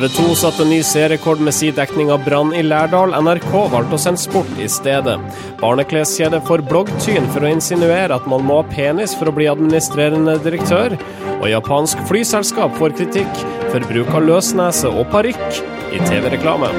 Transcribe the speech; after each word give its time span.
TV 0.00 0.08
2 0.08 0.34
satte 0.34 0.64
ny 0.64 0.78
seerrekord 0.80 1.42
med 1.44 1.52
sin 1.52 1.74
dekning 1.76 2.08
av 2.08 2.22
brann 2.24 2.54
i 2.56 2.62
Lærdal. 2.64 3.12
NRK 3.20 3.50
valgte 3.68 3.98
å 3.98 4.00
sende 4.00 4.22
sport 4.22 4.54
i 4.56 4.68
stedet. 4.72 5.18
Barnekleskjede 5.60 6.40
får 6.48 6.62
bloggtyn 6.70 7.28
for 7.34 7.44
å 7.44 7.50
insinuere 7.52 8.16
at 8.16 8.28
man 8.32 8.46
må 8.48 8.62
ha 8.62 8.70
penis 8.70 9.12
for 9.18 9.28
å 9.28 9.34
bli 9.36 9.50
administrerende 9.52 10.38
direktør. 10.40 10.96
Og 11.42 11.50
japansk 11.52 12.00
flyselskap 12.08 12.80
får 12.80 12.96
kritikk 12.96 13.44
for 13.66 13.84
bruk 13.92 14.16
av 14.16 14.24
løsnese 14.30 14.88
og 14.88 15.04
parykk 15.12 15.60
i 15.92 16.00
TV-reklame. 16.08 16.72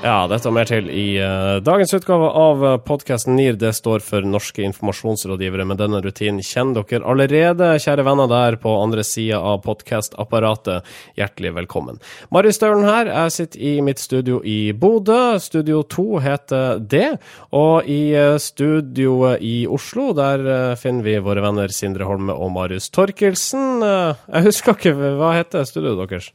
Ja, 0.00 0.22
dette 0.24 0.48
og 0.48 0.54
mer 0.56 0.64
til 0.64 0.86
i 0.88 1.18
uh, 1.20 1.58
dagens 1.60 1.90
utgave 1.92 2.30
av 2.32 2.62
podkasten 2.86 3.34
NIR. 3.36 3.58
Det 3.60 3.74
står 3.76 4.00
for 4.00 4.24
Norske 4.24 4.62
informasjonsrådgivere, 4.64 5.66
men 5.68 5.76
denne 5.76 6.00
rutinen 6.00 6.40
kjenner 6.40 6.86
dere 6.88 7.04
allerede, 7.04 7.68
kjære 7.84 8.06
venner 8.08 8.30
der 8.32 8.56
på 8.62 8.72
andre 8.80 9.04
sida 9.04 9.42
av 9.44 9.60
podkastapparatet. 9.66 10.88
Hjertelig 11.20 11.52
velkommen. 11.58 12.00
Marius 12.32 12.56
Staulen 12.56 12.88
her. 12.88 13.12
Jeg 13.12 13.36
sitter 13.36 13.66
i 13.68 13.76
mitt 13.84 14.00
studio 14.00 14.40
i 14.40 14.72
Bodø. 14.72 15.36
Studio 15.36 15.84
2 15.84 16.08
heter 16.24 16.80
det. 16.80 17.10
Og 17.52 17.84
i 17.84 18.00
uh, 18.16 18.40
studioet 18.40 19.44
i 19.44 19.66
Oslo, 19.68 20.14
der 20.16 20.78
finner 20.80 21.04
vi 21.04 21.20
våre 21.20 21.44
venner 21.44 21.76
Sindre 21.76 22.08
Holme 22.08 22.32
og 22.32 22.56
Marius 22.56 22.88
Torkelsen. 22.88 23.84
jeg 23.84 24.48
husker 24.48 24.80
ikke, 24.80 24.96
hva 25.20 25.36
heter 25.42 25.68
studioet 25.68 26.08
deres? 26.08 26.32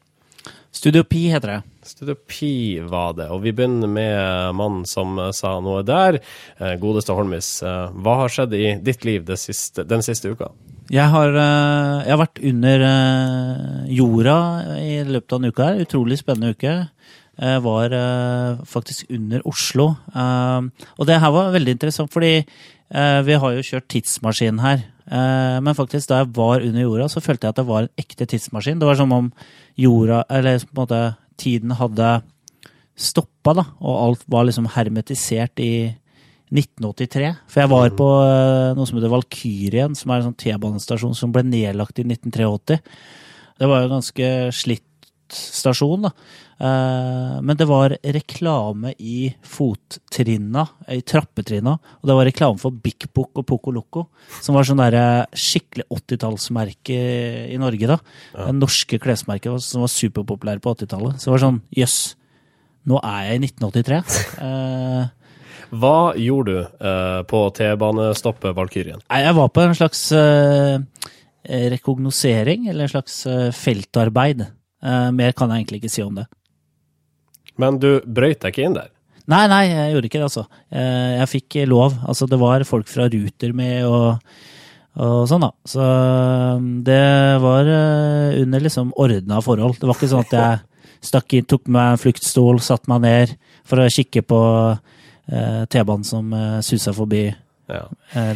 Studio 0.75 1.03
Pi 1.07 1.29
heter 1.31 1.47
det. 1.47 1.61
Studio 1.87 2.15
Pi 2.27 2.79
var 2.83 3.13
det. 3.15 3.29
Og 3.31 3.39
vi 3.45 3.53
begynner 3.55 3.87
med 3.87 4.55
mannen 4.59 4.83
som 4.89 5.15
sa 5.33 5.53
noe 5.63 5.85
der. 5.87 6.19
Eh, 6.59 6.73
godeste 6.81 7.15
Holmis, 7.15 7.61
eh, 7.63 7.93
hva 7.95 8.17
har 8.23 8.33
skjedd 8.33 8.55
i 8.57 8.65
ditt 8.83 9.05
liv 9.07 9.29
siste, 9.39 9.85
den 9.87 10.03
siste 10.03 10.33
uka? 10.35 10.49
Jeg 10.91 11.07
har, 11.13 11.29
eh, 11.29 12.03
jeg 12.03 12.11
har, 12.11 12.19
vært 12.19 12.43
under 12.51 12.85
jorda 13.87 14.37
i 14.81 15.03
løpet 15.07 15.33
av 15.33 15.39
en 15.39 15.49
uke 15.49 15.63
her. 15.63 15.85
Utrolig 15.85 16.19
spennende 16.19 16.51
uke. 16.51 16.89
Jeg 17.39 17.61
var 17.63 17.89
faktisk 18.63 19.09
under 19.11 19.41
Oslo. 19.45 19.97
Og 20.15 21.07
det 21.07 21.19
her 21.19 21.31
var 21.31 21.51
veldig 21.51 21.71
interessant, 21.75 22.11
fordi 22.11 22.45
vi 22.89 23.33
har 23.33 23.51
jo 23.51 23.65
kjørt 23.65 23.89
tidsmaskin 23.91 24.61
her. 24.61 24.85
Men 25.06 25.75
faktisk 25.78 26.09
da 26.09 26.23
jeg 26.23 26.31
var 26.34 26.64
under 26.66 26.81
jorda, 26.81 27.06
så 27.11 27.22
følte 27.22 27.45
jeg 27.45 27.53
at 27.53 27.59
det 27.59 27.67
var 27.67 27.86
en 27.86 28.02
ekte 28.02 28.25
tidsmaskin. 28.25 28.80
Det 28.81 28.88
var 28.89 28.98
som 28.98 29.11
om 29.14 29.28
jorda, 29.78 30.23
eller 30.34 30.64
på 30.64 30.72
en 30.73 30.80
måte 30.80 31.02
tiden 31.38 31.75
hadde 31.78 32.08
stoppa, 32.95 33.53
da, 33.59 33.66
og 33.83 34.00
alt 34.00 34.26
var 34.31 34.48
liksom 34.48 34.70
hermetisert 34.73 35.61
i 35.64 35.73
1983. 36.53 37.31
For 37.52 37.64
jeg 37.64 37.72
var 37.72 37.94
på 37.98 38.08
uh, 38.08 38.73
noe 38.78 38.88
som 38.88 39.00
heter 39.00 39.11
Valkyrien, 39.11 39.95
som 39.98 40.11
er 40.11 40.22
en 40.22 40.30
sånn 40.30 40.39
T-banestasjon 40.42 41.17
som 41.17 41.33
ble 41.36 41.44
nedlagt 41.48 42.00
i 42.00 42.08
1983. 42.08 42.80
Det 43.59 43.70
var 43.70 43.81
jo 43.81 43.89
en 43.89 43.95
ganske 43.98 44.31
slitt 44.56 44.83
stasjon, 45.36 46.08
da. 46.08 46.14
Uh, 46.56 47.42
men 47.44 47.58
det 47.59 47.66
var 47.67 47.98
reklame 48.00 48.94
i 49.03 49.28
fottrinna, 49.44 50.64
i 50.88 51.02
trappetrinna. 51.03 51.73
Og 52.00 52.08
det 52.08 52.16
var 52.16 52.28
reklame 52.30 52.61
for 52.61 52.71
Bik 52.71 53.10
Bok 53.16 53.42
og 53.42 53.48
Poco 53.49 53.73
Loco, 53.76 54.05
som 54.39 54.55
var 54.55 54.67
sånn 54.67 54.83
skikkelig 55.36 55.88
80-tallsmerke 55.92 56.99
i 57.52 57.60
Norge, 57.60 57.89
da. 57.92 57.99
Ja. 58.32 58.48
Det 58.48 58.55
norske 58.61 58.99
klesmerket 59.04 59.65
som 59.65 59.83
var 59.83 59.92
superpopulære 59.92 60.64
på 60.64 60.76
80-tallet. 60.77 61.20
Så 61.20 61.27
det 61.27 61.36
var 61.36 61.44
sånn 61.44 61.61
jøss, 61.76 61.99
nå 62.88 63.04
er 63.04 63.27
jeg 63.27 63.36
i 63.36 63.52
1983. 63.52 63.99
Uh, 64.39 65.04
Hva 65.76 65.98
gjorde 66.21 66.55
du 66.55 66.61
uh, 66.88 67.20
på 67.27 67.44
T-banestoppet 67.60 68.55
Valkyrien? 68.55 69.04
Jeg 69.11 69.36
var 69.42 69.52
på 69.52 69.65
en 69.65 69.76
slags 69.76 70.08
rekognosering, 71.45 72.64
eller 72.71 72.88
en 72.88 72.89
slags 72.89 73.20
feltarbeid. 73.54 74.39
mer 75.14 75.36
kan 75.38 75.52
jeg 75.52 75.61
egentlig 75.61 75.83
ikke 75.83 75.92
si 75.94 76.02
om 76.02 76.15
det. 76.17 76.26
Men 77.61 77.80
du 77.80 77.89
brøyt 78.04 78.42
deg 78.43 78.54
ikke 78.54 78.67
inn 78.67 78.77
der? 78.77 78.92
Nei, 79.32 79.45
nei, 79.49 79.64
jeg 79.71 79.93
gjorde 79.95 80.10
ikke 80.10 80.20
det, 80.20 80.27
altså. 80.27 80.43
Eh, 80.70 81.14
jeg 81.17 81.30
fikk 81.32 81.58
lov. 81.70 81.95
Altså, 82.05 82.27
det 82.30 82.38
var 82.42 82.66
folk 82.70 82.89
fra 82.92 83.08
Ruter 83.10 83.55
med 83.58 83.88
og, 83.89 84.20
og 85.02 85.23
sånn, 85.30 85.48
da. 85.48 85.49
Så 85.65 85.82
um, 85.82 86.67
det 86.86 87.02
var 87.42 87.71
eh, 87.71 88.42
under 88.44 88.65
liksom 88.67 88.92
ordna 89.02 89.42
forhold. 89.45 89.80
Det 89.82 89.89
var 89.89 89.98
ikke 89.98 90.11
sånn 90.14 90.27
at 90.27 90.36
jeg 90.38 91.08
stakk 91.10 91.38
inn, 91.38 91.48
tok 91.49 91.65
meg 91.73 91.95
en 91.95 92.04
fluktstol, 92.04 92.61
satte 92.61 92.89
meg 92.92 93.02
ned 93.05 93.33
for 93.65 93.82
å 93.82 93.89
kikke 93.89 94.26
på 94.30 94.44
uh, 94.76 95.64
T-banen 95.73 96.05
som 96.05 96.30
susa 96.65 96.94
forbi. 96.94 97.26
Ja. 97.65 97.88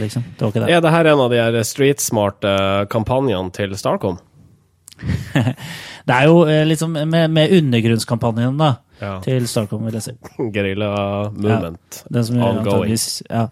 Liksom. 0.02 0.26
Det 0.34 0.42
var 0.42 0.50
ikke 0.50 0.66
det. 0.66 0.74
Er 0.74 0.82
det 0.82 0.96
her 0.96 1.12
en 1.12 1.22
av 1.22 1.30
de 1.30 1.38
her 1.38 1.62
street 1.62 2.02
smart-kampanjene 2.02 3.54
til 3.54 3.78
Starcom? 3.78 4.18
det 6.10 6.16
er 6.16 6.26
jo 6.26 6.42
liksom 6.66 6.98
med, 6.98 7.30
med 7.30 7.54
undergrunnskampanjen, 7.62 8.58
da 8.58 8.74
ja. 9.00 9.16
til 9.26 9.48
Starcom, 9.50 9.88
vil 9.88 9.98
jeg 10.00 10.10
si. 10.10 10.18
Guerrilla 10.54 10.92
movement. 11.32 12.04
Ja, 12.04 12.14
den 12.20 12.28
som, 12.28 12.44
ongoing. 12.50 12.94
Ja, 13.30 13.48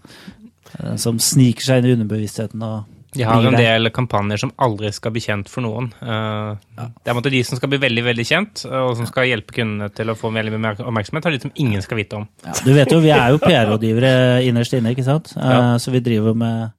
som 1.00 1.20
sniker 1.24 1.68
seg 1.68 1.82
inn 1.82 1.90
i 1.90 1.98
underbevisstheten. 1.98 2.64
og 2.64 2.94
de 3.18 3.24
har 3.24 3.46
en 3.48 3.56
del 3.56 3.90
kampanjer 3.96 4.42
som 4.42 4.52
aldri 4.62 4.92
skal 4.94 5.14
bli 5.16 5.22
kjent 5.24 5.50
for 5.50 5.66
noen. 5.66 5.88
Ja. 6.04 6.58
Det 7.02 7.14
er 7.14 7.30
de 7.34 7.40
som 7.48 7.58
skal 7.58 7.72
bli 7.72 7.80
veldig 7.82 8.04
veldig 8.06 8.26
kjent, 8.28 8.66
og 8.68 8.92
som 9.00 9.08
skal 9.10 9.30
hjelpe 9.30 9.56
kundene 9.56 9.88
til 9.96 10.12
å 10.12 10.18
få 10.20 10.30
veldig 10.36 10.54
mye 10.54 10.76
oppmerksomhet, 10.76 11.26
har 11.26 11.34
de 11.34 11.42
som 11.48 11.54
ingen 11.56 11.82
skal 11.86 12.02
vite 12.02 12.20
om. 12.20 12.28
Ja, 12.46 12.54
du 12.66 12.74
vet 12.76 12.92
jo, 12.94 13.00
Vi 13.02 13.14
er 13.16 13.34
jo 13.34 13.42
PR-rådgivere 13.48 14.14
innerst 14.46 14.76
inne, 14.78 14.94
ikke 14.94 15.08
sant? 15.08 15.34
Ja. 15.38 15.78
så 15.82 15.94
vi 15.96 16.04
driver 16.06 16.38
med 16.38 16.76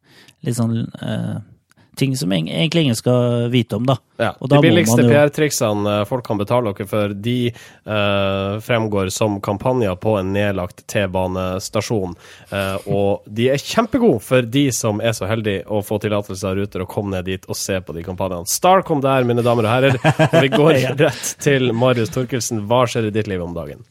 litt 0.47 0.59
sånn 0.61 0.77
ting 1.99 2.15
som 2.17 2.33
egentlig 2.33 2.87
ingen 2.87 2.97
skal 2.97 3.49
vite 3.53 3.77
om, 3.77 3.87
da. 3.89 3.99
Ja, 4.19 4.33
de 4.41 4.61
billigste 4.63 5.03
PR-triksene 5.03 6.01
eh, 6.01 6.05
folk 6.09 6.27
kan 6.27 6.41
betale 6.41 6.73
dere 6.73 6.87
for, 6.91 7.13
de 7.15 7.53
uh, 7.53 8.59
fremgår 8.65 9.13
som 9.15 9.37
kampanjer 9.45 9.95
på 10.03 10.17
en 10.19 10.33
nedlagt 10.35 10.85
T-banestasjon. 10.91 12.17
Uh, 12.51 12.89
og 12.91 13.27
de 13.27 13.51
er 13.53 13.63
kjempegode 13.63 14.23
for 14.25 14.47
de 14.47 14.69
som 14.75 15.03
er 15.03 15.15
så 15.17 15.29
heldige 15.31 15.67
å 15.67 15.83
få 15.87 16.01
tillatelse 16.03 16.49
av 16.49 16.59
Ruter 16.59 16.87
og 16.87 16.91
komme 16.93 17.17
ned 17.17 17.29
dit 17.31 17.47
og 17.51 17.59
se 17.59 17.79
på 17.83 17.95
de 17.97 18.07
kampanjene. 18.07 18.49
Star 18.51 18.83
kom 18.87 19.03
der, 19.05 19.27
mine 19.29 19.45
damer 19.47 19.69
og 19.69 19.75
herrer. 19.75 20.01
Og 20.31 20.41
vi 20.43 20.55
går 20.59 20.83
rett 21.03 21.37
til 21.43 21.73
Marius 21.77 22.15
Torkelsen. 22.15 22.67
Hva 22.71 22.85
skjer 22.91 23.11
i 23.11 23.15
ditt 23.15 23.31
liv 23.31 23.45
om 23.45 23.55
dagen? 23.57 23.87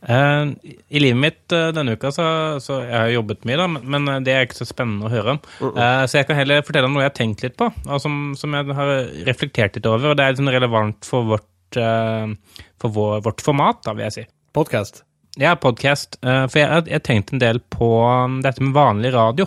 Uh, 0.00 0.56
I 0.88 1.00
livet 1.02 1.20
mitt 1.20 1.52
uh, 1.52 1.68
denne 1.76 1.92
uka 1.92 2.08
så, 2.08 2.24
så 2.64 2.78
Jeg 2.86 2.94
har 2.94 3.10
jobbet 3.12 3.42
mye, 3.44 3.58
da, 3.60 3.66
men, 3.68 3.82
men 3.92 4.08
eh, 4.08 4.22
det 4.24 4.32
er 4.32 4.46
ikke 4.46 4.62
så 4.62 4.66
spennende 4.70 5.04
å 5.04 5.12
høre 5.12 5.34
om. 5.34 5.40
Uh, 5.60 6.06
så 6.08 6.22
jeg 6.22 6.28
kan 6.30 6.38
heller 6.38 6.64
fortelle 6.64 6.88
om 6.88 6.96
noe 6.96 7.04
jeg 7.04 7.10
har 7.10 7.18
tenkt 7.18 7.44
litt 7.44 7.58
på, 7.60 7.68
og 7.68 8.00
som, 8.00 8.16
som 8.38 8.56
jeg 8.56 8.76
har 8.78 8.92
reflektert 9.28 9.76
litt 9.76 9.88
over. 9.90 10.12
Og 10.12 10.16
det 10.16 10.24
er 10.24 10.32
litt 10.32 10.40
sånn 10.40 10.54
relevant 10.54 11.04
for 11.08 11.28
vårt, 11.34 11.46
for 11.70 12.94
vår, 12.96 13.20
vårt 13.26 13.44
format, 13.44 13.82
da, 13.84 13.92
vil 13.94 14.06
jeg 14.08 14.14
si. 14.16 14.24
Podcast? 14.56 15.04
Ja, 15.38 15.52
podcast. 15.54 16.16
for 16.24 16.58
jeg 16.58 16.66
har 16.66 17.04
tenkt 17.06 17.30
en 17.30 17.42
del 17.42 17.60
på 17.70 17.92
um, 18.02 18.40
dette 18.42 18.64
med 18.64 18.74
vanlig 18.74 19.12
radio. 19.14 19.46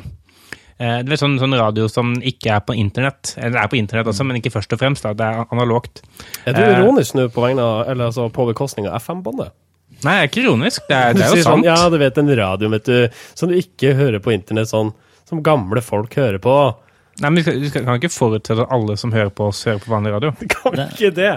Det 0.77 1.11
er 1.15 1.19
sånn, 1.19 1.35
sånn, 1.41 1.57
radio 1.57 1.89
som 1.91 2.13
ikke 2.23 2.53
er 2.55 2.63
på 2.65 2.75
internett. 2.77 3.33
Eller 3.37 3.59
er 3.61 3.69
på 3.71 3.77
internett 3.79 4.07
også, 4.09 4.25
men 4.27 4.39
ikke 4.39 4.53
først 4.53 4.73
og 4.75 4.81
fremst. 4.81 5.05
da, 5.05 5.11
Det 5.17 5.27
er 5.27 5.43
analogt. 5.49 6.05
Er 6.45 6.55
du 6.55 6.63
ironisk 6.63 7.17
nå 7.17 7.27
på, 7.33 7.43
vegne 7.43 7.67
eller 7.83 8.09
altså 8.11 8.29
på 8.33 8.47
bekostning 8.53 8.87
av 8.89 9.01
FM-båndet? 9.01 9.53
Nei, 10.03 10.13
det 10.17 10.21
er 10.23 10.29
ikke 10.31 10.43
ironisk. 10.43 10.85
Det 10.89 10.99
er, 10.99 11.17
det 11.17 11.25
er 11.25 11.33
jo 11.37 11.41
sånn, 11.45 11.63
sant. 11.63 11.69
ja, 11.69 11.77
du 11.89 11.97
vet 12.01 12.21
en 12.21 12.35
radio 12.39 12.69
vet 12.73 12.89
du, 12.89 13.25
som 13.39 13.51
du 13.51 13.57
ikke 13.57 13.93
hører 13.97 14.23
på 14.23 14.33
internett 14.35 14.71
sånn 14.71 14.93
som 15.29 15.41
gamle 15.45 15.81
folk 15.83 16.15
hører 16.19 16.41
på. 16.43 16.55
Nei, 17.21 17.29
men 17.29 17.43
Vi, 17.45 17.69
skal, 17.69 17.85
kan 17.85 17.99
ikke 17.99 18.11
forutsette 18.13 18.65
at 18.65 18.71
alle 18.73 18.97
som 18.99 19.13
hører 19.13 19.31
på 19.33 19.51
oss, 19.51 19.63
hører 19.69 19.81
på 19.83 19.93
vanlig 19.93 20.15
radio. 20.15 20.33
Kan 20.55 20.79
ikke 20.89 21.13
det? 21.15 21.33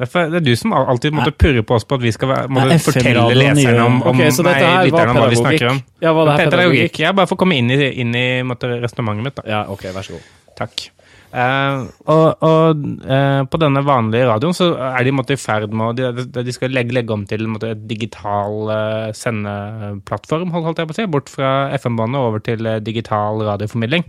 Det 0.00 0.06
er, 0.06 0.30
det 0.32 0.38
er 0.38 0.44
du 0.46 0.54
som 0.56 0.72
alltid 0.72 1.12
måtte 1.12 1.32
purre 1.36 1.62
på 1.66 1.76
oss 1.76 1.84
på 1.84 1.98
at 1.98 2.04
vi 2.04 2.12
skal 2.14 2.30
måtte 2.48 2.78
fortelle 2.80 3.34
leserne 3.36 3.82
om, 3.84 3.98
om 4.06 4.14
okay, 4.14 4.30
nei, 4.46 4.54
lytterne 4.88 5.16
hva 5.16 5.26
vi 5.28 5.40
snakker 5.40 5.66
om. 5.74 5.82
Ja, 6.00 6.14
hva 6.16 6.24
det 6.28 6.36
er 6.36 6.48
pedagogikk? 6.48 7.02
Jeg 7.02 7.18
bare 7.18 7.28
får 7.28 7.40
komme 7.42 7.58
inn 7.60 7.68
i, 7.74 7.80
inn 8.00 8.16
i 8.16 8.28
resonnementet 8.40 9.26
mitt. 9.26 9.36
da. 9.42 9.44
Ja, 9.50 9.60
ok, 9.68 9.90
vær 9.92 10.06
så 10.06 10.16
god. 10.16 10.30
Takk. 10.62 10.86
Uh, 11.30 11.86
og, 12.10 12.42
og 12.42 12.80
uh, 13.06 13.42
på 13.46 13.58
denne 13.62 13.84
vanlige 13.86 14.26
radioen 14.26 14.56
så 14.56 14.72
er 14.88 15.06
de 15.06 15.12
i 15.14 15.38
ferd 15.38 15.70
med 15.70 16.02
å 16.02 16.14
de, 16.16 16.24
de 16.42 16.54
skal 16.54 16.74
legge, 16.74 16.94
legge, 16.96 17.14
om 17.14 17.22
til 17.28 17.46
måte, 17.46 17.70
et 17.76 17.84
digital 17.86 18.66
uh, 18.66 19.10
sendeplattform, 19.14 20.50
holdt 20.50 20.82
jeg 20.82 20.90
på 20.90 20.96
å 20.96 20.98
si, 20.98 21.06
bort 21.10 21.30
fra 21.30 21.52
FM-båndet 21.78 22.18
over 22.26 22.42
til 22.42 22.70
digital 22.82 23.44
radioformidling. 23.46 24.06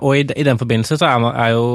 og 0.00 0.12
i, 0.16 0.22
i, 0.22 0.44
den 0.46 0.58
forbindelse 0.60 0.96
så 0.96 1.08
er, 1.10 1.18
man, 1.20 1.34
er 1.36 1.50
jo 1.52 1.66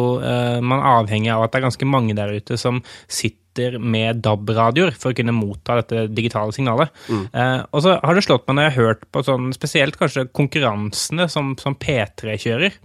man 0.65 0.81
avhengig 0.81 1.29
av 1.29 1.43
at 1.43 1.51
det 1.53 1.59
er 1.59 1.65
ganske 1.67 1.85
mange 1.85 2.15
der 2.17 2.31
ute 2.33 2.57
som 2.57 2.79
sitter 3.05 3.77
med 3.77 4.23
DAB-radioer 4.25 4.95
for 4.97 5.11
å 5.11 5.17
kunne 5.17 5.35
motta 5.35 5.77
dette 5.81 6.07
digitale 6.09 6.55
signalet. 6.55 6.89
Mm. 7.05 7.27
og 7.69 7.83
så 7.85 7.99
har 8.01 8.17
det 8.17 8.25
slått 8.25 8.47
meg 8.47 8.57
når 8.57 8.65
jeg 8.65 8.73
har 8.73 8.87
hørt 8.87 9.05
på 9.13 9.25
sånn 9.27 9.53
spesielt 9.53 9.99
kanskje 9.99 10.25
konkurransene 10.33 11.29
som, 11.29 11.53
som 11.61 11.77
P3 11.77 12.39
kjører 12.47 12.81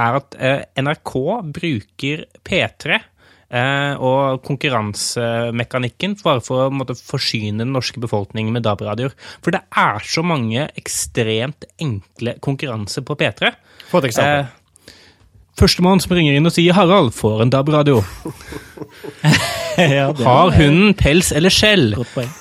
er 0.00 0.20
at 0.20 0.36
eh, 0.40 0.66
NRK 0.80 1.14
bruker 1.54 2.24
P3 2.46 2.96
eh, 2.96 3.94
og 3.96 4.40
konkurransemekanikken 4.46 6.16
bare 6.22 6.42
for 6.44 6.66
å 6.66 6.74
måtte, 6.74 6.96
forsyne 6.98 7.64
den 7.64 7.74
norske 7.76 8.02
befolkningen 8.02 8.54
med 8.56 8.66
DAB-radioer. 8.66 9.16
For 9.44 9.56
det 9.56 9.62
er 9.68 10.00
så 10.06 10.24
mange 10.26 10.68
ekstremt 10.80 11.68
enkle 11.82 12.38
konkurranser 12.44 13.06
på 13.06 13.18
P3. 13.20 13.52
Få 13.90 14.02
et 14.02 14.10
eksempel. 14.12 14.46
Eh, 14.46 14.56
Førstemann 15.60 16.00
som 16.00 16.14
ringer 16.16 16.38
inn 16.38 16.48
og 16.48 16.54
sier 16.54 16.72
'Harald', 16.72 17.12
får 17.12 17.42
en 17.44 17.52
DAB-radio. 17.52 18.00
ja, 19.76 20.06
Har 20.24 20.52
hunden 20.56 20.94
pels 20.96 21.30
eller 21.36 21.52
skjell? 21.52 21.92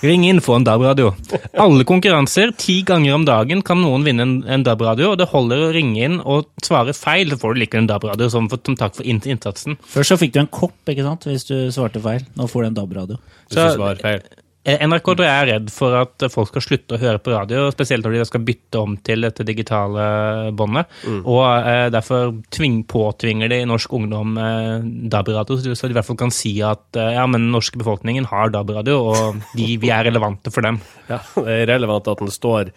Ring 0.04 0.24
inn, 0.28 0.40
få 0.44 0.56
en 0.60 0.68
DAB-radio. 0.68 1.12
Alle 1.60 1.84
konkurranser, 1.88 2.54
ti 2.58 2.80
ganger 2.88 3.18
om 3.18 3.28
dagen, 3.28 3.64
kan 3.66 3.82
noen 3.84 4.08
vinne 4.08 4.24
en, 4.26 4.36
en 4.48 4.64
DAB-radio. 4.64 5.12
og 5.12 5.20
Det 5.20 5.30
holder 5.34 5.68
å 5.68 5.72
ringe 5.76 6.00
inn 6.08 6.20
og 6.24 6.48
svare 6.64 6.96
feil, 6.96 7.34
så 7.34 7.42
får 7.42 7.56
du 7.56 7.64
likevel 7.66 7.84
en 7.84 7.92
DAB-radio 7.92 8.32
som, 8.32 8.48
som 8.50 8.80
takk 8.80 8.96
for 9.02 9.08
innsatsen. 9.08 9.80
Først 9.84 10.16
så 10.16 10.20
fikk 10.22 10.38
du 10.38 10.44
en 10.46 10.54
kopp, 10.62 10.78
ikke 10.88 11.08
sant, 11.08 11.28
hvis 11.28 11.48
du 11.50 11.58
svarte 11.76 12.04
feil. 12.04 12.24
Nå 12.40 12.48
får 12.48 12.64
du 12.64 12.72
en 12.72 12.80
DAB-radio. 12.80 13.20
Hvis 13.50 13.60
du 13.60 13.82
svarer 13.82 14.06
feil. 14.06 14.24
Eh, 14.68 14.82
NRK 14.84 15.08
er 15.24 15.46
redd 15.48 15.70
for 15.72 15.94
at 15.96 16.26
folk 16.34 16.50
skal 16.52 16.62
slutte 16.66 16.98
å 16.98 17.00
høre 17.00 17.22
på 17.24 17.32
radio, 17.32 17.70
spesielt 17.72 18.04
når 18.04 18.18
de 18.18 18.26
skal 18.28 18.42
bytte 18.44 18.82
om 18.82 18.98
til 19.08 19.24
dette 19.24 19.46
digitale 19.48 20.52
båndet. 20.60 20.90
Og 21.24 21.40
eh, 21.64 21.86
derfor 21.96 22.34
tving, 22.52 22.82
påtvinger 22.92 23.50
de 23.54 23.62
norsk 23.70 23.94
ungdom 23.96 24.36
eh, 24.38 24.84
DAB-radio, 25.14 25.56
så 25.74 25.88
de 25.88 25.96
i 25.96 25.98
hvert 25.98 26.10
fall 26.10 26.20
kan 26.20 26.34
si 26.36 26.58
at 26.66 27.00
eh, 27.00 27.14
ja, 27.16 27.24
men 27.26 27.48
den 27.48 27.56
norske 27.56 27.80
befolkningen 27.80 28.28
har 28.34 28.52
DAB-radio, 28.54 29.00
og 29.14 29.40
de, 29.56 29.70
vi 29.80 29.94
er 29.96 30.04
relevante 30.10 30.52
for 30.54 30.68
dem. 30.68 30.82
Ja, 31.10 31.22
det 31.40 31.56
er 31.64 31.72
relevant 31.72 32.12
at 32.12 32.20
den 32.22 32.30
står 32.30 32.74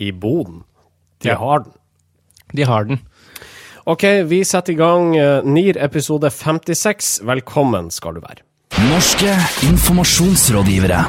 i 0.00 0.12
boden. 0.14 0.62
De 1.20 1.32
Ja. 1.34 1.36
har 1.42 1.66
den. 1.66 1.74
De 2.54 2.62
har 2.70 2.86
den. 2.88 3.02
Ok, 3.90 4.06
vi 4.30 4.38
setter 4.46 4.72
i 4.72 4.78
gang 4.78 5.10
eh, 5.18 5.42
NIR 5.44 5.76
episode 5.82 6.30
56. 6.32 7.18
Velkommen 7.26 7.90
skal 7.92 8.14
du 8.16 8.22
være. 8.22 8.40
Norske 8.90 9.32
informasjonsrådgivere. 9.62 11.04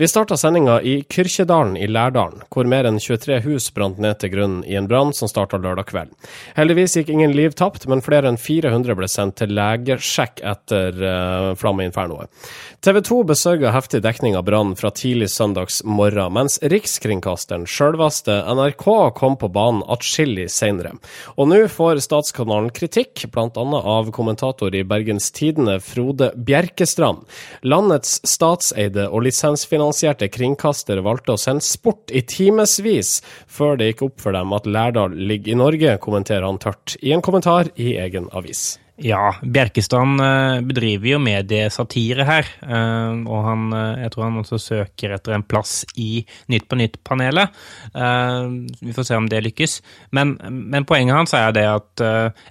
Vi 0.00 0.08
starta 0.08 0.36
sendinga 0.36 0.76
i 0.82 1.02
Kyrkjedalen 1.10 1.72
i 1.76 1.88
Lærdalen, 1.90 2.44
hvor 2.54 2.68
mer 2.70 2.86
enn 2.86 3.00
23 3.02 3.40
hus 3.42 3.64
brant 3.74 3.96
ned 3.98 4.20
til 4.22 4.30
grunnen 4.30 4.60
i 4.62 4.76
en 4.78 4.86
brann 4.86 5.08
som 5.10 5.26
starta 5.26 5.58
lørdag 5.58 5.88
kveld. 5.88 6.12
Heldigvis 6.54 6.92
gikk 7.00 7.08
ingen 7.10 7.32
liv 7.34 7.56
tapt, 7.58 7.88
men 7.90 7.98
flere 8.06 8.30
enn 8.30 8.38
400 8.38 8.94
ble 8.94 9.08
sendt 9.10 9.40
til 9.40 9.50
legesjekk 9.58 10.38
etter 10.46 11.00
uh, 11.02 11.48
flammeinfernoet. 11.58 12.30
TV 12.78 13.00
2 13.08 13.18
besørga 13.26 13.72
heftig 13.74 13.98
dekning 14.04 14.36
av 14.38 14.44
brannen 14.46 14.76
fra 14.78 14.92
tidlig 14.94 15.32
søndags 15.34 15.80
morgen, 15.82 16.30
mens 16.36 16.60
Rikskringkasteren, 16.62 17.66
sjølveste 17.66 18.38
NRK, 18.54 18.86
kom 19.18 19.34
på 19.42 19.50
banen 19.50 19.82
atskillig 19.90 20.46
seinere. 20.54 20.94
Og 21.34 21.50
nå 21.50 21.64
får 21.74 22.04
Statskanalen 22.06 22.70
kritikk, 22.70 23.26
bl.a. 23.34 23.66
av 23.82 24.14
kommentator 24.14 24.78
i 24.78 24.86
Bergens 24.86 25.32
Tidende, 25.34 25.80
Frode 25.82 26.30
Bjerkestrand. 26.38 27.26
Landets 27.66 28.20
statseide 28.22 29.10
og 29.10 29.26
lisensfinansierte 29.26 29.87
kringkaster 30.32 31.00
valgte 31.04 31.34
å 31.34 31.40
sende 31.40 31.64
sport 31.64 32.10
i 32.10 32.22
timevis 32.22 33.20
før 33.46 33.76
det 33.76 33.92
gikk 33.92 34.02
opp 34.08 34.20
for 34.20 34.32
dem 34.32 34.52
at 34.52 34.66
Lærdal 34.66 35.14
ligger 35.14 35.52
i 35.52 35.58
Norge, 35.58 35.98
kommenterer 35.98 36.46
han 36.46 36.58
tørt 36.58 36.96
i 37.02 37.12
en 37.12 37.22
kommentar 37.22 37.70
i 37.76 37.96
egen 37.96 38.28
avis. 38.32 38.78
Ja, 38.98 39.30
Bjerkestrand 39.46 40.18
eh, 40.18 40.60
bedriver 40.66 41.12
jo 41.12 41.18
mediesatire 41.22 42.24
her. 42.26 42.48
eh, 42.66 43.20
Og 43.30 43.44
han, 43.46 43.68
eh, 43.72 44.00
jeg 44.02 44.10
tror 44.10 44.24
han 44.26 44.40
også 44.40 44.58
søker 44.58 45.14
etter 45.14 45.36
en 45.36 45.44
plass 45.46 45.84
i 45.94 46.24
Nytt 46.50 46.66
på 46.68 46.78
Nytt-panelet. 46.80 47.54
Vi 47.94 48.94
får 48.96 49.06
se 49.06 49.16
om 49.16 49.28
det 49.30 49.44
lykkes. 49.44 49.78
Men, 50.12 50.34
men 50.42 50.86
poenget 50.88 51.14
hans 51.14 51.34
er 51.36 51.54
det 51.54 51.66
at 51.68 52.02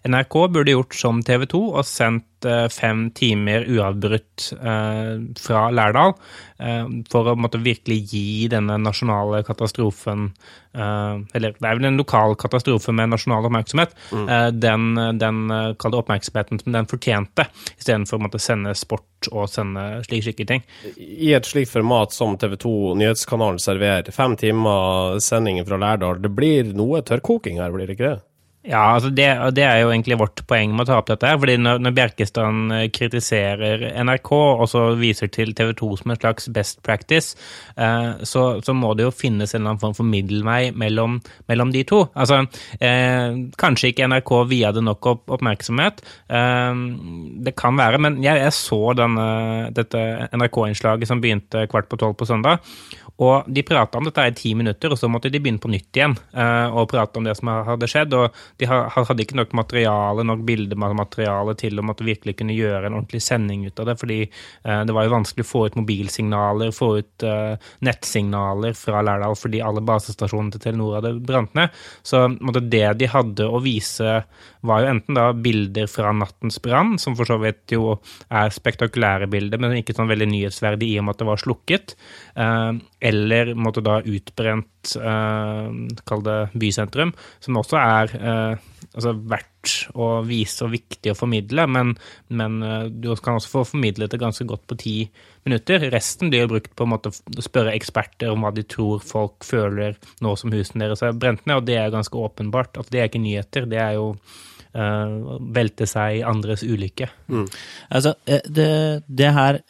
NRK 0.08 0.40
burde 0.54 0.72
gjort 0.72 0.96
som 0.96 1.22
TV 1.26 1.46
2 1.52 1.62
og 1.74 1.86
sendt 1.88 2.27
fem 2.74 3.08
timer 3.18 3.66
uavbrutt 3.70 4.52
eh, 4.58 5.14
fra 5.42 5.66
Lærdal. 5.74 6.14
eh, 6.60 6.86
For 7.12 7.32
å 7.32 7.36
måtte 7.40 7.62
virkelig 7.64 8.00
gi 8.12 8.48
denne 8.52 8.78
nasjonale 8.82 9.44
katastrofen 9.48 10.30
eh, 10.76 11.16
Eller 11.38 11.56
det 11.58 11.68
er 11.68 11.80
vel 11.80 11.90
en 11.92 12.00
lokal 12.00 12.36
katastrofe 12.40 12.94
med 12.96 13.10
nasjonal 13.14 13.46
oppmerksomhet. 13.50 13.96
eh, 14.14 14.50
Den, 14.52 14.96
den 15.20 15.44
eh, 15.52 15.74
oppmerksomheten 15.88 16.62
som 16.64 16.76
den 16.76 16.90
fortjente, 16.90 17.48
istedenfor 17.78 18.20
å 18.20 18.26
måtte 18.28 18.40
sende 18.44 18.76
sport 18.78 19.32
og 19.32 19.48
sende 19.50 20.04
slike 20.06 20.28
skikkelig 20.28 20.48
ting. 20.52 20.64
I 20.98 21.34
et 21.34 21.48
slikt 21.50 21.72
format 21.74 22.14
som 22.14 22.36
TV 22.38 22.56
2 22.62 22.74
Nyhetskanalen 23.00 23.60
serverer, 23.62 24.12
fem 24.14 24.36
timer 24.38 25.18
sending 25.24 25.60
fra 25.66 25.80
Lærdal, 25.82 26.22
det 26.22 26.30
blir 26.38 26.74
noe 26.78 27.02
tørrkoking 27.02 27.58
her, 27.62 27.74
blir 27.74 27.88
det 27.90 27.98
ikke 27.98 28.12
det? 28.12 28.20
Ja, 28.68 28.82
altså 28.98 29.10
det, 29.16 29.26
det 29.56 29.64
er 29.64 29.78
jo 29.80 29.92
egentlig 29.94 30.18
vårt 30.20 30.42
poeng 30.48 30.74
med 30.76 30.84
å 30.84 30.90
ta 30.90 30.98
opp 31.00 31.08
dette. 31.08 31.30
her, 31.30 31.38
fordi 31.40 31.56
Når, 31.62 31.80
når 31.86 31.94
Bjerkestrand 31.96 32.74
eh, 32.76 32.88
kritiserer 32.92 33.86
NRK 34.04 34.32
og 34.36 34.66
så 34.68 34.82
viser 35.00 35.32
til 35.32 35.54
TV 35.56 35.72
2 35.80 35.90
som 36.02 36.12
en 36.12 36.20
slags 36.20 36.50
best 36.52 36.82
practice, 36.84 37.38
eh, 37.80 38.20
så, 38.28 38.44
så 38.60 38.76
må 38.76 38.92
det 38.98 39.08
jo 39.08 39.14
finnes 39.16 39.56
en 39.56 39.62
eller 39.62 39.72
annen 39.72 39.84
form 39.86 39.96
for 39.96 40.10
middelvei 40.12 40.74
mellom, 40.76 41.22
mellom 41.48 41.72
de 41.72 41.86
to. 41.88 42.04
Altså, 42.12 42.42
eh, 42.84 43.40
Kanskje 43.58 43.94
ikke 43.94 44.12
NRK 44.12 44.34
via 44.52 44.74
det 44.76 44.84
nok 44.84 45.12
opp, 45.14 45.24
oppmerksomhet. 45.38 46.04
Eh, 46.28 46.84
det 47.48 47.56
kan 47.56 47.80
være, 47.80 48.04
men 48.04 48.20
jeg, 48.26 48.44
jeg 48.44 48.58
så 48.58 48.82
denne, 49.00 49.28
dette 49.80 50.04
NRK-innslaget 50.36 51.08
som 51.08 51.24
begynte 51.24 51.70
kvart 51.72 51.88
på 51.88 52.04
tolv 52.04 52.20
på 52.20 52.28
søndag. 52.28 52.60
Og 53.24 53.48
de 53.50 53.64
prata 53.66 53.98
om 53.98 54.06
dette 54.06 54.26
i 54.30 54.34
ti 54.38 54.52
minutter, 54.58 54.94
og 54.94 55.00
så 55.00 55.10
måtte 55.10 55.32
de 55.34 55.40
begynne 55.42 55.62
på 55.62 55.72
nytt 55.74 55.98
igjen 55.98 56.14
eh, 56.38 56.70
og 56.70 56.90
prate 56.92 57.18
om 57.18 57.26
det 57.26 57.34
som 57.40 57.50
hadde 57.50 57.90
skjedd. 57.90 58.14
Og 58.14 58.36
de 58.62 58.70
hadde 58.70 59.24
ikke 59.24 59.40
nok 59.40 59.56
materiale, 59.58 60.26
nok 60.28 60.44
bildemateriale 60.46 61.56
til 61.58 61.82
å 61.82 61.86
måtte 61.88 62.06
virkelig 62.06 62.38
kunne 62.38 62.58
gjøre 62.58 62.86
en 62.86 63.00
ordentlig 63.00 63.24
sending 63.26 63.66
ut 63.66 63.82
av 63.82 63.90
det. 63.90 63.98
Fordi 64.02 64.20
eh, 64.28 64.84
det 64.86 64.96
var 64.96 65.08
jo 65.08 65.16
vanskelig 65.16 65.48
å 65.48 65.50
få 65.50 65.64
ut 65.66 65.80
mobilsignaler, 65.80 66.74
få 66.76 66.92
ut 67.00 67.26
eh, 67.26 67.72
nettsignaler 67.88 68.78
fra 68.78 69.02
Lærdal 69.06 69.38
fordi 69.38 69.64
alle 69.66 69.82
basestasjonene 69.86 70.54
til 70.54 70.66
Telenor 70.68 71.00
hadde 71.00 71.16
brant 71.26 71.58
ned. 71.58 71.74
Så 72.06 72.28
det 72.68 72.86
de 73.02 73.10
hadde 73.10 73.50
å 73.50 73.64
vise, 73.64 74.20
var 74.68 74.84
jo 74.84 74.92
enten 74.92 75.18
da 75.18 75.32
bilder 75.34 75.90
fra 75.90 76.14
nattens 76.14 76.60
brann, 76.62 76.98
som 77.02 77.18
for 77.18 77.30
så 77.30 77.40
vidt 77.42 77.74
jo 77.74 77.96
er 78.30 78.54
spektakulære 78.54 79.30
bilder, 79.32 79.62
men 79.62 79.80
ikke 79.80 79.96
sånn 79.98 80.10
veldig 80.12 80.30
nyhetsverdig 80.30 80.94
i 80.94 80.98
og 81.02 81.08
med 81.08 81.16
at 81.16 81.24
det 81.24 81.30
var 81.30 81.42
slukket. 81.42 81.98
Eller 83.08 83.54
måtte 83.56 83.84
da 83.86 84.00
utbrent, 84.04 84.96
eh, 85.00 85.68
kall 86.08 86.24
det 86.26 86.40
bysentrum, 86.60 87.14
som 87.44 87.60
også 87.62 87.80
er 87.80 88.16
eh, 88.18 88.66
altså 88.98 89.14
verdt 89.30 89.74
å 90.00 90.08
vise 90.26 90.66
og 90.66 90.74
viktig 90.74 91.12
å 91.12 91.18
formidle, 91.18 91.68
men, 91.70 91.94
men 92.34 92.58
eh, 92.64 92.88
du 92.90 93.10
kan 93.24 93.38
også 93.38 93.52
få 93.52 93.64
formidlet 93.74 94.14
det 94.14 94.22
ganske 94.22 94.48
godt 94.48 94.66
på 94.70 94.80
ti 94.80 94.96
minutter. 95.48 95.88
Resten 95.94 96.32
blir 96.32 96.46
jo 96.46 96.52
brukt 96.56 96.76
på 96.78 96.88
en 96.88 96.94
måte 96.96 97.12
å 97.12 97.46
spørre 97.46 97.76
eksperter 97.78 98.34
om 98.34 98.46
hva 98.46 98.54
de 98.56 98.66
tror 98.68 99.04
folk 99.04 99.48
føler 99.48 99.98
nå 100.26 100.36
som 100.40 100.54
husene 100.56 100.86
deres 100.86 101.04
er 101.06 101.18
brent 101.18 101.46
ned, 101.46 101.62
og 101.62 101.68
det 101.70 101.80
er 101.80 101.94
ganske 101.94 102.22
åpenbart 102.22 102.80
at 102.82 102.92
det 102.94 103.02
er 103.02 103.12
ikke 103.12 103.24
nyheter, 103.24 103.68
det 103.70 103.82
er 103.84 103.98
jo 104.00 104.12
eh, 104.74 105.18
velte 105.58 105.90
seg 105.90 106.22
i 106.22 106.24
andres 106.28 106.66
ulykke. 106.68 107.10
Altså, 107.90 108.16
eh, 108.26 108.46
det, 108.48 108.72
det 109.08 109.34
her 109.36 109.62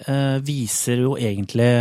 viser 0.45 1.03
jo 1.07 1.17
egentlig 1.17 1.71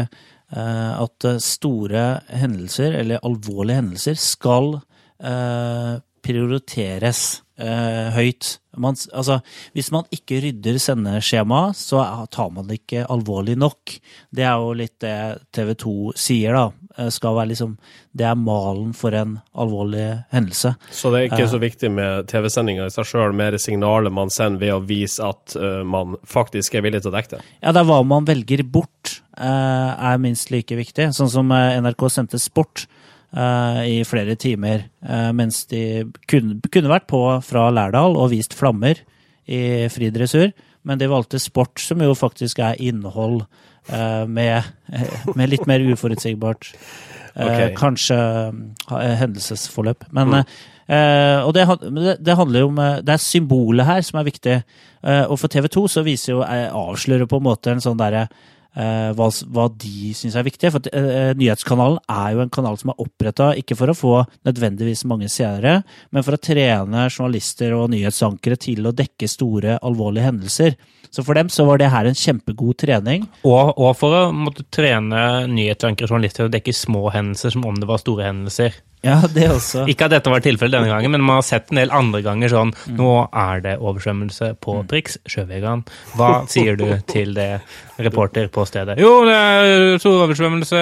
at 0.54 1.26
eh, 1.26 1.40
store 1.42 2.04
hendelser, 2.30 3.00
eller 3.00 3.24
alvorlige 3.26 3.80
hendelser, 3.80 4.20
skal 4.20 4.76
eh, 5.22 5.96
prioriteres 6.26 7.42
eh, 7.58 8.12
høyt. 8.14 8.56
Man, 8.76 8.96
altså, 9.16 9.38
hvis 9.76 9.88
man 9.94 10.04
ikke 10.12 10.40
rydder 10.44 10.78
sendeskjemaet, 10.82 11.78
så 11.78 12.02
tar 12.32 12.50
man 12.52 12.68
det 12.68 12.82
ikke 12.82 13.06
alvorlig 13.12 13.56
nok. 13.58 13.94
Det 14.34 14.44
er 14.44 14.58
jo 14.60 14.74
litt 14.76 14.98
det 15.02 15.14
TV 15.56 15.72
2 15.80 15.94
sier, 16.18 16.56
da. 16.56 16.86
Eh, 16.98 17.08
Skal 17.12 17.36
være 17.36 17.52
liksom, 17.52 17.76
det 18.16 18.26
er 18.28 18.38
malen 18.40 18.92
for 18.96 19.16
en 19.16 19.38
alvorlig 19.56 20.06
hendelse. 20.32 20.74
Så 20.90 21.12
det 21.12 21.22
er 21.22 21.30
ikke 21.30 21.50
så 21.52 21.60
viktig 21.62 21.90
med 21.92 22.28
TV-sendinga 22.32 22.88
i 22.88 22.94
seg 22.94 23.08
sjøl, 23.08 23.36
mer 23.36 23.56
signalet 23.60 24.14
man 24.14 24.32
sender 24.32 24.62
ved 24.62 24.74
å 24.76 24.82
vise 24.88 25.24
at 25.24 25.56
eh, 25.56 25.82
man 25.86 26.16
faktisk 26.26 26.76
er 26.76 26.86
villig 26.86 27.04
til 27.04 27.12
å 27.12 27.16
dekke 27.16 27.36
det. 27.36 27.42
Ja, 27.60 27.72
det 27.72 27.82
er 27.82 27.90
hva 27.90 28.02
man 28.06 28.28
velger 28.28 28.64
bort, 28.64 29.18
eh, 29.25 29.25
er 29.44 30.22
minst 30.22 30.50
like 30.50 30.76
viktig. 30.78 31.10
Sånn 31.16 31.32
som 31.32 31.50
eh, 31.54 31.76
NRK 31.82 32.06
sendte 32.12 32.40
sport 32.42 32.86
eh, 33.36 33.82
i 33.96 33.98
flere 34.08 34.36
timer, 34.40 34.86
eh, 35.06 35.32
mens 35.36 35.64
de 35.70 36.06
kunne, 36.30 36.60
kunne 36.72 36.92
vært 36.92 37.08
på 37.10 37.22
fra 37.44 37.68
Lærdal 37.74 38.16
og 38.16 38.32
vist 38.32 38.56
flammer 38.56 39.02
i 39.46 39.60
fri 39.92 40.10
dressur, 40.14 40.50
men 40.86 40.98
de 40.98 41.10
valgte 41.10 41.38
sport, 41.42 41.78
som 41.82 42.02
jo 42.02 42.14
faktisk 42.18 42.60
er 42.62 42.80
innhold 42.82 43.44
eh, 43.90 44.24
med, 44.26 44.66
med 45.38 45.52
litt 45.52 45.66
mer 45.70 45.84
uforutsigbart. 45.84 46.72
Eh, 46.72 47.46
Ok. 47.46 47.76
Kanskje 47.76 48.16
eh, 48.16 49.14
hendelsesforløp. 49.20 50.06
Men 50.16 50.40
uh, 50.40 51.44
Og 51.44 51.52
det, 51.54 51.66
det, 52.24 52.36
handler 52.36 52.60
jo 52.60 52.68
om 52.70 52.78
eh, 52.78 53.00
Det 53.02 53.12
er 53.12 53.20
symbolet 53.20 53.86
her 53.86 54.00
som 54.06 54.20
er 54.20 54.28
viktig. 54.28 54.60
Uh, 55.04 55.24
og 55.30 55.38
for 55.38 55.52
TV 55.52 55.68
2 55.68 55.86
så 55.88 56.04
viser 56.06 56.32
jo 56.32 56.42
eh, 56.46 56.70
avslører 56.72 57.28
på 57.28 57.36
en 57.36 57.44
måte 57.46 57.74
en 57.74 57.82
sånn 57.82 57.98
derre 58.00 58.24
eh, 58.24 58.55
hva, 59.16 59.28
hva 59.52 59.66
de 59.72 60.12
syns 60.16 60.36
er 60.36 60.46
viktig. 60.46 60.72
For 60.74 60.90
eh, 60.92 61.32
Nyhetskanalen 61.38 62.00
er 62.12 62.34
jo 62.34 62.42
en 62.44 62.52
kanal 62.52 62.76
som 62.80 62.92
er 62.92 63.00
oppretta 63.02 63.52
ikke 63.56 63.78
for 63.78 63.92
å 63.92 63.96
få 63.96 64.14
nødvendigvis 64.48 65.06
mange 65.08 65.30
seere, 65.32 65.78
men 66.12 66.26
for 66.26 66.36
å 66.36 66.42
trene 66.42 67.06
journalister 67.08 67.76
og 67.76 67.90
nyhetsankere 67.94 68.60
til 68.60 68.88
å 68.88 68.94
dekke 68.96 69.30
store, 69.30 69.78
alvorlige 69.86 70.28
hendelser. 70.28 70.76
Så 71.10 71.24
for 71.24 71.38
dem 71.38 71.48
så 71.52 71.64
var 71.64 71.80
det 71.80 71.92
her 71.92 72.08
en 72.08 72.18
kjempegod 72.18 72.80
trening. 72.82 73.24
Og, 73.46 73.72
og 73.78 73.94
for 73.96 74.12
å 74.12 74.24
måtte 74.34 74.66
trene 74.74 75.46
nyhetsankere 75.48 76.08
og 76.08 76.16
journalister 76.16 76.44
til 76.44 76.50
å 76.50 76.56
dekke 76.58 76.76
små 76.76 77.06
hendelser 77.14 77.54
som 77.54 77.64
om 77.68 77.78
det 77.80 77.88
var 77.88 78.02
store 78.02 78.28
hendelser. 78.28 78.76
Ja, 79.04 79.20
det 79.30 79.44
også. 79.52 79.84
Ikke 79.92 80.06
at 80.08 80.14
dette 80.16 80.30
var 80.32 80.40
tilfellet 80.42 80.72
denne 80.80 80.88
gangen, 80.90 81.12
men 81.12 81.22
man 81.22 81.36
har 81.38 81.44
sett 81.46 81.68
en 81.70 81.78
del 81.78 81.92
andre 81.94 82.22
ganger 82.24 82.50
sånn 82.50 82.72
Nå 82.96 83.10
er 83.36 83.60
det 83.62 83.74
oversvømmelse 83.78 84.54
på 84.64 84.78
Prix 84.90 85.18
Sjøvegan. 85.30 85.84
Hva 86.16 86.30
sier 86.52 86.78
du 86.80 86.86
til 87.10 87.34
det, 87.36 87.60
reporter 88.02 88.48
på 88.52 88.64
stedet? 88.68 88.96
Jo, 89.00 89.12
det 89.28 89.36
er 89.36 90.00
stor 90.02 90.24
oversvømmelse. 90.26 90.80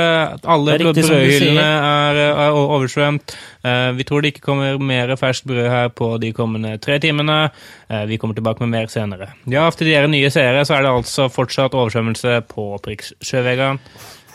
Alle 0.54 0.78
brødhyllene 0.80 1.66
er, 1.66 2.23
er 2.47 2.56
oversvømt. 2.62 3.37
Eh, 3.66 3.90
Vi 3.99 4.06
tror 4.09 4.23
det 4.25 4.33
ikke 4.35 4.47
kommer 4.49 4.78
mer 4.80 5.12
ferskt 5.21 5.47
brød 5.50 5.68
her 5.71 5.92
på 5.94 6.14
de 6.23 6.33
kommende 6.37 6.76
tre 6.83 6.99
timene. 7.02 7.50
Eh, 7.90 8.06
Vi 8.11 8.16
kommer 8.23 8.35
tilbake 8.38 8.64
med 8.64 8.73
mer 8.78 8.90
senere. 8.92 9.33
Ja, 9.50 9.68
til 9.75 9.90
dere 9.92 10.09
nye 10.11 10.30
seere 10.33 10.64
så 10.64 10.78
er 10.78 10.87
det 10.87 10.94
altså 10.97 11.28
fortsatt 11.30 11.75
oversvømmelse 11.76 12.40
på 12.50 12.71
Prix 12.83 13.12
Sjøvegan. 13.23 13.83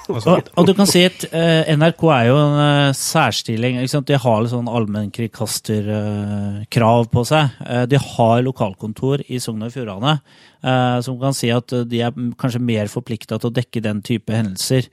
Og 0.10 0.26
Og, 0.26 0.42
og 0.58 0.66
du 0.66 0.74
kan 0.74 0.88
si 0.90 1.04
at 1.06 1.22
uh, 1.30 1.70
NRK 1.78 2.02
er 2.16 2.26
jo 2.32 2.38
en 2.42 2.56
uh, 2.58 2.90
særstilling. 2.98 3.78
De 3.86 4.18
har 4.24 4.42
litt 4.42 4.50
sånn 4.54 4.70
allmennkringkasterkrav 4.72 7.06
på 7.14 7.22
seg. 7.30 7.46
Eh, 7.66 7.86
de 7.90 7.98
har 8.02 8.42
lokalkontor 8.46 9.18
i 9.30 9.38
Sogn 9.42 9.66
og 9.68 9.74
Fjordane 9.76 10.14
som 10.60 11.16
kan 11.22 11.32
si 11.32 11.48
at 11.56 11.72
de 11.88 12.02
er 12.04 12.12
kanskje 12.36 12.60
mer 12.60 12.92
forplikta 12.92 13.38
til 13.40 13.48
å 13.48 13.56
dekke 13.56 13.80
den 13.80 14.04
type 14.04 14.28
hendelser 14.36 14.84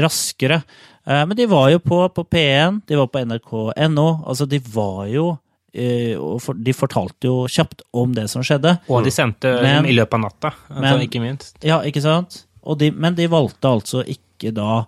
raskere. 0.00 0.62
Men 1.04 1.36
de 1.36 1.44
var 1.50 1.68
jo 1.74 1.78
på, 1.84 1.98
på 2.16 2.24
P1, 2.24 2.80
de 2.88 2.96
var 2.96 3.10
på 3.12 3.20
nrk.no. 3.20 4.24
Altså, 4.24 4.48
de 4.48 4.56
var 4.72 5.12
jo 5.12 5.36
og 5.72 6.44
De 6.60 6.72
fortalte 6.76 7.24
jo 7.28 7.46
kjapt 7.48 7.80
om 7.96 8.12
det 8.16 8.26
som 8.32 8.42
skjedde. 8.44 8.78
Og 8.88 9.04
de 9.04 9.10
sendte 9.12 9.48
Men- 9.60 9.86
i 9.88 9.92
løpet 9.92 10.14
av 10.14 10.20
natta, 10.24 10.50
altså, 10.70 10.80
Men- 10.80 11.00
ikke 11.04 11.20
minst. 11.20 11.56
Ja, 11.64 11.82
ikke 11.84 12.00
sant? 12.00 12.46
Og 12.62 12.78
de, 12.80 12.90
men 12.94 13.16
de 13.18 13.28
valgte 13.30 13.70
altså 13.70 14.02
ikke 14.06 14.52
da 14.54 14.82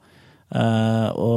eh, 0.54 1.08
å 1.10 1.32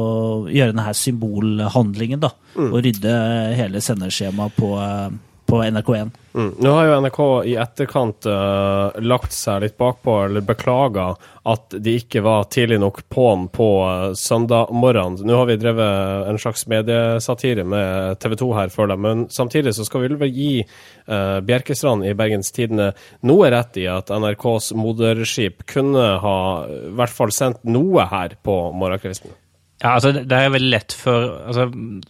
gjøre 0.49 0.73
denne 0.73 0.93
symbolhandlingen, 0.97 2.21
da. 2.23 2.33
Og 2.67 2.79
rydde 2.85 3.13
hele 3.57 3.81
sendeskjemaet 3.83 4.57
på, 4.57 4.73
eh, 4.81 5.09
på 5.47 5.63
NRK1. 5.63 6.09
Mm. 6.33 6.55
Nå 6.59 6.71
har 6.71 6.85
jo 6.85 6.97
NRK 7.01 7.19
i 7.49 7.53
etterkant 7.57 8.27
uh, 8.29 8.93
lagt 9.01 9.33
seg 9.33 9.63
litt 9.63 9.77
bakpå, 9.79 10.17
eller 10.27 10.43
beklaga 10.45 11.07
at 11.47 11.73
de 11.81 11.95
ikke 11.97 12.21
var 12.25 12.49
tidlig 12.51 12.77
nok 12.83 12.99
på'n 13.09 13.47
på 13.55 13.69
uh, 13.87 14.11
søndag 14.13 14.73
morgen. 14.75 15.17
Nå 15.23 15.39
har 15.39 15.49
vi 15.49 15.57
drevet 15.61 16.27
en 16.29 16.37
slags 16.41 16.67
mediesatire 16.69 17.65
med 17.65 18.19
TV 18.21 18.37
2 18.43 18.51
her 18.59 18.75
før 18.75 18.91
dem, 18.93 19.03
men 19.07 19.25
samtidig 19.33 19.73
så 19.77 19.87
skal 19.87 20.03
vi 20.03 20.13
vel 20.19 20.35
gi 20.35 20.51
uh, 20.61 21.39
Bjerkestrand 21.47 22.05
i 22.05 22.13
Bergens 22.17 22.53
Tidende 22.53 22.91
noe 23.25 23.49
rett 23.53 23.79
i 23.79 23.87
at 23.89 24.11
NRKs 24.13 24.73
moderskip 24.77 25.65
kunne 25.71 26.07
ha 26.21 26.37
i 26.67 26.95
hvert 26.99 27.17
fall 27.17 27.33
sendt 27.33 27.63
noe 27.65 28.05
her 28.11 28.37
på 28.43 28.61
morgenkvisten. 28.75 29.33
Ja, 29.77 29.91
altså 29.93 30.09
det 30.09 30.33
er 30.33 30.49
veldig 30.49 30.71
lett 30.73 30.93
for 30.97 31.35
altså, 31.45 31.67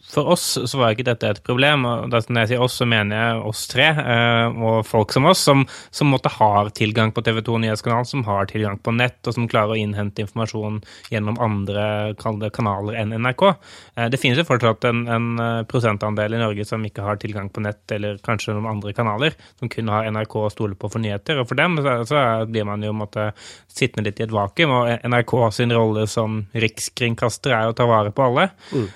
For 0.07 0.29
oss 0.31 0.43
så 0.55 0.77
var 0.79 0.93
ikke 0.93 1.09
dette 1.09 1.27
et 1.33 1.41
problem. 1.43 1.83
og 1.83 2.05
Når 2.13 2.39
jeg 2.39 2.49
sier 2.53 2.61
oss, 2.63 2.77
så 2.79 2.85
mener 2.87 3.19
jeg 3.19 3.41
oss 3.49 3.65
tre, 3.67 3.89
eh, 3.91 4.59
og 4.63 4.85
folk 4.87 5.11
som 5.11 5.27
oss, 5.27 5.41
som, 5.43 5.65
som 5.91 6.07
måtte 6.13 6.31
ha 6.37 6.63
tilgang 6.71 7.11
på 7.11 7.23
TV 7.25 7.41
2 7.43 7.59
Nyhetskanal, 7.65 8.07
som 8.07 8.23
har 8.27 8.47
tilgang 8.47 8.79
på 8.79 8.93
nett, 8.95 9.19
og 9.27 9.35
som 9.35 9.49
klarer 9.51 9.75
å 9.75 9.79
innhente 9.81 10.23
informasjon 10.23 10.79
gjennom 11.11 11.39
andre 11.43 12.15
kanaler 12.55 13.01
enn 13.01 13.11
NRK. 13.17 13.43
Eh, 13.49 14.07
det 14.13 14.21
finnes 14.21 14.39
jo 14.39 14.47
fortsatt 14.47 14.87
en, 14.87 15.03
en 15.11 15.27
eh, 15.43 15.59
prosentandel 15.67 16.37
i 16.37 16.41
Norge 16.41 16.67
som 16.71 16.87
ikke 16.87 17.03
har 17.03 17.19
tilgang 17.19 17.51
på 17.51 17.65
nett, 17.67 17.83
eller 17.91 18.23
kanskje 18.23 18.55
noen 18.55 18.71
andre 18.77 18.95
kanaler, 18.95 19.35
som 19.59 19.73
kun 19.73 19.91
har 19.91 20.07
NRK 20.07 20.37
å 20.39 20.53
stole 20.55 20.79
på 20.79 20.93
for 20.93 21.03
nyheter. 21.03 21.43
Og 21.43 21.51
for 21.51 21.59
dem 21.59 21.75
så, 21.83 21.99
så 22.07 22.23
blir 22.47 22.69
man 22.69 22.87
jo 22.87 22.95
måtte, 22.95 23.33
sittende 23.77 24.07
litt 24.07 24.23
i 24.23 24.25
et 24.25 24.33
vakuum, 24.33 24.71
og 24.71 25.05
NRK 25.05 25.35
sin 25.53 25.75
rolle 25.75 26.07
som 26.09 26.39
rikskringkaster 26.55 27.56
er 27.57 27.71
å 27.71 27.75
ta 27.77 27.85
vare 27.89 28.11
på 28.15 28.25
alle. 28.27 28.47
Mm. 28.71 28.87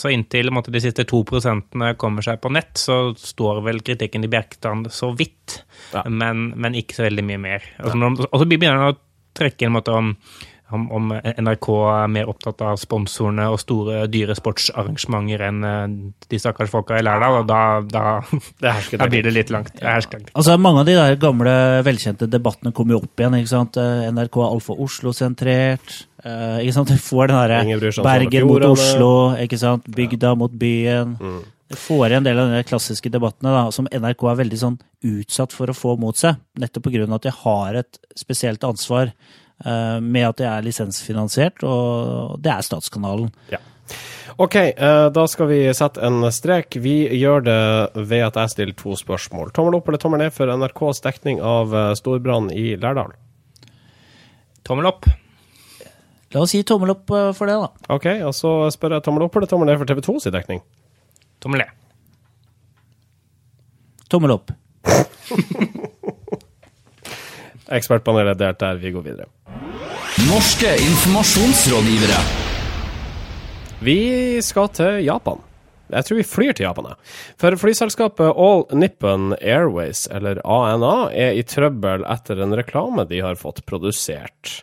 Så 0.00 0.10
inntil 0.12 0.50
måtte, 0.54 0.72
de 0.74 0.80
siste 0.82 1.04
to 1.08 1.22
prosentene 1.28 1.94
kommer 2.00 2.22
seg 2.26 2.40
på 2.42 2.50
nett, 2.52 2.74
så 2.80 3.00
står 3.18 3.62
vel 3.66 3.80
kritikken 3.86 4.24
i 4.26 4.30
Bjerkestrand 4.32 4.90
så 4.94 5.12
vidt, 5.16 5.62
Ja. 5.94 6.02
men, 6.08 6.52
men 6.56 6.74
ikke 6.78 6.94
så 7.00 7.06
veldig 7.08 7.24
mye 7.26 7.38
mer. 7.40 7.62
Altså, 7.80 7.96
når- 7.98 8.26
Og 8.32 8.40
så 8.40 8.46
begynner 8.48 8.78
han 8.78 8.94
å 8.94 8.98
trekke 9.34 9.66
en 9.66 9.72
måte 9.78 9.92
om 9.96 10.16
om, 10.72 10.84
om 10.94 11.08
NRK 11.10 11.66
er 11.90 12.06
mer 12.14 12.28
opptatt 12.30 12.60
av 12.62 12.76
sponsorene 12.78 13.42
og 13.50 13.56
store, 13.58 14.04
dyre 14.06 14.36
sportsarrangementer 14.38 15.42
enn 15.48 15.64
eh, 15.66 16.12
de 16.30 16.38
stakkars 16.38 16.70
folka 16.70 16.94
i 16.94 17.02
Lærdal, 17.02 17.40
og 17.40 17.48
da, 17.48 17.80
da, 17.82 18.20
Det 18.62 18.70
er 18.70 19.00
da 19.00 19.08
blir 19.10 19.24
det 19.26 19.32
litt 19.34 19.50
langt. 19.50 19.72
Det. 19.74 20.30
Altså, 20.30 20.54
mange 20.62 20.84
av 20.84 20.86
de 20.86 20.94
der 20.94 21.16
gamle, 21.18 21.50
velkjente 21.82 22.28
debattene 22.30 22.70
kommer 22.72 22.94
jo 22.94 23.00
opp 23.02 23.18
igjen. 23.18 23.34
ikke 23.40 23.50
sant? 23.50 23.80
Eh, 23.82 24.06
NRK 24.14 24.38
er 24.44 24.54
altfor 24.54 24.78
Oslo-sentrert. 24.86 25.96
Eh, 26.20 26.58
ikke 26.64 26.74
sant? 26.76 26.90
Du 26.90 27.00
får 27.00 27.30
den 27.30 27.38
derre 27.38 28.04
Bergen 28.04 28.48
mot. 28.48 28.66
Oslo, 28.74 29.10
ikke 29.40 29.58
sant? 29.60 29.88
bygda 29.88 30.34
mot 30.38 30.52
byen. 30.52 31.16
Mm. 31.20 31.40
Du 31.70 31.76
får 31.78 32.08
igjen 32.08 32.18
en 32.18 32.26
del 32.26 32.40
av 32.42 32.50
de 32.50 32.62
klassiske 32.66 33.12
debattene 33.14 33.52
da, 33.54 33.66
som 33.72 33.86
NRK 33.86 34.24
er 34.26 34.40
veldig 34.42 34.58
sånn 34.58 34.80
utsatt 35.06 35.54
for 35.54 35.70
å 35.70 35.76
få 35.76 35.94
mot 36.02 36.18
seg. 36.18 36.40
Nettopp 36.58 36.88
pga. 36.88 37.06
at 37.14 37.28
de 37.28 37.34
har 37.44 37.78
et 37.78 38.00
spesielt 38.18 38.64
ansvar 38.66 39.12
uh, 39.64 40.00
med 40.02 40.26
at 40.26 40.40
de 40.42 40.48
er 40.50 40.66
lisensfinansiert, 40.66 41.62
og 41.62 42.42
det 42.42 42.50
er 42.56 42.66
Statskanalen. 42.66 43.30
Ja. 43.54 43.62
OK, 44.40 44.54
eh, 44.56 45.06
da 45.14 45.24
skal 45.28 45.48
vi 45.50 45.62
sette 45.74 46.02
en 46.06 46.24
strek. 46.32 46.74
Vi 46.80 47.04
gjør 47.18 47.42
det 47.44 47.62
ved 48.08 48.22
at 48.24 48.38
jeg 48.38 48.52
stiller 48.54 48.76
to 48.78 48.94
spørsmål. 48.96 49.50
Tommel 49.54 49.78
opp 49.78 49.90
eller 49.90 50.00
tommel 50.00 50.22
ned 50.24 50.34
for 50.34 50.50
NRKs 50.50 51.02
dekning 51.04 51.42
av 51.42 51.74
storbrannen 51.98 51.98
storbrann 51.98 52.52
i 52.54 52.78
Lærdal? 52.80 53.12
Tommel 54.64 54.88
opp. 54.90 55.10
La 56.30 56.44
oss 56.44 56.52
gi 56.54 56.62
tommel 56.62 56.92
opp 56.94 57.10
eh, 57.10 57.32
for 57.34 57.50
det, 57.50 57.56
da. 57.58 57.94
OK, 57.96 58.06
og 58.28 58.34
så 58.36 58.50
spør 58.70 58.96
jeg 58.96 59.06
tommel 59.06 59.26
opp 59.26 59.34
eller 59.38 59.50
tommel 59.50 59.66
ned 59.70 59.80
for 59.80 59.90
TV 59.90 60.02
2 60.06 60.14
sin 60.22 60.34
dekning? 60.34 60.60
Tommel 61.42 61.64
ned. 61.64 61.72
Tommel 64.10 64.34
opp. 64.36 64.52
Ekspertpanelet 67.76 68.34
er 68.34 68.38
delt 68.38 68.62
der. 68.62 68.78
Vi 68.82 68.94
går 68.94 69.04
videre. 69.06 69.26
Norske 70.28 70.70
informasjonsrådgivere. 70.84 72.22
Vi 73.80 73.98
skal 74.44 74.68
til 74.76 75.04
Japan. 75.06 75.42
Jeg 75.90 76.06
tror 76.06 76.18
vi 76.20 76.26
flyr 76.26 76.54
til 76.54 76.66
Japan, 76.68 76.92
jeg. 76.92 77.12
For 77.40 77.58
flyselskapet 77.58 78.38
All 78.38 78.66
Nippon 78.78 79.32
Airways, 79.40 80.04
eller 80.14 80.38
ANA, 80.46 81.10
er 81.10 81.34
i 81.34 81.42
trøbbel 81.42 82.04
etter 82.06 82.42
en 82.44 82.54
reklame 82.58 83.06
de 83.10 83.22
har 83.24 83.38
fått 83.40 83.64
produsert. 83.66 84.60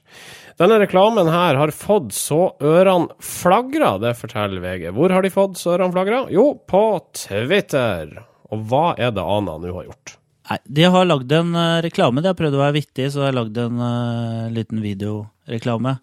Denne 0.58 0.80
reklamen 0.82 1.28
her 1.30 1.58
har 1.60 1.70
fått 1.70 2.16
så 2.18 2.56
ørene 2.66 3.14
flagra, 3.22 3.92
det 4.02 4.16
forteller 4.18 4.64
VG. 4.64 4.88
Hvor 4.96 5.14
har 5.14 5.22
de 5.22 5.30
fått 5.30 5.60
så 5.62 5.76
ørene 5.76 5.94
flagra? 5.94 6.24
Jo, 6.34 6.50
på 6.66 6.82
Twitter. 7.14 8.16
Og 8.50 8.64
hva 8.66 8.96
er 8.98 9.12
det 9.14 9.22
ANA 9.22 9.60
nå 9.62 9.76
har 9.76 9.86
gjort? 9.92 10.16
Nei, 10.50 10.58
De 10.80 10.88
har 10.90 11.06
lagd 11.06 11.36
en 11.38 11.52
eh, 11.54 11.82
reklame. 11.86 12.24
De 12.24 12.32
har 12.32 12.40
prøvd 12.40 12.58
å 12.58 12.64
være 12.64 12.78
vittige, 12.80 13.12
så 13.14 13.22
de 13.22 13.28
har 13.28 13.38
lagd 13.38 13.60
en 13.62 13.84
uh, 13.84 14.48
liten 14.56 14.82
videoreklame. 14.82 15.98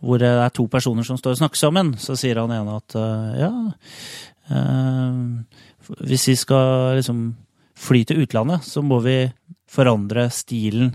Hvor 0.00 0.22
det 0.22 0.32
er 0.46 0.56
to 0.56 0.64
personer 0.72 1.04
som 1.04 1.20
står 1.20 1.36
og 1.36 1.42
snakker 1.42 1.60
sammen. 1.60 1.92
Så 2.00 2.16
sier 2.16 2.40
han 2.40 2.54
ene 2.56 2.78
at 2.80 2.96
uh, 2.96 3.36
ja 3.36 3.52
uh, 4.48 5.92
Hvis 6.06 6.28
vi 6.30 6.38
skal 6.40 6.96
liksom 7.02 7.24
fly 7.80 8.06
til 8.08 8.24
utlandet, 8.24 8.64
så 8.64 8.80
må 8.80 9.02
vi 9.04 9.18
forandre 9.70 10.30
stilen 10.32 10.94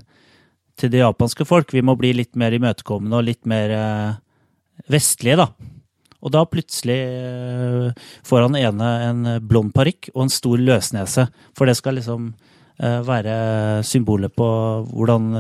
til 0.80 0.92
det 0.92 1.02
japanske 1.02 1.48
folk. 1.48 1.74
Vi 1.74 1.84
må 1.86 1.96
bli 2.00 2.14
litt 2.16 2.36
mer 2.40 2.56
imøtekommende 2.56 3.20
og 3.20 3.28
litt 3.30 3.44
mer 3.50 3.74
eh, 3.76 4.18
vestlige, 4.92 5.40
da. 5.40 5.50
Og 6.26 6.34
da 6.34 6.42
plutselig 6.50 6.98
eh, 7.06 8.10
får 8.26 8.48
han 8.48 8.60
ene 8.60 8.90
en 9.10 9.30
blond 9.46 9.74
parykk 9.76 10.12
og 10.16 10.26
en 10.26 10.34
stor 10.34 10.62
løsnese. 10.62 11.28
For 11.58 11.70
det 11.70 11.78
skal 11.80 12.00
liksom 12.00 12.32
eh, 12.32 13.00
være 13.06 13.38
symbolet 13.88 14.36
på 14.36 14.50
hvordan 14.92 15.32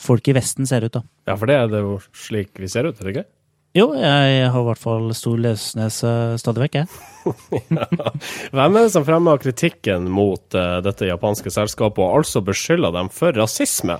folk 0.00 0.28
i 0.28 0.36
Vesten 0.36 0.68
ser 0.68 0.88
ut, 0.88 0.98
da. 0.98 1.06
Ja, 1.30 1.38
for 1.38 1.48
det 1.50 1.58
er 1.60 1.72
det 1.72 1.82
jo 1.84 1.96
slik 2.14 2.60
vi 2.60 2.70
ser 2.70 2.90
ut, 2.90 3.00
er 3.00 3.08
det 3.08 3.16
ikke? 3.16 3.30
Jo, 3.76 3.90
jeg 3.92 4.46
har 4.48 4.62
i 4.62 4.66
hvert 4.70 4.80
fall 4.80 5.10
stor 5.12 5.36
løsnese 5.36 6.10
stadig 6.40 6.62
vekk, 6.62 6.78
jeg. 6.78 7.34
Hvem 8.56 8.78
er 8.78 8.86
det 8.86 8.92
som 8.94 9.04
fremmer 9.04 9.42
kritikken 9.42 10.06
mot 10.08 10.56
dette 10.86 11.10
japanske 11.10 11.52
selskapet, 11.52 12.00
og 12.00 12.22
altså 12.22 12.40
beskylder 12.46 12.94
dem 12.96 13.10
for 13.12 13.36
rasisme? 13.36 13.98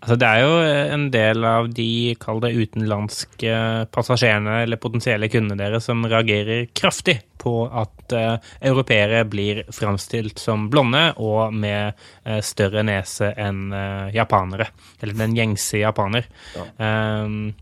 Altså, 0.00 0.16
det 0.20 0.28
er 0.28 0.42
jo 0.44 0.56
en 0.96 1.06
del 1.10 1.46
av 1.48 1.70
de, 1.74 1.88
kall 2.20 2.42
det 2.44 2.52
utenlandske 2.54 3.54
passasjerene 3.94 4.60
eller 4.64 4.80
potensielle 4.80 5.30
kundene 5.32 5.58
deres 5.58 5.88
som 5.88 6.04
reagerer 6.06 6.68
kraftig 6.76 7.18
på 7.40 7.54
at 7.66 8.14
uh, 8.16 8.36
europeere 8.60 9.24
blir 9.28 9.62
framstilt 9.74 10.40
som 10.42 10.68
blonde 10.72 11.02
og 11.22 11.54
med 11.54 11.96
uh, 12.26 12.40
større 12.44 12.84
nese 12.86 13.32
enn 13.40 13.70
uh, 13.72 14.12
japanere. 14.14 14.68
Eller 15.00 15.18
den 15.22 15.36
gjengse 15.38 15.80
japaner. 15.80 16.28
Um, 16.76 17.54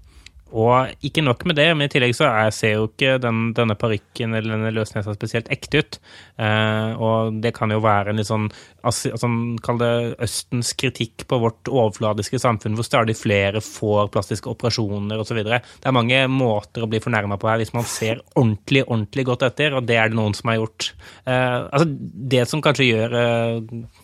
Og 0.54 1.04
ikke 1.04 1.24
nok 1.24 1.42
med 1.50 1.58
det, 1.58 1.66
men 1.74 1.88
i 1.88 1.90
tillegg 1.90 2.14
så 2.14 2.28
er, 2.28 2.52
ser 2.54 2.76
jo 2.76 2.86
ikke 2.86 3.16
den, 3.22 3.48
denne 3.56 3.74
parykken 3.78 4.36
eller 4.36 4.54
denne 4.54 4.70
løsnesa 4.74 5.14
spesielt 5.16 5.50
ekte 5.52 5.82
ut. 5.82 5.98
Eh, 6.38 6.92
og 6.94 7.40
det 7.42 7.50
kan 7.56 7.74
jo 7.74 7.80
være 7.82 8.12
en 8.12 8.20
litt 8.20 8.30
sånn, 8.30 8.46
sånn 8.86 9.38
Kall 9.64 9.80
det 9.82 9.90
Østens 10.22 10.70
kritikk 10.78 11.26
på 11.30 11.40
vårt 11.42 11.70
overfladiske 11.70 12.38
samfunn, 12.42 12.78
hvor 12.78 12.86
stadig 12.86 13.16
flere 13.18 13.62
får 13.64 14.12
plastiske 14.14 14.52
operasjoner 14.52 15.24
osv. 15.24 15.42
Det 15.42 15.58
er 15.58 15.96
mange 15.96 16.22
måter 16.30 16.86
å 16.86 16.90
bli 16.90 17.02
fornærma 17.02 17.40
på 17.40 17.50
her 17.50 17.58
hvis 17.62 17.74
man 17.74 17.88
ser 17.90 18.22
ordentlig, 18.36 18.86
ordentlig 18.86 19.26
godt 19.32 19.48
etter, 19.50 19.74
og 19.74 19.90
det 19.90 19.98
er 19.98 20.12
det 20.12 20.20
noen 20.20 20.38
som 20.38 20.52
har 20.52 20.62
gjort. 20.62 20.92
Eh, 21.26 21.60
altså, 21.66 21.90
det 22.34 22.46
som 22.50 22.62
kanskje 22.62 22.90
gjør 22.92 23.18
eh, 23.24 24.02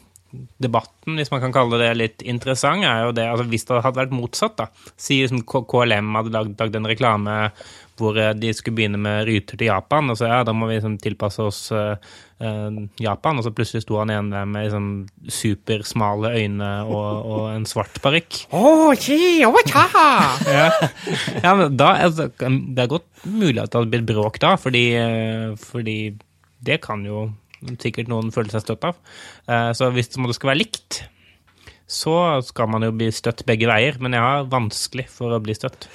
debatten, 0.62 1.18
hvis 1.18 1.30
man 1.32 1.42
kan 1.42 1.54
kalle 1.54 1.80
det 1.80 1.90
litt 1.98 2.22
interessant, 2.22 2.86
er 2.86 3.08
jo 3.08 3.14
det 3.16 3.26
altså 3.26 3.46
Hvis 3.50 3.66
det 3.68 3.82
hadde 3.84 3.98
vært 3.98 4.14
motsatt, 4.14 4.56
da. 4.60 4.68
Si 5.00 5.20
liksom 5.22 5.42
KLM 5.44 6.14
hadde 6.18 6.34
lagd, 6.34 6.56
lagd 6.60 6.78
en 6.78 6.90
reklame 6.90 7.36
hvor 8.00 8.16
eh, 8.16 8.32
de 8.38 8.52
skulle 8.56 8.78
begynne 8.78 9.00
med 9.00 9.26
ruter 9.28 9.58
til 9.58 9.68
Japan, 9.68 10.10
og 10.12 10.18
så 10.18 10.30
ja, 10.30 10.40
da 10.46 10.54
må 10.56 10.68
vi 10.70 10.78
liksom 10.78 10.96
tilpasse 11.02 11.44
oss 11.44 11.60
eh, 11.76 12.14
Japan, 13.02 13.36
og 13.36 13.44
så 13.44 13.52
plutselig 13.52 13.84
sto 13.84 13.98
han 14.00 14.12
igjen 14.12 14.30
der 14.32 14.46
med 14.48 14.66
liksom 14.66 14.86
supersmale 15.40 16.32
øyne 16.38 16.70
og, 16.86 17.26
og 17.34 17.44
en 17.52 17.68
svart 17.68 18.00
parykk. 18.00 18.44
ja. 20.56 20.70
ja, 21.42 21.52
men 21.58 21.76
da 21.76 21.92
altså, 22.06 22.30
Det 22.38 22.80
er 22.80 22.94
godt 22.94 23.08
mulig 23.26 23.60
at 23.60 23.68
det 23.68 23.82
hadde 23.82 23.92
blitt 23.92 24.08
bråk 24.08 24.40
da, 24.40 24.54
fordi, 24.60 24.86
fordi 25.60 25.98
det 26.64 26.80
kan 26.84 27.04
jo 27.04 27.28
sikkert 27.80 28.08
noen 28.10 28.30
føler 28.34 28.50
seg 28.54 28.64
støtt 28.66 28.84
av. 28.88 28.96
Eh, 29.48 29.72
Så 29.76 29.90
hvis 29.92 30.08
det 30.12 30.34
skal 30.36 30.52
være 30.54 30.62
likt, 30.62 31.02
så 31.90 32.42
skal 32.46 32.68
man 32.70 32.82
jo 32.86 32.92
bli 32.92 33.10
støtt 33.10 33.44
begge 33.46 33.66
veier, 33.66 33.98
men 34.00 34.12
jeg 34.12 34.20
har 34.22 34.44
vanskelig 34.50 35.08
for 35.10 35.30
å 35.34 35.42
bli 35.42 35.54
støtt. 35.54 35.88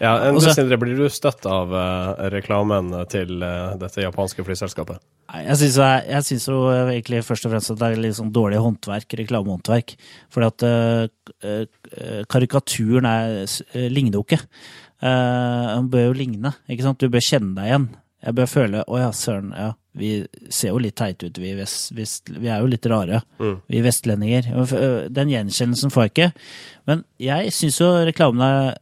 Ja, 0.00 0.16
en 0.28 0.34
Og 0.36 0.42
så- 0.42 0.54
Sindre, 0.54 0.78
blir 0.78 0.96
du 0.96 1.08
støtt 1.08 1.44
av 1.46 1.72
eh, 1.74 2.30
reklamen 2.30 2.92
til 3.08 3.42
eh, 3.42 3.76
dette 3.76 4.02
japanske 4.02 4.44
flyselskapet? 4.44 4.98
Nei, 5.32 5.44
Jeg 5.44 5.56
syns, 5.56 5.76
jeg 6.08 6.22
synes 6.24 6.46
jo 6.46 6.58
egentlig 6.70 7.24
først 7.24 7.44
og 7.46 7.52
fremst 7.52 7.70
at 7.70 7.78
det 7.78 7.86
er 7.98 8.00
litt 8.00 8.14
sånn 8.16 8.32
dårlig 8.32 8.58
håndverk, 8.62 9.08
reklamehåndverk. 9.18 9.96
Fordi 10.30 10.46
at 10.46 12.26
karikaturen 12.28 13.04
er, 13.04 13.46
ligner 13.90 14.14
jo 14.14 14.24
ikke. 14.24 14.40
Uh, 14.98 15.76
den 15.76 15.90
bør 15.92 16.08
jo 16.08 16.16
ligne, 16.18 16.54
ikke 16.68 16.82
sant? 16.82 16.98
Du 16.98 17.08
bør 17.12 17.22
kjenne 17.22 17.54
deg 17.54 17.68
igjen. 17.70 17.84
Jeg 18.24 18.34
bør 18.34 18.48
føle 18.50 18.82
å 18.90 18.98
ja, 18.98 19.12
søren, 19.14 19.52
ja, 19.54 19.72
vi 19.98 20.10
ser 20.50 20.72
jo 20.72 20.80
litt 20.82 20.96
teite 20.98 21.28
ut, 21.28 21.38
vi, 21.38 21.52
vest, 21.58 21.92
vest, 21.94 22.30
vi 22.34 22.50
er 22.50 22.62
jo 22.62 22.70
litt 22.70 22.86
rare, 22.90 23.20
vi 23.70 23.82
vestlendinger. 23.82 24.50
Den 25.14 25.30
gjenkjennelsen 25.32 25.94
får 25.94 26.06
jeg 26.06 26.14
ikke. 26.14 26.28
Men 26.90 27.04
jeg 27.22 27.54
syns 27.54 27.78
jo 27.82 27.92
reklamene 28.08 28.74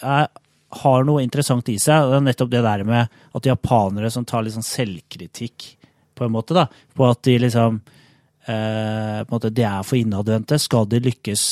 er 0.00 0.28
har 0.68 1.04
noe 1.08 1.22
interessant 1.24 1.68
i 1.72 1.78
seg. 1.80 2.10
Det 2.10 2.18
er 2.18 2.24
nettopp 2.26 2.50
det 2.52 2.64
der 2.64 2.84
med 2.88 3.20
at 3.36 3.48
japanere 3.48 4.10
som 4.12 4.26
tar 4.28 4.44
litt 4.44 4.56
sånn 4.56 4.66
selvkritikk, 4.66 5.74
på 6.18 6.26
en 6.26 6.34
måte, 6.34 6.56
da, 6.56 6.66
på 6.98 7.06
at 7.06 7.22
de 7.24 7.36
liksom 7.38 7.78
eh, 7.78 9.20
på 9.22 9.28
en 9.28 9.30
måte, 9.30 9.52
De 9.54 9.62
er 9.62 9.86
for 9.86 10.00
innadvendte. 10.00 10.58
Skal 10.58 10.88
de 10.90 11.00
lykkes 11.04 11.44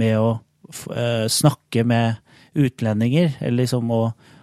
med 0.00 0.16
å 0.18 0.30
eh, 0.96 1.26
snakke 1.28 1.84
med 1.84 2.16
utlendinger, 2.56 3.36
eller 3.40 3.62
liksom 3.62 3.92
å, 3.92 4.02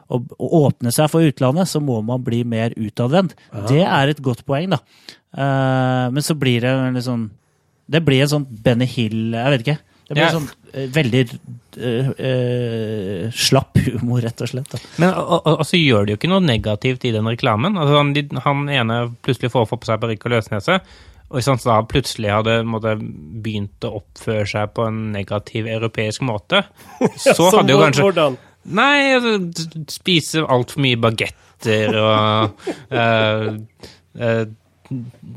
å, 0.09 0.19
å 0.19 0.49
åpne 0.65 0.91
seg 0.93 1.09
for 1.11 1.25
utlandet, 1.25 1.69
så 1.69 1.81
må 1.83 1.99
man 2.05 2.23
bli 2.25 2.41
mer 2.47 2.73
utadvendt. 2.77 3.35
Det 3.69 3.83
er 3.85 4.11
et 4.11 4.23
godt 4.25 4.45
poeng, 4.47 4.73
da. 4.73 4.81
Uh, 5.29 6.09
men 6.13 6.25
så 6.25 6.33
blir 6.39 6.63
det 6.65 6.71
en 6.73 6.95
sånn 7.05 7.27
Det 7.85 7.99
blir 8.01 8.23
en 8.23 8.31
sånn 8.31 8.47
Benny 8.49 8.87
Hill 8.89 9.35
Jeg 9.37 9.51
vet 9.53 9.61
ikke. 9.61 9.75
Det 10.07 10.15
blir 10.15 10.23
Ja. 10.23 10.31
sånn 10.33 10.47
uh, 10.49 10.87
veldig 10.95 11.21
uh, 11.77 13.29
slapp 13.29 13.77
humor, 13.85 14.23
rett 14.25 14.41
og 14.41 14.49
slett. 14.49 14.71
Da. 14.73 14.81
Men 14.97 15.13
og, 15.13 15.45
og, 15.45 15.61
så 15.69 15.77
gjør 15.77 16.07
det 16.07 16.15
jo 16.15 16.21
ikke 16.23 16.31
noe 16.33 16.41
negativt 16.41 17.05
i 17.05 17.13
den 17.13 17.29
reklamen. 17.29 17.77
Altså, 17.77 17.99
han, 17.99 18.15
de, 18.17 18.25
han 18.41 18.65
ene 18.73 18.99
plutselig 19.21 19.53
får 19.53 19.69
få 19.69 19.77
på 19.77 19.91
seg 19.91 20.01
parykk 20.01 20.25
og 20.25 20.33
løsnese, 20.33 20.79
og 21.29 21.37
hvis 21.37 21.49
han 21.51 21.61
da 21.61 21.77
plutselig 21.85 22.33
hadde 22.33 22.55
måtte, 22.65 22.95
begynt 23.45 23.85
å 23.85 23.99
oppføre 24.01 24.47
seg 24.49 24.73
på 24.73 24.89
en 24.89 25.11
negativ 25.13 25.69
europeisk 25.69 26.25
måte, 26.25 26.63
så 27.21 27.51
hadde 27.53 27.75
jo 27.75 27.83
kanskje? 27.85 28.29
Nei, 28.65 29.13
altså, 29.15 29.37
spise 29.89 30.43
altfor 30.45 30.81
mye 30.83 30.97
bagetter 30.99 31.95
og 31.95 32.65
uh, 32.91 33.53
uh, 34.23 34.45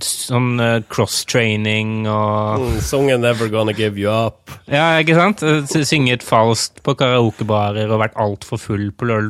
Sånn 0.00 0.54
eh, 0.64 0.78
cross-training 0.88 2.06
og 2.08 2.62
Mm, 2.62 2.78
Songen 2.80 3.20
'Never 3.20 3.50
Gonna 3.52 3.74
Give 3.76 4.00
You 4.00 4.08
Up'. 4.08 4.54
Ja, 4.66 4.96
ikke 5.02 5.12
sant? 5.18 5.42
Sy- 5.68 5.84
Synget 5.84 6.22
falskt 6.24 6.80
på 6.82 6.94
karaokebarer 6.96 7.90
og 7.92 8.00
vært 8.00 8.16
altfor 8.16 8.56
full 8.58 8.86
på 8.96 9.10
løl, 9.10 9.28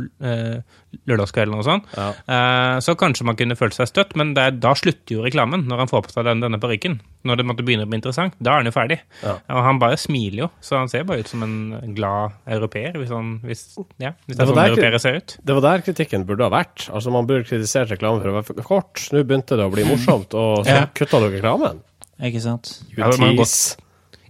lørdagskvelden 1.09 1.57
og 1.59 1.64
sånn. 1.66 1.83
Ja. 1.96 2.09
Eh, 2.37 2.76
så 2.85 2.94
kanskje 2.98 3.26
man 3.28 3.38
kunne 3.38 3.57
følt 3.59 3.74
seg 3.76 3.88
støtt, 3.90 4.14
men 4.18 4.35
det 4.37 4.42
er, 4.44 4.57
da 4.62 4.74
slutter 4.78 5.16
jo 5.16 5.24
reklamen 5.24 5.64
når 5.70 5.83
han 5.85 5.90
får 5.90 6.05
på 6.07 6.14
seg 6.14 6.26
den, 6.28 6.42
denne 6.44 6.61
parykken. 6.62 6.98
Når 7.28 7.38
det 7.38 7.46
måtte 7.46 7.64
begynne 7.66 7.87
å 7.87 7.90
bli 7.90 8.00
interessant. 8.00 8.35
Da 8.42 8.55
er 8.57 8.62
han 8.62 8.70
jo 8.70 8.74
ferdig. 8.74 8.98
Ja. 9.22 9.37
Og 9.55 9.62
han 9.66 9.78
bare 9.83 9.98
smiler 10.00 10.44
jo, 10.44 10.48
så 10.64 10.81
han 10.81 10.90
ser 10.92 11.05
bare 11.09 11.22
ut 11.22 11.31
som 11.31 11.44
en 11.46 11.94
glad 11.96 12.35
europeer, 12.50 12.96
hvis, 12.98 13.12
han, 13.14 13.37
hvis, 13.46 13.62
ja, 14.02 14.14
hvis 14.26 14.37
det 14.37 14.40
Det 14.40 14.46
er 14.46 14.50
sånn 14.52 14.62
europeere 14.64 15.02
ser 15.02 15.20
ut. 15.20 15.37
Det 15.42 15.59
var 15.59 15.66
der 15.68 15.87
kritikken 15.87 16.26
burde 16.28 16.48
ha 16.48 16.52
vært. 16.52 16.88
Altså 16.90 17.14
Man 17.14 17.28
burde 17.31 17.46
kritisert 17.48 17.92
reklamen 17.94 18.22
for 18.24 18.33
å 18.33 18.37
være 18.40 18.48
for 18.50 18.66
kort. 18.66 19.07
Nå 19.14 19.22
begynte 19.22 19.59
det 19.61 19.68
å 19.68 19.72
bli 19.74 19.87
morsomt, 19.87 20.35
og 20.35 20.66
så 20.66 20.83
Ja. 20.83 20.87
kutta 20.92 21.22
dere 21.22 21.38
reklamen. 21.38 21.81
Ikke 22.22 22.42
sant? 22.42 22.76
You 22.94 23.09
tease. 23.16 23.78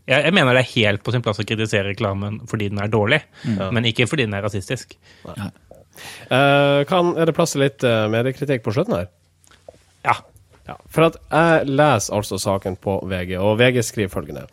Jeg, 0.02 0.24
jeg 0.26 0.34
mener 0.34 0.56
det 0.56 0.64
er 0.64 0.70
helt 0.82 1.02
på 1.06 1.12
sin 1.14 1.22
plass 1.22 1.38
å 1.38 1.44
kritisere 1.46 1.92
reklamen 1.92 2.40
fordi 2.50 2.66
den 2.72 2.80
er 2.82 2.90
dårlig, 2.90 3.20
men 3.46 3.86
ikke 3.86 4.08
fordi 4.10 4.24
den 4.26 4.34
er 4.34 4.42
rasistisk. 4.42 4.96
Eh, 6.28 6.82
kan, 6.88 7.14
er 7.16 7.28
det 7.28 7.36
plass 7.36 7.56
til 7.56 7.64
litt 7.64 7.84
uh, 7.86 8.06
mediekritikk 8.12 8.64
på 8.64 8.74
slutten 8.76 8.98
her? 9.00 9.10
Ja. 10.06 10.18
Ja, 10.62 10.76
for 10.94 11.08
at 11.08 11.16
jeg 11.26 11.72
leser 11.74 12.14
altså 12.14 12.38
saken 12.38 12.76
på 12.78 13.00
VG, 13.10 13.34
og 13.42 13.56
VG 13.58 13.82
skriver 13.82 14.12
følgende. 14.12 14.44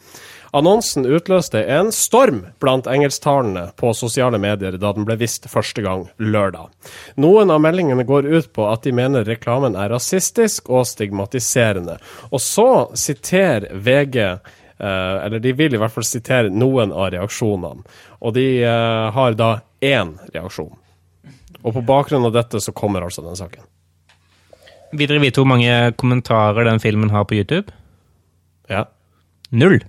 Annonsen 0.51 1.05
utløste 1.05 1.61
en 1.69 1.91
storm 1.93 2.39
blant 2.61 2.87
engelsktalende 2.89 3.67
på 3.77 3.91
sosiale 3.93 4.39
medier 4.41 4.79
da 4.81 4.93
den 4.97 5.05
ble 5.05 5.19
vist 5.21 5.45
første 5.51 5.83
gang 5.85 6.07
lørdag. 6.17 6.71
Noen 7.21 7.53
av 7.53 7.61
meldingene 7.61 8.05
går 8.07 8.25
ut 8.25 8.49
på 8.57 8.65
at 8.71 8.87
de 8.87 8.95
mener 8.97 9.27
reklamen 9.29 9.77
er 9.77 9.93
rasistisk 9.93 10.71
og 10.73 10.87
stigmatiserende. 10.89 11.99
Og 12.33 12.41
så 12.41 12.89
siterer 12.97 13.69
VG 13.77 14.17
eh, 14.25 15.15
eller 15.27 15.43
de 15.43 15.53
vil 15.53 15.77
i 15.77 15.81
hvert 15.81 15.93
fall 15.93 16.07
sitere 16.07 16.49
noen 16.49 16.95
av 16.95 17.11
reaksjonene. 17.13 17.85
Og 18.25 18.33
de 18.33 18.49
eh, 18.63 19.05
har 19.13 19.37
da 19.37 19.59
én 19.85 20.17
reaksjon. 20.33 20.73
Og 21.63 21.75
på 21.75 21.83
bakgrunn 21.85 22.25
av 22.27 22.35
dette 22.35 22.61
så 22.63 22.71
kommer 22.75 23.03
altså 23.05 23.23
den 23.25 23.37
saken. 23.39 23.65
Vil 24.95 25.09
dere 25.09 25.21
vite 25.21 25.41
hvor 25.41 25.49
mange 25.49 25.73
kommentarer 25.99 26.65
den 26.65 26.81
filmen 26.81 27.11
har 27.13 27.27
på 27.29 27.37
YouTube? 27.37 27.73
Ja. 28.71 28.85
Null. 29.49 29.81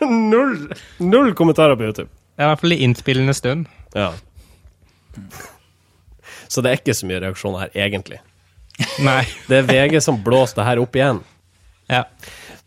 Null, 0.00 0.74
null 0.98 1.34
kommentarer 1.34 1.76
på 1.76 1.84
YouTube. 1.88 2.08
Det 2.08 2.42
er 2.44 2.48
i 2.48 2.52
hvert 2.52 2.62
fall 2.62 2.74
i 2.76 2.80
innspillende 2.86 3.34
stund. 3.36 3.66
Ja. 3.94 4.12
Så 6.48 6.62
det 6.64 6.70
er 6.70 6.80
ikke 6.80 6.94
så 6.96 7.08
mye 7.08 7.20
reaksjoner 7.24 7.66
her, 7.66 7.72
egentlig. 7.86 8.20
Nei. 9.04 9.24
Det 9.50 9.60
er 9.60 9.66
VG 9.68 9.98
som 10.04 10.20
blåser 10.24 10.60
det 10.60 10.68
her 10.68 10.80
opp 10.82 10.96
igjen. 10.96 11.20
Ja. 11.90 12.04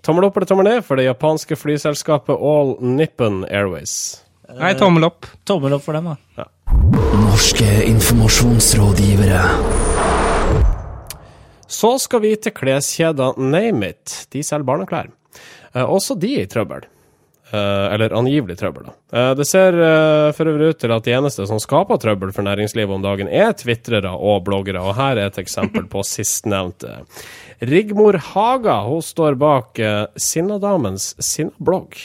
Tommel 0.05 0.27
opp 0.27 0.37
eller 0.37 0.49
tommel 0.49 0.67
ned 0.67 0.85
for 0.85 0.99
det 0.99 1.07
japanske 1.07 1.57
flyselskapet 1.57 2.35
All 2.35 2.75
Nippon 2.83 3.43
Airways. 3.49 4.21
Nei, 4.59 4.73
tommel 4.79 5.05
opp. 5.07 5.25
Tommel 5.47 5.73
opp 5.77 5.83
for 5.85 5.97
dem, 5.97 6.11
da. 6.11 6.45
Norske 7.21 7.69
informasjonsrådgivere. 7.87 9.41
Så 11.71 11.93
skal 12.03 12.23
vi 12.25 12.33
til 12.35 12.53
kleskjeda 12.55 13.31
Name 13.39 13.93
It. 13.93 14.25
De 14.33 14.43
selger 14.43 14.67
barneklær. 14.67 15.07
Eh, 15.73 15.85
også 15.85 16.17
de 16.19 16.33
er 16.41 16.43
i 16.43 16.49
trøbbel. 16.51 16.83
Eh, 17.51 17.85
eller 17.95 18.13
angivelig 18.15 18.57
trøbbel, 18.59 18.89
da. 18.89 18.93
Eh, 19.17 19.31
det 19.39 19.47
ser 19.47 19.75
eh, 19.79 20.31
for 20.35 20.51
øvrig 20.51 20.73
ut 20.73 20.81
til 20.83 20.91
at 20.95 21.07
de 21.07 21.15
eneste 21.15 21.47
som 21.47 21.59
skaper 21.63 21.99
trøbbel 22.03 22.31
for 22.35 22.43
næringslivet 22.47 22.95
om 22.95 23.03
dagen, 23.03 23.27
er 23.31 23.55
tvitrere 23.55 24.11
og 24.15 24.43
bloggere, 24.47 24.83
og 24.83 24.95
her 24.99 25.19
er 25.19 25.31
et 25.31 25.39
eksempel 25.41 25.87
på 25.91 26.03
sistnevnte. 26.15 27.01
Rigmor 27.63 28.19
Haga 28.33 28.81
hun 28.87 29.03
står 29.05 29.39
bak 29.39 29.79
eh, 29.79 30.05
Sinnadamens 30.19 31.13
Sinnablogg. 31.23 31.95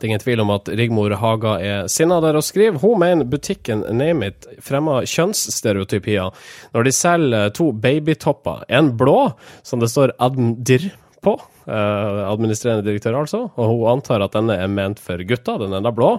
Det 0.00 0.06
er 0.06 0.14
ingen 0.14 0.22
tvil 0.22 0.40
om 0.40 0.50
at 0.54 0.68
Rigmor 0.80 1.12
Haga 1.20 1.50
er 1.60 1.88
sinna 1.92 2.22
der 2.24 2.38
og 2.38 2.44
skriver. 2.46 2.78
Hun 2.80 3.02
mener 3.02 3.28
butikken 3.28 3.82
Name 3.92 4.30
It 4.30 4.46
fremmer 4.64 5.04
kjønnsstereotypier 5.04 6.30
når 6.72 6.86
de 6.86 6.92
selger 6.96 7.52
to 7.58 7.66
babytopper. 7.76 8.62
En 8.72 8.94
blå, 8.96 9.34
som 9.60 9.82
det 9.82 9.90
står 9.92 10.14
Admdir 10.16 10.88
på, 11.20 11.34
eh, 11.68 12.20
administrerende 12.30 12.86
direktør 12.86 13.18
altså, 13.20 13.42
og 13.52 13.74
hun 13.74 13.90
antar 13.92 14.24
at 14.24 14.32
denne 14.38 14.56
er 14.56 14.72
ment 14.72 15.02
for 15.04 15.20
gutta, 15.20 15.58
den 15.60 15.76
enda 15.76 15.92
blå. 15.92 16.14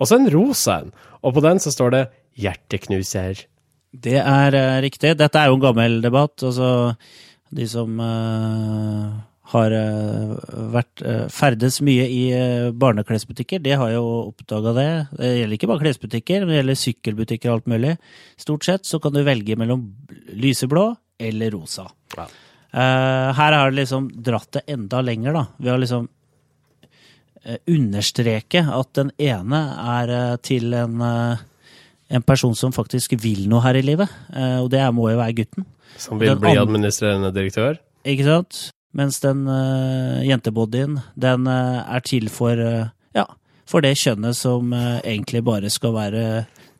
Og 0.00 0.08
så 0.08 0.16
en 0.16 0.32
rosa 0.32 0.78
en, 0.80 0.94
og 1.20 1.36
på 1.36 1.44
den 1.44 1.60
så 1.60 1.72
står 1.74 1.92
det 1.92 2.04
Hjerteknuser. 2.40 3.44
Det 3.92 4.16
er 4.22 4.56
eh, 4.56 4.78
riktig. 4.86 5.18
Dette 5.20 5.36
er 5.36 5.52
jo 5.52 5.58
en 5.60 5.66
gammel 5.66 6.00
debatt. 6.00 6.40
Altså, 6.40 6.96
de 7.52 7.68
som 7.68 8.00
eh, 8.00 9.12
har 9.52 9.74
eh, 9.76 10.32
vært 10.72 11.02
eh, 11.04 11.24
ferdes 11.32 11.80
mye 11.84 12.06
i 12.08 12.22
eh, 12.36 12.70
barneklesbutikker. 12.72 13.60
Det 13.64 13.76
har 13.76 13.90
jeg 13.90 13.98
jo 13.98 14.30
oppdaga 14.30 14.72
det. 14.76 14.88
Det 15.18 15.32
gjelder 15.32 15.58
ikke 15.58 15.70
bare 15.70 15.84
klesbutikker, 15.84 16.44
men 16.44 16.52
det 16.52 16.60
gjelder 16.60 16.80
sykkelbutikker 16.82 17.50
og 17.50 17.58
alt 17.58 17.70
mulig. 17.74 17.92
Stort 18.40 18.66
sett 18.68 18.88
så 18.88 19.00
kan 19.02 19.14
du 19.14 19.20
velge 19.26 19.58
mellom 19.60 19.84
lyseblå 20.40 20.86
eller 21.22 21.54
rosa. 21.54 21.86
Ja. 22.16 22.26
Her 22.72 23.52
har 23.52 23.68
det 23.68 23.82
liksom 23.82 24.08
dratt 24.24 24.48
det 24.56 24.62
enda 24.72 25.02
lenger, 25.04 25.34
da. 25.36 25.42
Vi 25.60 25.68
har 25.68 25.80
liksom 25.80 26.08
understreke 27.68 28.62
at 28.64 28.92
den 28.96 29.10
ene 29.20 29.60
er 29.92 30.12
til 30.46 30.72
en, 30.78 31.02
en 31.04 32.24
person 32.24 32.56
som 32.56 32.72
faktisk 32.72 33.12
vil 33.20 33.44
noe 33.50 33.60
her 33.66 33.76
i 33.76 33.84
livet, 33.84 34.08
og 34.62 34.70
det 34.72 34.86
må 34.96 35.10
jo 35.12 35.20
være 35.20 35.36
gutten. 35.42 35.66
Som 36.00 36.22
vil 36.22 36.38
bli 36.40 36.54
administrerende 36.56 37.34
direktør. 37.36 37.76
Ikke 38.08 38.24
sant? 38.30 38.62
Mens 38.92 39.20
den 39.24 39.46
uh, 39.48 40.20
jentebodyen, 40.26 40.98
den 41.16 41.48
uh, 41.48 41.80
er 41.88 42.04
til 42.04 42.28
for 42.32 42.58
uh, 42.60 42.90
ja, 43.16 43.24
for 43.68 43.84
det 43.84 43.94
kjønnet 43.96 44.36
som 44.36 44.72
egentlig 44.74 45.40
bare 45.46 45.70
skal 45.72 45.94
være 45.96 46.24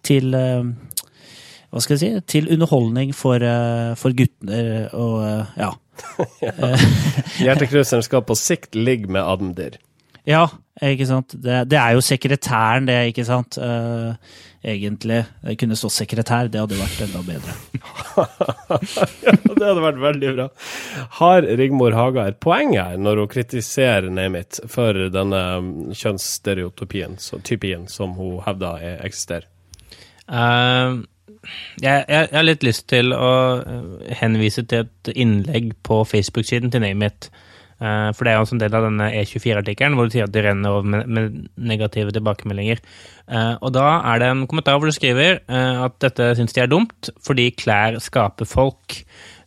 til 0.04 0.34
Hva 0.34 1.80
skal 1.80 1.94
jeg 1.94 2.00
si? 2.00 2.08
Til 2.28 2.50
underholdning 2.52 3.14
for, 3.16 3.40
for 3.96 4.12
gutter 4.18 4.90
og 4.92 5.22
ja. 5.56 5.70
ja. 6.42 6.72
Hjertekrysseren 7.46 8.04
skal 8.04 8.24
på 8.26 8.36
sikt 8.36 8.76
ligge 8.76 9.08
med 9.08 9.22
Admdir. 9.22 9.78
Ja, 10.28 10.46
ikke 10.82 11.06
sant. 11.08 11.34
Det, 11.34 11.64
det 11.70 11.78
er 11.78 11.96
jo 11.96 12.02
sekretæren, 12.04 12.86
det, 12.86 12.98
ikke 13.10 13.24
sant. 13.26 13.58
Uh, 13.58 14.14
egentlig. 14.62 15.24
Det 15.42 15.56
kunne 15.58 15.76
stått 15.76 15.96
sekretær, 15.96 16.48
det 16.52 16.60
hadde 16.62 16.78
vært 16.78 17.02
enda 17.06 17.22
bedre. 17.26 17.54
ja, 19.26 19.34
det 19.34 19.66
hadde 19.66 19.84
vært 19.84 20.00
veldig 20.02 20.32
bra. 20.36 20.48
Har 21.18 21.46
Rigmor 21.58 21.96
Haga 21.98 22.28
et 22.30 22.40
poeng 22.42 22.76
her 22.78 22.98
når 23.00 23.24
hun 23.24 23.32
kritiserer 23.32 24.10
Name 24.12 24.44
for 24.70 25.08
denne 25.14 25.42
um, 25.58 25.72
kjønnsstereotypien 25.96 27.18
så, 27.22 27.40
typien 27.42 27.88
som 27.90 28.14
hun 28.18 28.38
hevder 28.46 28.82
er- 28.82 29.00
eksisterer? 29.06 29.48
Uh, 30.30 31.02
jeg, 31.82 32.04
jeg, 32.06 32.28
jeg 32.30 32.36
har 32.38 32.46
litt 32.46 32.62
lyst 32.62 32.84
til 32.92 33.10
å 33.16 33.30
eh, 33.58 34.12
henvise 34.20 34.62
til 34.70 34.84
et 34.84 35.08
innlegg 35.18 35.72
på 35.82 36.04
Facebook-siden 36.06 36.70
til 36.70 36.84
Nameit. 36.84 37.32
Uh, 37.32 37.51
for 38.14 38.26
det 38.26 38.32
er 38.32 38.40
også 38.40 38.54
en 38.56 38.62
del 38.62 38.74
av 38.78 38.84
denne 38.86 39.08
E24-artikkelen 39.18 39.96
hvor 39.98 40.06
du 40.06 40.14
sier 40.14 40.28
at 40.28 40.34
de 40.34 40.44
renner 40.44 40.70
over 40.70 40.86
med, 40.86 41.08
med 41.10 41.38
negative 41.58 42.14
tilbakemeldinger. 42.14 42.82
Eh, 43.26 43.54
og 43.58 43.72
da 43.74 43.86
er 44.12 44.22
det 44.22 44.28
en 44.32 44.44
kommentar 44.50 44.78
hvor 44.78 44.90
du 44.90 44.94
skriver 44.94 45.40
eh, 45.40 45.82
at 45.86 45.96
dette 46.04 46.32
syns 46.38 46.54
de 46.54 46.62
er 46.64 46.70
dumt 46.70 47.10
fordi 47.24 47.50
klær 47.58 47.98
skaper 48.02 48.48
folk. 48.48 49.00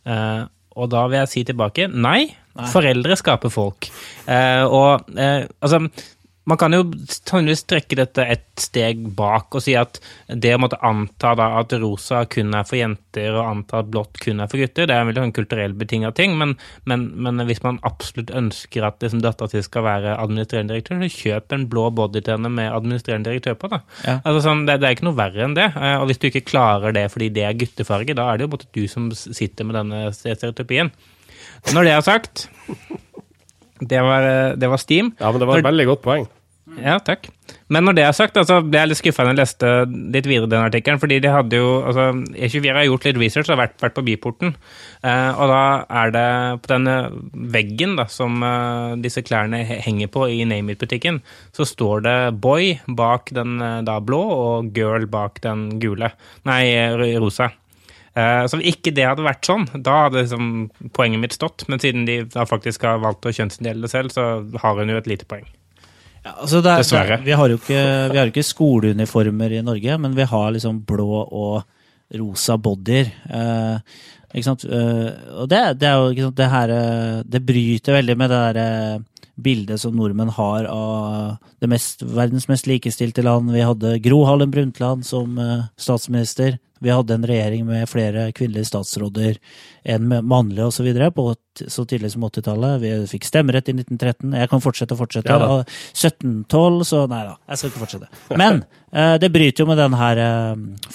Eh, 0.06 0.42
og 0.76 0.90
da 0.92 1.06
vil 1.08 1.22
jeg 1.22 1.32
si 1.32 1.44
tilbake 1.48 1.88
nei, 1.92 2.28
foreldre 2.72 3.16
skaper 3.18 3.52
folk. 3.52 3.88
Eh, 4.28 4.64
og 4.64 5.08
eh, 5.16 5.46
altså 5.60 5.86
man 6.46 6.58
kan 6.60 6.74
jo 6.76 6.84
trekke 7.66 7.96
dette 7.98 8.22
et 8.22 8.44
steg 8.62 9.00
bak 9.18 9.54
og 9.58 9.62
si 9.64 9.72
at 9.76 9.98
det 10.30 10.52
å 10.54 10.60
måtte 10.62 10.78
anta 10.86 11.32
da 11.38 11.48
at 11.58 11.72
rosa 11.82 12.20
kun 12.30 12.54
er 12.54 12.66
for 12.68 12.78
jenter 12.78 13.34
og 13.34 13.48
anta 13.48 13.80
at 13.82 13.88
blått 13.90 14.20
kun 14.22 14.40
er 14.44 14.50
for 14.52 14.62
gutter, 14.62 14.86
det 14.86 14.94
er 14.94 15.02
en 15.02 15.10
veldig 15.10 15.24
sånn 15.24 15.34
kulturell 15.34 15.74
betinga 15.78 16.12
ting, 16.14 16.36
men, 16.38 16.54
men, 16.86 17.08
men 17.18 17.42
hvis 17.48 17.64
man 17.66 17.80
absolutt 17.88 18.30
ønsker 18.30 18.86
at 18.86 19.02
liksom, 19.02 19.24
dattera 19.24 19.50
si 19.50 19.64
skal 19.66 19.86
være 19.88 20.14
administrerende 20.22 20.76
direktør, 20.76 21.02
så 21.02 21.10
kjøp 21.16 21.56
en 21.56 21.66
blå 21.72 21.88
body 21.98 22.22
til 22.22 22.36
henne 22.36 22.52
med 22.54 22.70
administrerende 22.70 23.32
direktør 23.32 23.58
på. 23.58 23.72
da. 23.74 23.82
Ja. 24.06 24.16
Altså, 24.22 24.44
sånn, 24.46 24.64
det, 24.70 24.78
det 24.82 24.88
er 24.90 24.96
ikke 24.98 25.08
noe 25.10 25.18
verre 25.18 25.48
enn 25.48 25.58
det. 25.58 25.66
eh, 25.74 25.96
Og 25.98 26.06
hvis 26.12 26.22
du 26.22 26.28
ikke 26.30 26.46
klarer 26.46 26.94
det 26.94 27.08
fordi 27.10 27.32
det 27.34 27.46
er 27.48 27.58
guttefarge, 27.58 28.14
da 28.14 28.30
er 28.30 28.38
det 28.38 28.46
jo 28.46 28.54
både 28.54 28.70
du 28.76 28.84
som 28.92 29.10
sitter 29.16 29.66
med 29.66 29.80
denne 29.80 30.06
stereotypien. 30.14 30.94
Når 31.74 31.90
det 31.90 31.92
er 31.96 32.06
sagt 32.06 32.46
det 33.80 34.00
var, 34.00 34.24
eh, 34.24 34.54
det 34.56 34.70
var 34.72 34.80
Steam. 34.80 35.10
Ja, 35.20 35.30
men 35.30 35.42
det 35.42 35.48
var 35.50 35.60
et 35.60 35.66
veldig 35.66 35.86
godt 35.90 36.02
poeng. 36.06 36.26
Ja, 36.74 36.96
takk. 36.98 37.28
Men 37.70 37.84
når 37.86 37.94
det 37.94 38.02
er 38.02 38.14
sagt, 38.16 38.34
altså, 38.40 38.56
ble 38.66 38.80
jeg 38.80 38.90
litt 38.90 38.98
skuffa 38.98 39.22
da 39.22 39.30
jeg 39.30 39.38
leste 39.38 39.68
litt 39.86 40.26
videre 40.26 40.48
den 40.50 40.64
artikkelen. 40.66 40.98
fordi 40.98 41.20
de 41.22 41.30
hadde 41.30 41.60
jo, 41.60 41.68
altså, 41.86 42.06
E24 42.34 42.74
har 42.74 42.86
gjort 42.88 43.04
litt 43.06 43.20
research, 43.22 43.50
har 43.52 43.60
vært, 43.60 43.76
vært 43.80 43.94
på 43.94 44.02
Byporten. 44.08 44.54
Eh, 45.06 45.30
og 45.38 45.52
da 45.52 45.60
er 46.02 46.10
det 46.16 46.24
på 46.64 46.72
denne 46.72 46.96
veggen 47.54 47.94
da, 48.00 48.08
som 48.10 48.42
eh, 48.42 48.96
disse 49.04 49.22
klærne 49.22 49.62
henger 49.62 50.10
på 50.10 50.26
i 50.32 50.40
Name 50.48 50.74
It-butikken, 50.74 51.20
så 51.54 51.66
står 51.70 52.02
det 52.02 52.16
boy 52.42 52.72
bak 52.88 53.30
den 53.36 53.60
eh, 53.62 53.78
da 53.86 54.00
blå 54.02 54.24
og 54.34 54.72
girl 54.74 55.06
bak 55.06 55.38
den 55.46 55.78
gule. 55.82 56.10
Nei, 56.50 56.64
eh, 56.74 56.96
rosa. 57.22 57.52
Eh, 58.16 58.42
Så 58.50 58.58
ikke 58.58 58.90
det 58.96 59.06
hadde 59.06 59.22
vært 59.22 59.46
sånn, 59.46 59.68
da 59.86 60.08
hadde 60.08 60.24
liksom 60.24 60.50
poenget 60.98 61.22
mitt 61.22 61.38
stått. 61.38 61.68
Men 61.70 61.78
siden 61.78 62.06
de 62.10 62.24
da 62.24 62.42
faktisk 62.48 62.82
har 62.88 62.98
valgt 63.06 63.22
å 63.28 63.34
kjønnsinndelte 63.38 63.86
det 63.86 63.92
selv, 63.94 64.10
så 64.10 64.26
har 64.64 64.82
hun 64.82 64.90
jo 64.90 64.98
et 64.98 65.06
lite 65.06 65.30
poeng. 65.30 65.46
Ja, 66.26 66.32
altså 66.42 66.58
det 66.58 66.72
er, 66.72 66.82
Dessverre. 66.82 67.20
Det, 67.20 67.28
vi 67.28 67.34
har 67.38 67.52
jo 67.52 67.58
ikke, 67.60 67.80
vi 68.10 68.18
har 68.18 68.26
jo 68.26 68.32
ikke 68.34 68.46
skoleuniformer 68.48 69.52
i 69.54 69.62
Norge, 69.62 69.98
men 70.02 70.16
vi 70.16 70.26
har 70.26 70.52
liksom 70.56 70.80
blå 70.88 71.22
og 71.22 71.60
rosa 72.18 72.56
bodyer. 72.62 73.12
Eh, 73.30 74.00
ikke 74.36 74.50
sant? 74.50 74.64
Eh, 74.68 75.10
og 75.40 75.48
det, 75.50 75.62
det 75.80 75.88
er 75.88 76.20
jo 76.20 76.30
det 76.36 76.48
her 76.52 76.72
eh, 76.74 77.20
Det 77.24 77.44
bryter 77.46 77.96
veldig 77.96 78.16
med 78.20 78.32
det 78.32 78.40
der 78.44 78.58
eh, 78.62 79.30
bildet 79.36 79.80
som 79.80 79.96
nordmenn 79.96 80.32
har 80.32 80.64
av 80.72 81.36
det 81.60 81.68
mest, 81.68 82.00
verdens 82.00 82.46
mest 82.48 82.68
likestilte 82.68 83.24
land. 83.24 83.50
Vi 83.52 83.64
hadde 83.64 83.98
Gro 84.04 84.22
Harlem 84.24 84.52
Brundtland 84.52 85.04
som 85.04 85.36
statsminister. 85.76 86.56
Vi 86.80 86.88
hadde 86.88 87.18
en 87.18 87.26
regjering 87.28 87.66
med 87.68 87.84
flere 87.88 88.30
kvinnelige 88.36 88.70
statsråder 88.70 89.36
enn 89.92 90.08
mannlig 90.24 90.64
osv. 90.64 90.88
på 91.12 91.26
så 91.68 91.84
tidlig 91.84 92.14
som 92.14 92.24
80-tallet. 92.24 92.80
Vi 92.80 92.94
fikk 93.12 93.28
stemmerett 93.28 93.68
i 93.68 93.76
1913. 93.76 94.32
Jeg 94.40 94.52
kan 94.54 94.64
fortsette 94.64 94.96
og 94.96 95.02
fortsette. 95.04 95.28
Ja 95.28 95.36
da. 95.36 95.60
1712, 95.92 96.84
så 96.88 97.04
nei 97.12 97.22
da, 97.28 97.36
jeg 97.52 97.60
skal 97.60 97.74
ikke 97.74 97.84
fortsette. 97.84 98.40
Men 98.40 98.64
det 99.20 99.34
bryter 99.36 99.66
jo 99.66 99.68
med 99.68 99.84
den 99.84 100.00
her 100.00 100.22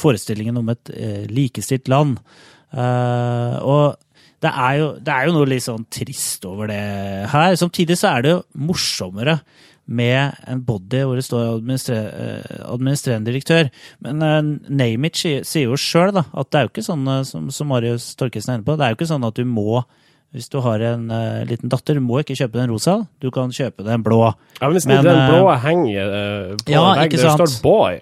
forestillingen 0.02 0.58
om 0.64 0.74
et 0.74 0.96
likestilt 1.30 1.94
land. 1.94 2.18
Eh, 2.72 3.58
og 3.62 4.00
det 4.42 4.50
er, 4.50 4.78
jo, 4.80 4.88
det 4.98 5.14
er 5.14 5.28
jo 5.28 5.34
noe 5.36 5.50
litt 5.50 5.66
sånn 5.68 5.84
trist 5.94 6.46
over 6.50 6.72
det 6.72 6.82
her. 7.30 7.58
Samtidig 7.60 8.00
så 8.00 8.16
er 8.16 8.24
det 8.26 8.32
jo 8.34 8.40
morsommere 8.70 9.38
med 9.92 10.38
en 10.50 10.62
body 10.66 11.02
hvor 11.04 11.18
det 11.20 11.26
står 11.26 11.58
administre, 11.58 11.98
uh, 12.00 12.62
administrerende 12.72 13.30
direktør. 13.30 13.70
Men 14.06 14.24
uh, 14.24 14.40
Nameit 14.72 15.20
sier 15.20 15.46
sier 15.46 15.68
jo 15.68 15.78
sjøl 15.78 16.16
at 16.22 16.50
det 16.50 16.60
er 16.60 16.66
jo 16.66 16.72
ikke 16.72 16.86
sånn 16.86 17.04
eh, 17.12 17.26
som, 17.28 17.50
som 17.54 17.70
Marius 17.70 18.14
Torkesen 18.18 18.54
er 18.54 18.60
inne 18.62 18.68
på, 18.68 18.78
det 18.80 18.88
er 18.88 18.94
jo 18.94 19.00
ikke 19.02 19.12
sånn 19.12 19.28
at 19.28 19.38
du 19.38 19.44
må 19.46 19.84
hvis 20.32 20.48
du 20.48 20.62
har 20.64 20.80
en 20.94 21.10
uh, 21.12 21.42
liten 21.44 21.68
datter, 21.72 21.98
du 22.00 22.04
må 22.04 22.22
ikke 22.22 22.38
kjøpe 22.40 22.56
den 22.56 22.72
rosa, 22.72 23.02
du 23.20 23.28
kan 23.36 23.52
kjøpe 23.52 23.84
den 23.84 24.04
blå. 24.06 24.30
Ja, 24.62 24.70
men 24.70 24.78
hvis 24.78 24.88
Men, 24.88 25.04
den 25.04 25.18
eh, 25.18 25.28
blå 25.28 25.50
henger 25.60 26.14
uh, 26.14 26.54
på 26.62 26.72
ja, 26.72 26.84
veggen, 27.02 27.20
der 27.20 27.36
står 27.36 27.58
boy 27.66 28.00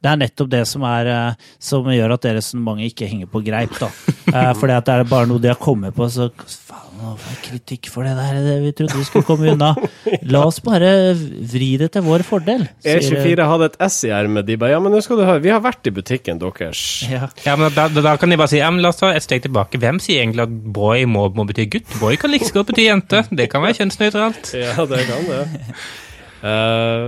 Det 0.00 0.08
er 0.08 0.16
nettopp 0.16 0.48
det 0.48 0.62
som, 0.64 0.84
er, 0.88 1.08
eh, 1.12 1.48
som 1.60 1.84
gjør 1.92 2.14
at 2.14 2.22
det 2.24 2.30
resonnementet 2.38 2.92
ikke 2.94 3.08
henger 3.10 3.28
på 3.28 3.42
greip. 3.44 3.74
da. 3.78 3.90
Eh, 4.32 4.52
Fordi 4.56 4.72
at 4.72 4.86
det 4.88 4.94
er 4.94 5.04
bare 5.10 5.28
noe 5.28 5.38
de 5.42 5.50
har 5.52 5.58
kommet 5.60 5.92
på, 5.96 6.06
så 6.08 6.30
faen, 6.40 6.86
hva 7.00 7.12
er 7.16 7.36
kritikk 7.44 7.88
for 7.92 8.04
det 8.08 8.14
der? 8.16 8.38
Det 8.46 8.54
vi 8.64 8.72
trodde 8.78 8.96
vi 8.96 9.04
skulle 9.04 9.26
komme 9.28 9.52
unna. 9.52 9.74
La 10.32 10.42
oss 10.48 10.60
bare 10.64 11.12
vri 11.52 11.68
det 11.80 11.90
til 11.92 12.02
vår 12.06 12.24
fordel. 12.24 12.64
sier- 12.84 13.00
E24 13.04 13.46
hadde 13.52 13.68
et 13.70 13.76
S 13.90 14.00
i 14.08 14.12
ermet. 14.16 14.46
De 14.48 14.56
bare 14.56 14.70
Ja, 14.72 14.80
men 14.80 14.92
nå 14.96 15.02
skal 15.04 15.20
du 15.20 15.24
høre, 15.28 15.42
vi 15.44 15.52
har 15.52 15.60
vært 15.64 15.84
i 15.86 15.94
butikken 16.00 16.40
deres. 16.40 16.84
Ja. 17.10 17.28
Ja, 17.44 17.56
men 17.60 17.72
da, 17.76 17.88
da, 17.92 18.00
da 18.08 18.16
kan 18.16 18.30
de 18.32 18.36
bare 18.40 18.48
si 18.54 18.56
ja, 18.62 18.70
men 18.72 18.80
la 18.84 18.88
oss 18.94 19.00
ta 19.04 19.12
et 19.12 19.22
steg 19.28 19.42
tilbake. 19.44 19.76
Hvem 19.80 20.00
sier 20.00 20.22
egentlig 20.24 20.48
at 20.48 20.60
boy 20.80 21.04
må, 21.04 21.28
må 21.36 21.44
bety 21.48 21.68
gutt? 21.76 21.88
Boy 22.00 22.16
kan 22.16 22.30
like 22.32 22.44
liksom 22.48 22.60
godt 22.62 22.72
bety 22.72 22.88
jente. 22.88 23.26
Det 23.30 23.50
kan 23.52 23.60
være 23.68 23.82
kjønnsnøytralt. 23.82 24.54
Ja, 24.56 24.76
det 24.88 25.04
kan 25.12 25.28
det. 25.28 25.44
Eh, 26.40 27.02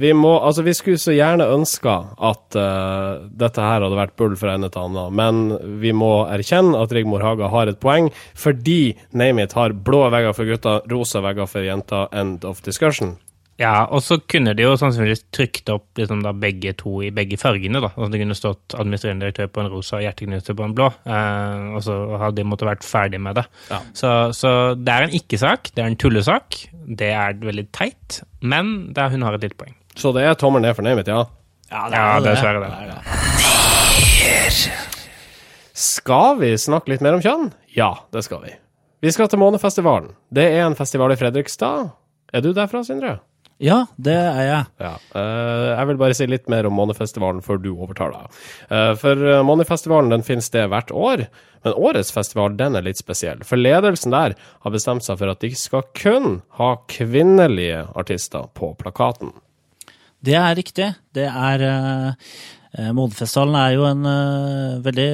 vi 0.00 0.12
må 0.14 0.36
Altså, 0.38 0.62
vi 0.62 0.74
skulle 0.76 1.00
så 1.02 1.14
gjerne 1.16 1.48
ønska 1.50 1.94
at 2.30 2.58
uh, 2.58 3.26
dette 3.26 3.62
her 3.62 3.82
hadde 3.82 3.98
vært 3.98 4.14
bull 4.20 4.36
fra 4.38 4.54
ende 4.54 4.70
til 4.72 4.86
annen, 4.86 5.16
men 5.18 5.78
vi 5.82 5.90
må 5.96 6.28
erkjenne 6.30 6.78
at 6.78 6.94
Rigmor 6.94 7.24
Haga 7.26 7.50
har 7.52 7.70
et 7.70 7.80
poeng, 7.82 8.12
fordi 8.38 8.94
Namit 9.18 9.56
har 9.58 9.74
blå 9.74 10.06
vegger 10.14 10.36
for 10.36 10.48
gutta, 10.48 10.78
rosa 10.90 11.22
vegger 11.24 11.50
for 11.50 11.66
jenta. 11.66 12.06
End 12.14 12.46
of 12.46 12.62
discussion. 12.62 13.16
Ja, 13.58 13.88
og 13.90 14.04
så 14.06 14.20
kunne 14.30 14.52
de 14.54 14.62
jo 14.62 14.76
sannsynligvis 14.78 15.24
trykt 15.34 15.66
opp 15.74 15.98
liksom 15.98 16.20
da 16.22 16.30
begge 16.30 16.70
to 16.78 17.00
i 17.02 17.08
begge 17.10 17.34
fargene. 17.40 17.80
da. 17.82 17.88
Altså 17.96 18.10
Det 18.12 18.20
kunne 18.20 18.36
stått 18.38 18.76
administrerende 18.78 19.24
direktør 19.26 19.48
på 19.50 19.64
en 19.64 19.70
rosa 19.72 19.96
og 19.98 20.04
hjerteknuser 20.04 20.54
på 20.54 20.62
en 20.68 20.74
blå. 20.78 20.86
Eh, 21.10 21.64
og 21.74 21.82
så 21.82 21.96
hadde 22.22 22.36
de 22.38 22.44
måttet 22.46 22.68
vært 22.70 22.86
ferdig 22.86 23.18
med 23.24 23.34
det. 23.40 23.44
Ja. 23.72 23.80
Så, 23.98 24.12
så 24.38 24.52
det 24.78 24.94
er 24.94 25.08
en 25.08 25.16
ikke-sak. 25.18 25.72
Det 25.74 25.82
er 25.82 25.90
en 25.90 25.98
tullesak. 25.98 26.60
Det 26.86 27.10
er 27.10 27.34
veldig 27.42 27.66
teit, 27.74 28.20
men 28.40 28.92
det 28.94 29.02
er, 29.02 29.10
hun 29.16 29.26
har 29.26 29.34
et 29.34 29.42
lite 29.48 29.58
poeng. 29.58 29.74
Så 29.98 30.14
det 30.14 30.22
er 30.22 30.38
tommelen 30.38 30.62
ned 30.68 30.78
for 30.78 30.86
Name 30.86 31.02
It, 31.02 31.10
ja. 31.10 31.24
Ja, 31.68 31.82
Ja, 31.92 32.04
jo 32.16 32.24
dessverre 32.30 32.62
det. 32.62 32.70
er 32.70 32.94
det. 32.94 32.98
Skal 35.78 36.38
vi 36.40 36.54
snakke 36.58 36.90
litt 36.94 37.02
mer 37.04 37.18
om 37.18 37.22
kjønn? 37.22 37.50
Ja, 37.76 37.90
det 38.14 38.22
skal 38.26 38.40
vi. 38.46 38.54
Vi 39.04 39.10
skal 39.14 39.28
til 39.30 39.38
Månefestivalen. 39.42 40.10
Det 40.34 40.46
er 40.56 40.64
en 40.66 40.74
festival 40.78 41.12
i 41.14 41.18
Fredrikstad. 41.20 41.90
Er 42.34 42.42
du 42.42 42.50
derfra, 42.56 42.80
Sindre? 42.86 43.18
Ja, 43.58 43.78
det 43.98 44.14
er 44.14 44.44
jeg. 44.46 44.66
Ja. 44.78 44.92
eh, 45.18 45.68
jeg 45.72 45.86
vil 45.90 45.98
bare 45.98 46.14
si 46.14 46.26
litt 46.30 46.46
mer 46.52 46.68
om 46.68 46.76
Månefestivalen 46.78 47.42
før 47.42 47.58
du 47.62 47.72
overtar 47.72 48.12
deg. 48.14 48.36
Eh, 48.70 48.92
for 49.00 49.18
uh, 49.18 49.40
Månefestivalen 49.46 50.12
den 50.14 50.22
finner 50.26 50.46
sted 50.46 50.70
hvert 50.70 50.92
år, 50.94 51.24
men 51.66 51.74
årets 51.74 52.12
festival 52.14 52.54
den 52.58 52.78
er 52.78 52.86
litt 52.86 53.00
spesiell. 53.02 53.42
For 53.46 53.58
ledelsen 53.58 54.14
der 54.14 54.36
har 54.38 54.74
bestemt 54.74 55.06
seg 55.06 55.18
for 55.18 55.34
at 55.34 55.42
de 55.42 55.50
skal 55.58 55.82
kun 55.98 56.38
ha 56.60 56.70
kvinnelige 56.92 57.82
artister 57.98 58.46
på 58.54 58.70
plakaten. 58.78 59.34
Det 60.22 60.38
er 60.38 60.54
riktig. 60.58 60.92
Det 61.14 61.26
er 61.26 62.14
Månefestivalen 62.94 63.56
er 63.58 63.74
jo 63.74 63.84
en 63.88 64.08
veldig 64.84 65.12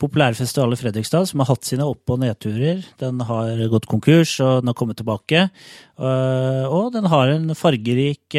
populær 0.00 0.36
festival 0.38 0.74
i 0.74 0.78
Fredrikstad 0.80 1.28
som 1.30 1.42
har 1.42 1.50
hatt 1.50 1.68
sine 1.68 1.86
opp- 1.86 2.12
og 2.12 2.20
nedturer. 2.22 2.82
Den 3.00 3.20
har 3.28 3.62
gått 3.72 3.88
konkurs, 3.90 4.36
og 4.44 4.62
den 4.62 4.72
har 4.72 4.78
kommet 4.78 5.00
tilbake. 5.00 5.48
Uh, 5.98 6.64
og 6.68 6.92
den 6.96 7.08
har 7.12 7.32
en 7.32 7.54
fargerik 7.56 8.36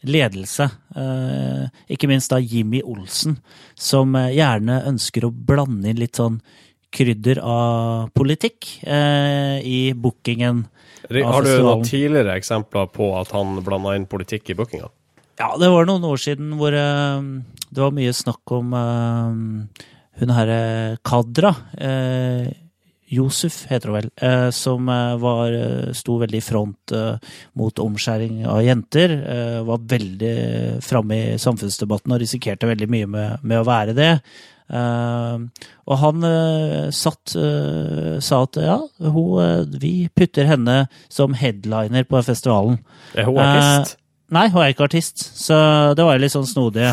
ledelse. 0.00 0.70
ikke 1.90 2.08
minst 2.08 2.30
da 2.32 2.38
Jimmy 2.40 2.80
Olsen, 2.80 3.36
som 3.76 4.14
gjerne 4.16 4.80
ønsker 4.88 5.26
å 5.26 5.34
blande 5.34 5.90
inn 5.90 6.00
litt 6.00 6.16
sånn 6.16 6.40
krydder 6.90 7.42
av 7.44 8.08
politikk 8.16 8.80
i 8.86 9.92
bookingen. 9.92 10.64
Har 11.10 11.44
du 11.44 11.52
noen 11.60 11.84
tidligere 11.84 12.38
eksempler 12.38 12.88
på 12.94 13.12
at 13.18 13.32
han 13.34 13.60
blanda 13.66 13.92
inn 13.98 14.08
politikk 14.08 14.52
i 14.52 14.56
bookinga? 14.58 14.88
Ja, 15.40 15.54
det 15.56 15.70
var 15.72 15.88
noen 15.88 16.04
år 16.04 16.20
siden 16.20 16.52
hvor 16.60 16.74
uh, 16.76 17.20
det 17.72 17.80
var 17.80 17.94
mye 17.96 18.12
snakk 18.12 18.52
om 18.52 18.74
uh, 18.76 19.86
hun 20.18 20.32
herre 20.34 20.98
Kadra. 21.06 21.54
eh, 21.78 22.50
Josef 23.10 23.64
heter 23.66 23.90
hun 23.90 23.96
vel, 23.96 24.10
som 24.54 24.86
var, 24.86 25.54
sto 25.98 26.20
veldig 26.20 26.38
i 26.38 26.44
front 26.46 26.92
mot 27.58 27.80
omskjæring 27.82 28.44
av 28.46 28.60
jenter. 28.62 29.16
var 29.66 29.82
veldig 29.90 30.34
framme 30.86 31.18
i 31.18 31.40
samfunnsdebatten 31.42 32.14
og 32.14 32.20
risikerte 32.22 32.70
veldig 32.70 32.86
mye 32.86 33.08
med, 33.10 33.42
med 33.42 33.58
å 33.58 33.66
være 33.66 33.96
det. 33.98 34.12
og 34.70 35.98
han 36.04 36.28
satt, 36.94 37.34
sa 37.34 38.42
at 38.46 38.62
ja, 38.62 38.78
hun, 39.02 39.74
vi 39.82 40.06
putter 40.14 40.46
henne 40.46 40.84
som 41.10 41.34
headliner 41.34 42.06
på 42.06 42.22
festivalen. 42.22 42.78
Er 43.18 43.26
hun 43.26 43.42
artist? 43.42 43.98
Nei, 44.30 44.46
hun 44.54 44.62
er 44.62 44.70
ikke 44.70 44.86
artist, 44.86 45.24
så 45.34 45.56
det 45.98 46.06
var 46.06 46.14
jo 46.14 46.22
litt 46.22 46.38
sånn 46.38 46.46
snodig. 46.46 46.86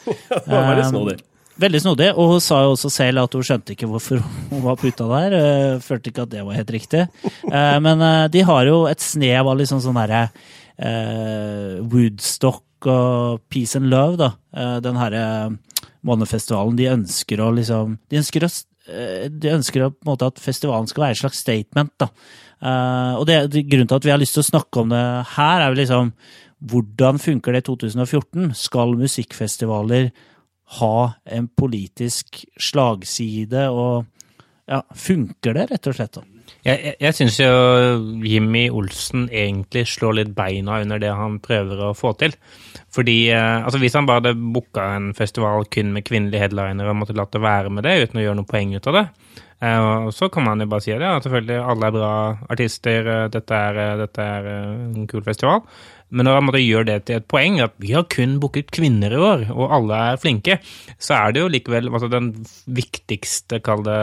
det 0.32 0.46
var 0.48 0.70
veldig 0.72 0.92
snodig. 0.94 1.20
Veldig 1.58 1.80
snodig, 1.82 2.12
og 2.14 2.34
hun 2.34 2.42
sa 2.42 2.60
jo 2.62 2.76
også 2.76 2.90
selv 2.94 3.24
at 3.24 3.32
hun 3.34 3.42
skjønte 3.46 3.74
ikke 3.74 3.88
hvorfor 3.90 4.20
hun 4.22 4.60
var 4.62 4.78
putta 4.78 5.08
der. 5.10 5.80
Følte 5.82 6.12
ikke 6.12 6.26
at 6.28 6.30
det 6.30 6.44
var 6.46 6.54
helt 6.54 6.70
riktig. 6.70 7.02
Men 7.82 8.04
de 8.30 8.44
har 8.46 8.70
jo 8.70 8.84
et 8.86 9.02
snev 9.02 9.50
av 9.50 9.58
liksom 9.58 9.82
sånn 9.82 9.98
derre 9.98 10.28
Woodstock 11.82 12.86
og 12.86 13.42
Peace 13.50 13.74
and 13.74 13.90
Love, 13.90 14.20
da. 14.20 14.30
Den 14.84 15.00
herre 15.02 15.24
månefestivalen. 16.06 16.78
De 16.78 16.86
ønsker 16.92 17.42
å 17.42 17.50
liksom 17.56 17.98
De 18.06 18.22
ønsker 18.22 18.46
å 18.46 18.54
de 18.88 19.50
ønsker 19.52 19.82
på 19.84 20.06
en 20.06 20.08
måte 20.08 20.28
at 20.30 20.38
festivalen 20.40 20.86
skal 20.88 21.02
være 21.02 21.16
et 21.18 21.20
slags 21.20 21.42
statement. 21.42 21.90
da. 22.00 22.06
og 23.20 23.26
det, 23.28 23.42
Grunnen 23.68 23.90
til 23.90 23.98
at 23.98 24.06
vi 24.06 24.14
har 24.14 24.20
lyst 24.22 24.38
til 24.38 24.40
å 24.40 24.48
snakke 24.48 24.80
om 24.80 24.94
det 24.94 25.02
her, 25.34 25.60
er 25.60 25.68
jo 25.68 25.80
liksom 25.82 26.12
hvordan 26.72 27.20
funker 27.22 27.52
det 27.52 27.62
i 27.62 27.68
2014? 27.68 28.54
Skal 28.56 28.96
musikkfestivaler 28.98 30.08
ha 30.78 31.12
en 31.24 31.48
politisk 31.48 32.42
slagside, 32.60 33.68
og 33.72 34.04
ja, 34.68 34.82
funker 34.92 35.56
det, 35.56 35.68
rett 35.70 35.88
og 35.88 35.96
slett? 35.96 36.18
Jeg, 36.66 36.76
jeg, 36.82 36.94
jeg 37.00 37.16
syns 37.16 37.38
jo 37.40 37.52
Jimmy 38.24 38.66
Olsen 38.74 39.28
egentlig 39.32 39.86
slår 39.88 40.18
litt 40.20 40.32
beina 40.36 40.80
under 40.82 41.00
det 41.00 41.12
han 41.14 41.38
prøver 41.44 41.88
å 41.88 41.94
få 41.96 42.12
til. 42.20 42.34
Fordi 42.94 43.16
eh, 43.32 43.64
altså 43.64 43.80
Hvis 43.80 43.96
han 43.98 44.08
bare 44.08 44.22
hadde 44.22 44.52
booka 44.54 44.84
en 44.96 45.12
festival 45.16 45.66
kun 45.72 45.92
med 45.96 46.06
kvinnelige 46.08 46.46
headlinere 46.46 46.92
og 46.92 47.02
måtte 47.02 47.16
latt 47.16 47.34
det 47.34 47.44
være 47.44 47.72
med 47.72 47.86
det 47.86 47.98
uten 48.04 48.20
å 48.20 48.24
gjøre 48.24 48.40
noe 48.40 48.48
poeng 48.48 48.74
ut 48.76 48.88
av 48.90 48.98
det, 48.98 49.04
eh, 49.64 50.08
så 50.16 50.30
kan 50.32 50.48
man 50.48 50.64
jo 50.64 50.70
bare 50.72 50.84
si 50.84 50.94
det. 50.94 51.04
ja, 51.04 51.20
selvfølgelig, 51.24 51.60
alle 51.72 51.90
er 51.90 51.96
bra 51.98 52.12
artister, 52.56 53.12
eh, 53.14 53.28
dette 53.34 53.62
er, 53.68 53.82
dette 54.04 54.28
er 54.38 54.50
en 54.54 55.08
kul 55.10 55.24
festival. 55.26 55.62
Men 56.08 56.28
når 56.28 56.40
man 56.46 56.56
gjør 56.60 56.86
det 56.88 56.98
til 57.08 57.18
et 57.20 57.28
poeng, 57.28 57.58
at 57.60 57.74
vi 57.82 57.92
har 57.92 58.06
kun 58.08 58.38
booket 58.40 58.70
kvinner 58.72 59.12
i 59.12 59.20
år, 59.20 59.46
og 59.52 59.74
alle 59.76 60.00
er 60.12 60.20
flinke, 60.20 60.58
så 60.96 61.18
er 61.18 61.34
det 61.34 61.42
jo 61.42 61.50
likevel 61.52 61.90
altså 61.92 62.08
den 62.12 62.32
viktigste, 62.66 63.60
kall 63.64 63.84
det 63.86 63.98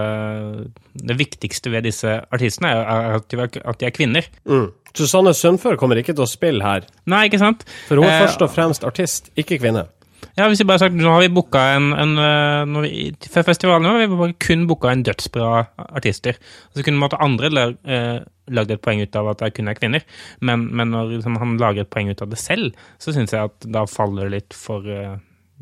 Det 0.96 1.18
viktigste 1.20 1.72
ved 1.74 1.88
disse 1.90 2.20
artistene 2.32 2.70
er 2.72 3.18
at 3.18 3.30
de, 3.32 3.86
er 3.86 3.96
kvinner. 3.96 4.28
Mm. 4.46 4.70
Susanne 4.96 5.34
Sundfør 5.36 5.76
kommer 5.76 6.00
ikke 6.00 6.14
til 6.16 6.24
å 6.24 6.30
spille 6.30 6.64
her. 6.64 6.86
Nei, 7.10 7.26
ikke 7.28 7.42
sant? 7.42 7.66
For 7.90 8.00
hun 8.00 8.08
er 8.08 8.16
eh, 8.16 8.22
først 8.24 8.46
og 8.46 8.54
fremst 8.54 8.88
artist, 8.88 9.28
ikke 9.36 9.60
kvinne. 9.60 9.88
Ja, 10.36 10.50
hvis 10.52 10.60
vi 10.60 10.68
bare 10.68 10.82
sagt, 10.84 10.96
Nå 11.00 11.12
har 11.14 11.22
vi 11.24 11.32
booka 11.32 11.62
en, 11.78 11.94
en 11.96 12.80
vi, 12.84 13.10
For 13.32 13.48
festivalen 13.48 13.88
har 13.88 14.02
vi 14.02 14.08
bare 14.12 14.36
kun 14.44 14.66
booka 14.68 14.92
en 14.92 15.04
dødsbra 15.08 15.52
artister. 15.86 16.40
Så 16.76 16.84
kunne 16.84 17.00
måtte 17.00 17.22
andre 17.24 17.52
eh, 17.88 18.18
lagd 18.52 18.74
et 18.76 18.84
poeng 18.84 19.00
ut 19.02 19.16
av 19.16 19.32
at 19.32 19.44
det 19.44 19.54
kun 19.56 19.72
er 19.72 19.80
kvinner. 19.80 20.04
Men, 20.42 20.68
men 20.76 20.92
når 20.92 21.16
liksom, 21.16 21.40
han 21.40 21.56
lager 21.62 21.86
et 21.86 21.94
poeng 21.94 22.12
ut 22.12 22.26
av 22.26 22.34
det 22.34 22.42
selv, 22.42 22.76
så 23.00 23.16
syns 23.16 23.34
jeg 23.34 23.48
at 23.52 23.70
da 23.72 23.86
faller 23.90 24.28
det 24.28 24.36
litt 24.36 24.58
for 24.58 24.86
eh, 24.92 25.16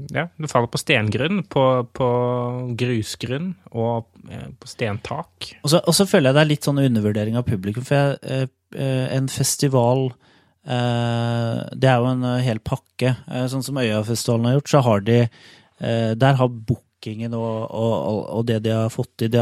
ja, 0.09 0.25
det 0.41 0.49
faller 0.49 0.71
på 0.73 0.81
stengrunn, 0.81 1.43
på, 1.53 1.63
på 1.93 2.09
grusgrunn 2.79 3.53
og 3.77 4.09
eh, 4.31 4.49
på 4.57 4.69
stentak. 4.69 5.51
Og 5.61 5.69
så, 5.69 5.83
og 5.83 5.93
så, 5.95 6.07
føler 6.09 6.31
jeg 6.31 6.37
det 6.39 6.43
er 6.43 6.51
litt 6.55 6.67
sånn 6.67 6.81
undervurdering 6.81 7.37
av 7.37 7.45
publikum. 7.47 7.85
For 7.85 7.99
jeg, 7.99 8.19
eh, 8.25 8.49
eh 8.73 9.13
en 9.13 9.29
festival 9.29 10.07
eh, 10.09 10.32
Det 10.63 11.89
er 11.89 11.99
jo 11.99 12.07
en 12.07 12.23
eh, 12.23 12.43
hel 12.45 12.61
pakke. 12.63 13.15
sånn 13.51 13.65
som 13.65 13.81
Øyafestivalen 13.81 14.47
har 14.47 14.57
gjort, 14.59 14.71
så 14.71 14.81
har 14.85 15.03
de 15.03 15.17
Der 15.83 16.37
har 16.39 16.47
bookingen 16.47 17.33
og, 17.35 17.65
og, 17.67 18.19
og, 18.37 18.45
det 18.47 18.61
de 18.63 18.71
har 18.71 18.93
fått 18.93 19.09
til, 19.19 19.31
det 19.33 19.41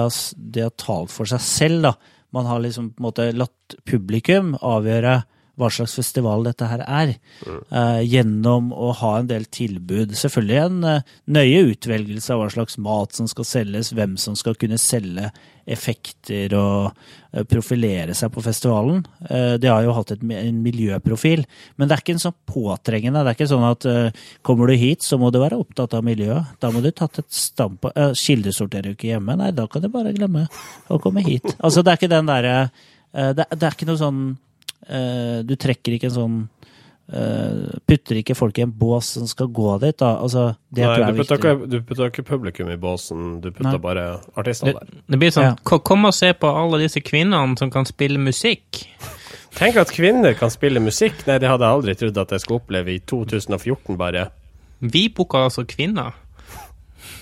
de 0.55 0.63
har 0.63 0.71
talt 0.79 1.12
for 1.13 1.29
seg 1.29 1.43
selv, 1.45 1.84
da. 1.86 1.91
Man 2.34 2.47
har 2.47 2.63
liksom 2.63 2.88
på 2.95 3.03
en 3.03 3.05
måte 3.05 3.27
latt 3.36 3.75
publikum 3.86 4.55
avgjøre 4.57 5.19
hva 5.62 5.69
slags 5.71 5.93
festival 6.00 6.45
dette 6.45 6.67
her 6.67 6.82
er, 6.88 7.13
uh, 7.45 8.02
gjennom 8.02 8.71
å 8.74 8.91
ha 9.02 9.13
en 9.19 9.30
del 9.30 9.45
tilbud. 9.54 10.15
Selvfølgelig 10.17 10.60
en 10.63 10.84
uh, 10.88 11.15
nøye 11.32 11.63
utvelgelse 11.76 12.34
av 12.34 12.41
hva 12.41 12.52
slags 12.54 12.80
mat 12.82 13.17
som 13.17 13.30
skal 13.30 13.47
selges, 13.47 13.93
hvem 13.97 14.17
som 14.21 14.38
skal 14.39 14.58
kunne 14.60 14.80
selge 14.82 15.30
effekter 15.71 16.56
og 16.58 16.89
uh, 16.89 17.43
profilere 17.47 18.15
seg 18.17 18.34
på 18.34 18.43
festivalen. 18.43 19.04
de 19.62 19.69
har 19.69 19.86
jo 19.86 19.93
hatt 19.95 20.12
et, 20.15 20.24
en 20.36 20.58
miljøprofil, 20.63 21.45
men 21.78 21.88
det 21.88 21.95
er 21.95 22.04
ikke 22.04 22.15
en 22.17 22.24
sånn 22.26 22.38
påtrengende. 22.50 23.21
Det 23.21 23.32
er 23.32 23.38
ikke 23.38 23.52
sånn 23.52 23.67
at 23.69 23.88
kommer 24.45 24.67
du 24.67 24.76
hit, 24.80 25.06
så 25.06 25.19
må 25.21 25.30
du 25.32 25.39
være 25.39 25.60
opptatt 25.62 25.93
av 25.95 26.04
miljøet. 26.06 26.58
Da 26.60 26.74
må 26.74 26.82
du 26.84 26.89
tatt 26.91 27.21
et 27.21 27.30
standpunkt 27.32 28.17
Kildesorterer 28.17 28.91
du 28.91 28.97
ikke 28.97 29.13
hjemme? 29.13 29.38
Nei, 29.39 29.52
da 29.56 29.67
kan 29.71 29.84
du 29.84 29.88
bare 29.93 30.13
glemme 30.15 30.47
å 30.91 31.00
komme 31.02 31.24
hit. 31.24 31.45
Altså, 31.60 31.86
det 31.86 31.93
er 31.93 32.02
ikke 32.02 32.12
den 32.12 32.30
derre 32.30 32.56
det, 33.12 33.43
det 33.43 33.65
er 33.67 33.76
ikke 33.76 33.88
noe 33.89 34.00
sånn 34.00 34.21
du 34.82 35.54
trekker 35.62 35.94
ikke 35.96 36.10
en 36.10 36.15
sånn 36.15 36.38
uh, 37.13 37.80
Putter 37.88 38.20
ikke 38.22 38.36
folk 38.38 38.60
i 38.60 38.65
en 38.65 38.74
bås 38.76 39.13
som 39.17 39.28
skal 39.30 39.50
gå 39.54 39.78
dit, 39.84 39.98
da. 40.00 40.13
Altså, 40.24 40.48
det 40.74 40.86
Nei, 40.88 40.98
du 41.12 41.22
putter, 41.22 41.41
ikke, 41.41 41.70
du 41.70 41.78
putter 41.86 42.12
ikke 42.12 42.26
publikum 42.28 42.72
i 42.72 42.78
båsen, 42.82 43.39
du 43.44 43.50
putter 43.52 43.76
Nei. 43.76 43.84
bare 43.84 44.06
artistene 44.39 44.76
der. 44.80 44.94
Det, 45.06 45.22
blir 45.22 45.34
sånn 45.36 45.52
ja. 45.52 45.56
Kom 45.62 46.08
og 46.08 46.15
se 46.17 46.32
på 46.38 46.52
alle 46.63 46.82
disse 46.86 47.04
kvinnene 47.06 47.60
som 47.60 47.74
kan 47.74 47.88
spille 47.89 48.22
musikk. 48.22 48.86
Tenk 49.58 49.78
at 49.82 49.91
kvinner 49.91 50.36
kan 50.39 50.52
spille 50.54 50.80
musikk! 50.84 51.26
Nei, 51.28 51.38
det 51.44 51.50
hadde 51.52 51.67
jeg 51.67 51.80
aldri 51.80 51.96
trodd 52.00 52.20
at 52.24 52.36
jeg 52.38 52.46
skulle 52.46 52.62
oppleve 52.63 52.94
i 52.94 53.02
2014, 53.04 53.98
bare. 54.00 54.30
Vi 54.80 55.10
booka 55.13 55.44
altså 55.50 55.65
kvinner. 55.67 56.15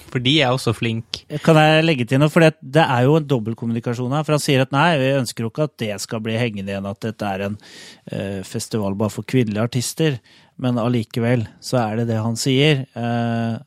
For 0.09 0.23
de 0.23 0.35
er 0.41 0.53
også 0.53 0.73
flinke. 0.77 1.23
Kan 1.45 1.59
jeg 1.59 1.85
legge 1.85 2.07
til 2.09 2.21
noe? 2.21 2.31
For 2.33 2.43
det 2.43 2.83
er 2.83 3.05
jo 3.05 3.17
en 3.19 3.27
dobbeltkommunikasjon 3.29 4.15
her. 4.17 4.25
For 4.27 4.37
han 4.37 4.43
sier 4.43 4.63
at 4.65 4.73
nei, 4.75 4.91
vi 5.01 5.15
ønsker 5.19 5.45
jo 5.45 5.51
ikke 5.53 5.67
at 5.69 5.75
det 5.81 5.95
skal 6.03 6.23
bli 6.25 6.37
hengende 6.39 6.73
igjen, 6.73 6.89
at 6.89 7.01
dette 7.05 7.33
er 7.33 7.45
en 7.49 7.57
uh, 7.59 8.39
festival 8.47 8.97
bare 8.99 9.13
for 9.13 9.27
kvinnelige 9.29 9.67
artister. 9.69 10.21
Men 10.59 10.81
allikevel 10.81 11.45
så 11.63 11.83
er 11.85 12.01
det 12.01 12.09
det 12.11 12.23
han 12.23 12.39
sier. 12.39 12.85
Uh, 12.97 13.59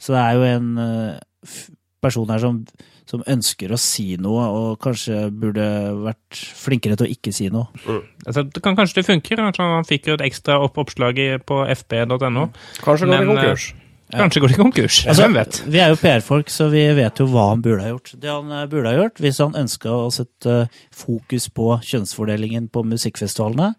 så 0.00 0.16
det 0.16 0.22
er 0.22 0.38
jo 0.38 0.48
en 0.48 0.70
uh, 0.80 1.58
person 2.00 2.32
her 2.32 2.40
som, 2.40 2.62
som, 3.08 3.24
ønsker 3.28 3.72
å 3.74 3.78
si 3.80 4.14
noe, 4.20 4.46
og 4.48 4.80
kanskje 4.82 5.26
burde 5.36 5.66
vært 6.06 6.40
flinkere 6.56 6.96
til 6.96 7.08
å 7.08 7.12
ikke 7.12 7.34
si 7.36 7.50
noe. 7.52 7.68
Mm. 7.84 8.00
Altså, 8.24 8.46
det 8.48 8.64
kan 8.64 8.78
kanskje 8.78 9.02
det 9.02 9.08
funker. 9.10 9.44
Han 9.60 9.88
fikk 9.88 10.08
jo 10.08 10.16
et 10.16 10.24
ekstra 10.30 10.56
opp 10.64 10.80
oppslag 10.80 11.20
på 11.44 11.62
fb.no. 11.76 12.48
Kanskje 12.80 13.10
går 13.10 13.16
det 13.18 13.30
konkurs. 13.34 13.70
Kanskje 14.14 14.42
går 14.42 14.52
det 14.52 14.58
konkurs. 14.58 15.00
Altså, 15.06 15.26
Hvem 15.26 15.36
vet? 15.38 15.60
Vi 15.70 15.80
er 15.82 15.92
jo 15.92 15.98
PR-folk, 16.00 16.50
så 16.50 16.68
vi 16.72 16.82
vet 16.98 17.20
jo 17.22 17.26
hva 17.30 17.50
han 17.52 17.62
burde 17.64 17.84
ha 17.84 17.92
gjort. 17.92 18.14
Det 18.18 18.30
han 18.30 18.50
eh, 18.54 18.66
burde 18.70 18.90
ha 18.90 18.98
gjort, 18.98 19.20
hvis 19.22 19.40
han 19.42 19.58
ønska 19.58 19.92
å 19.94 20.08
sette 20.14 20.56
eh, 20.64 20.80
fokus 20.94 21.46
på 21.54 21.76
kjønnsfordelingen 21.86 22.70
på 22.74 22.82
musikkfestivalene, 22.90 23.74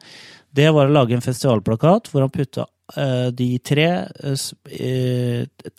det 0.55 0.69
var 0.75 0.87
å 0.87 0.95
lage 0.95 1.15
en 1.15 1.23
festivalplakat 1.23 2.09
hvor 2.11 2.25
han 2.25 2.31
putta 2.33 2.65
uh, 2.97 3.29
de 3.31 3.53
tre 3.63 3.85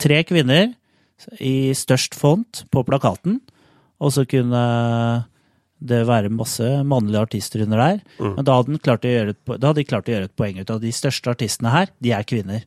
tre 0.01 0.17
kvinner 0.25 0.71
i 1.37 1.69
størst 1.77 2.17
font 2.17 2.63
på 2.73 2.81
plakaten, 2.87 3.37
og 4.01 4.15
så 4.15 4.25
kunne 4.25 4.63
det 5.83 6.03
være 6.07 6.31
masse 6.33 6.65
mannlige 6.87 7.21
artister 7.27 7.63
under 7.65 7.81
der. 7.81 8.01
Men 8.21 8.45
da 8.47 8.55
hadde, 8.59 8.77
et, 8.77 9.39
da 9.49 9.69
hadde 9.69 9.79
de 9.81 9.87
klart 9.87 10.07
å 10.07 10.13
gjøre 10.13 10.29
et 10.29 10.35
poeng 10.39 10.59
ut 10.61 10.71
av 10.71 10.81
de 10.83 10.91
største 10.95 11.31
artistene 11.33 11.73
her, 11.73 11.91
de 12.03 12.13
er 12.15 12.27
kvinner. 12.27 12.63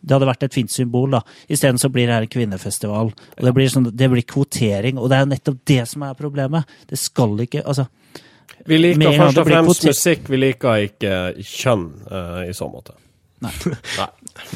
Det 0.00 0.14
hadde 0.16 0.28
vært 0.30 0.46
et 0.46 0.56
fint 0.56 0.72
symbol, 0.72 1.10
da. 1.16 1.22
Isteden 1.50 1.80
så 1.82 1.90
blir 1.92 2.08
det 2.08 2.16
her 2.16 2.26
en 2.28 2.32
kvinnefestival. 2.32 3.12
Og 3.12 3.48
det 3.48 3.54
blir, 3.56 3.70
sånn, 3.72 3.90
det 3.90 4.10
blir 4.12 4.26
kvotering, 4.26 5.00
og 5.00 5.10
det 5.12 5.18
er 5.18 5.30
nettopp 5.30 5.60
det 5.68 5.82
som 5.90 6.06
er 6.06 6.16
problemet. 6.18 6.78
Det 6.90 6.98
skal 7.00 7.36
ikke 7.46 7.64
Altså, 7.70 7.86
Vi 8.66 8.78
liker 8.78 9.18
først 9.18 9.38
og 9.40 9.46
fremst 9.48 9.86
musikk, 9.88 10.26
vi 10.30 10.40
liker 10.40 10.88
ikke 10.88 11.14
kjønn 11.38 11.86
uh, 12.10 12.42
i 12.46 12.54
så 12.56 12.68
måte. 12.70 12.96
Nei. 13.40 13.52
Nei. 13.98 14.08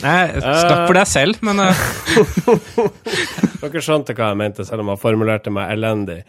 Nei, 0.03 0.25
snakk 0.41 0.87
for 0.87 0.97
deg 0.97 1.09
selv, 1.09 1.41
men 1.45 1.61
eh, 1.65 1.85
Dere 3.63 3.83
skjønte 3.85 4.15
hva 4.17 4.31
jeg 4.33 4.41
mente, 4.41 4.67
selv 4.67 4.85
om 4.85 4.93
jeg 4.93 5.03
formulerte 5.03 5.53
meg 5.53 5.73
elendig. 5.75 6.23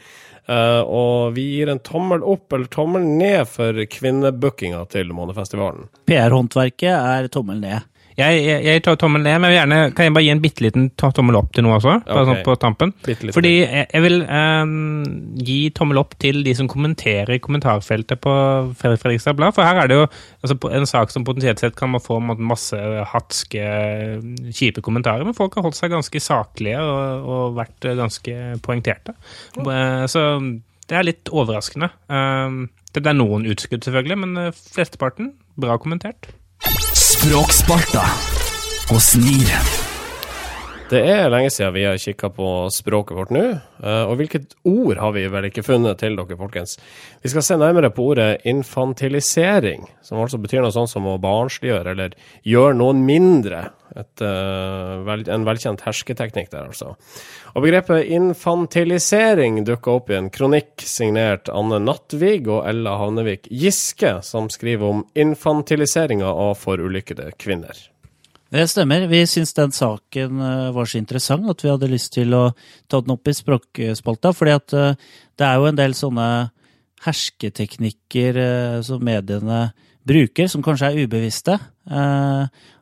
Uh, 0.45 0.83
og 0.85 1.33
vi 1.33 1.47
gir 1.55 1.71
en 1.73 1.81
tommel 1.81 2.21
opp 2.21 2.53
eller 2.53 2.69
tommel 2.69 3.05
ned 3.17 3.47
for 3.49 3.79
kvinnebookinga 3.89 4.83
til 4.93 5.09
Månefestivalen. 5.17 5.87
PR-håndverket 6.05 6.93
er 6.93 7.29
tommel 7.33 7.63
ned. 7.63 7.87
Jeg, 8.15 8.41
jeg, 8.45 8.59
jeg 8.63 8.81
tar 8.85 8.95
tommel 9.01 9.23
ned, 9.25 9.39
men 9.43 9.51
jeg 9.51 9.57
gjerne, 9.59 9.77
kan 9.95 10.05
jeg 10.07 10.13
bare 10.15 10.23
gi 10.23 10.29
en 10.31 10.41
bitte 10.43 10.63
liten 10.63 10.85
tommel 10.97 11.35
opp 11.39 11.49
til 11.55 11.65
noe 11.65 11.75
også? 11.79 11.95
Bare 12.05 12.21
Ok. 12.21 12.29
sånn 12.29 12.43
på 12.45 12.55
tampen? 12.61 12.93
Fordi 13.35 13.51
jeg, 13.65 14.01
vil 14.05 14.21
um, 14.23 14.75
gi 15.43 15.57
tommel 15.75 15.99
opp 15.99 16.15
til 16.21 16.39
de 16.45 16.53
som 16.55 16.69
kommenterer 16.71 17.33
i 17.35 17.41
kommentarfeltet 17.43 18.21
på 18.23 18.35
Fredrik 18.79 19.01
Fredrikstad 19.03 19.35
Blad. 19.39 19.55
For 19.57 19.67
her 19.67 19.81
er 19.83 19.91
det 19.91 19.97
jo 19.99 20.05
altså, 20.07 20.57
en 20.79 20.87
sak 20.89 21.11
som 21.11 21.25
potensielt 21.27 21.59
sett 21.63 21.75
kan 21.75 21.91
man 21.91 22.03
få 22.03 22.21
masse 22.23 22.79
hatske, 23.11 23.65
kjipe 24.55 24.83
kommentarer, 24.85 25.27
men 25.27 25.35
folk 25.37 25.57
har 25.59 25.67
holdt 25.67 25.77
seg 25.79 25.91
ganske 25.95 26.21
saklige 26.23 26.79
og, 26.79 27.27
og 27.35 27.59
vært 27.59 27.89
ganske 27.99 28.37
poengterte. 28.65 29.17
Eh, 29.59 30.05
Så 30.11 30.23
det 30.87 30.95
er 30.99 31.07
litt 31.07 31.31
overraskende. 31.33 31.91
Um, 32.07 32.65
Det 32.95 33.03
er 33.11 33.17
noen 33.17 33.43
utskudd, 33.51 33.83
selvfølgelig, 33.83 34.17
men 34.23 34.37
eh, 34.39 34.51
flesteparten 34.71 35.33
bra 35.59 35.75
kommentert. 35.81 36.29
Språksparta 37.25 38.03
og 38.93 39.01
snir. 39.01 39.84
Det 40.85 40.99
er 41.01 41.31
lenge 41.33 41.49
siden 41.49 41.73
vi 41.73 41.83
har 41.87 41.97
kikka 41.97 42.27
på 42.29 42.47
språket 42.69 43.17
vårt 43.17 43.31
nå. 43.33 43.41
eh, 43.81 44.03
Og 44.05 44.19
hvilket 44.19 44.51
ord 44.69 44.99
har 45.01 45.15
vi 45.15 45.23
vel 45.33 45.47
ikke 45.47 45.63
funnet 45.65 45.97
til 45.97 46.13
dere, 46.13 46.37
folkens? 46.37 46.75
Vi 47.23 47.31
skal 47.31 47.41
se 47.41 47.57
nærmere 47.57 47.89
på 47.89 48.05
ordet 48.11 48.43
infantilisering, 48.45 49.87
som 50.05 50.21
altså 50.21 50.37
betyr 50.37 50.61
noe 50.61 50.75
sånt 50.75 50.91
som 50.91 51.07
å 51.09 51.15
barnsliggjøre 51.17 51.95
eller 51.95 52.13
gjøre 52.45 52.77
noen 52.77 53.01
mindre. 53.07 53.63
Et, 53.95 54.21
eh, 54.21 55.33
en 55.33 55.47
velkjent 55.49 55.81
hersketeknikk 55.81 56.51
der, 56.53 56.69
altså. 56.69 56.93
Og 57.55 57.65
begrepet 57.65 58.05
infantilisering 58.05 59.63
dukka 59.65 59.97
opp 59.97 60.11
i 60.11 60.19
en 60.19 60.29
kronikk 60.29 60.85
signert 60.85 61.49
Anne 61.49 61.81
Nattvig 61.81 62.45
og 62.45 62.61
Ella 62.69 62.99
Havnevik 63.01 63.49
Giske, 63.49 64.21
som 64.21 64.53
skriver 64.53 64.85
om 64.85 65.03
infantiliseringa 65.15 66.29
av 66.29 66.53
forulykkede 66.61 67.31
kvinner. 67.41 67.73
Det 68.55 68.69
stemmer. 68.71 69.03
Vi 69.11 69.19
syns 69.27 69.51
den 69.53 69.73
saken 69.75 70.39
eh, 70.39 70.67
var 70.71 70.87
så 70.87 70.99
interessant 71.01 71.49
at 71.51 71.59
vi 71.63 71.67
hadde 71.67 71.89
lyst 71.91 72.13
til 72.15 72.31
å 72.31 72.45
ta 72.87 73.01
den 73.03 73.11
opp 73.11 73.27
i 73.27 73.33
språkspalta. 73.35 74.31
fordi 74.31 74.53
at 74.55 74.75
eh, 74.79 75.01
det 75.35 75.47
er 75.47 75.57
jo 75.59 75.65
en 75.67 75.79
del 75.79 75.95
sånne 75.97 76.27
hersketeknikker 77.03 78.39
eh, 78.39 78.77
som 78.87 79.03
mediene 79.03 79.73
bruker, 80.07 80.47
som 80.47 80.63
kanskje 80.63 80.87
er 80.87 81.03
ubevisste. 81.03 81.57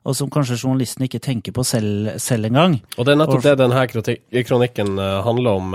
Og 0.03 0.15
som 0.15 0.29
kanskje 0.29 0.59
journalisten 0.59 1.05
ikke 1.07 1.21
tenker 1.23 1.55
på 1.55 1.63
selv, 1.63 2.11
selv 2.19 2.49
engang. 2.49 2.75
Og 2.97 3.07
det 3.07 3.13
er 3.13 3.19
nettopp 3.21 3.45
det 3.45 3.53
denne 3.61 4.43
kronikken 4.43 4.99
handler 4.99 5.61
om. 5.61 5.71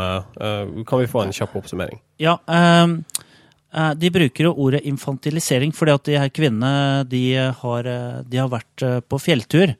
kan 0.84 1.00
vi 1.00 1.08
få 1.08 1.22
en 1.24 1.32
kjapp 1.32 1.56
oppsummering? 1.56 2.02
Ja, 2.20 2.36
eh, 2.44 3.94
de 3.96 4.10
bruker 4.12 4.44
jo 4.44 4.54
ordet 4.60 4.84
infantilisering 4.84 5.72
fordi 5.72 5.96
at 5.96 6.04
de 6.04 6.18
her 6.20 6.28
kvinnene 6.28 7.08
de 7.08 7.24
har, 7.62 7.88
de 8.28 8.36
har 8.44 8.52
vært 8.52 9.08
på 9.08 9.20
fjelltur. 9.24 9.72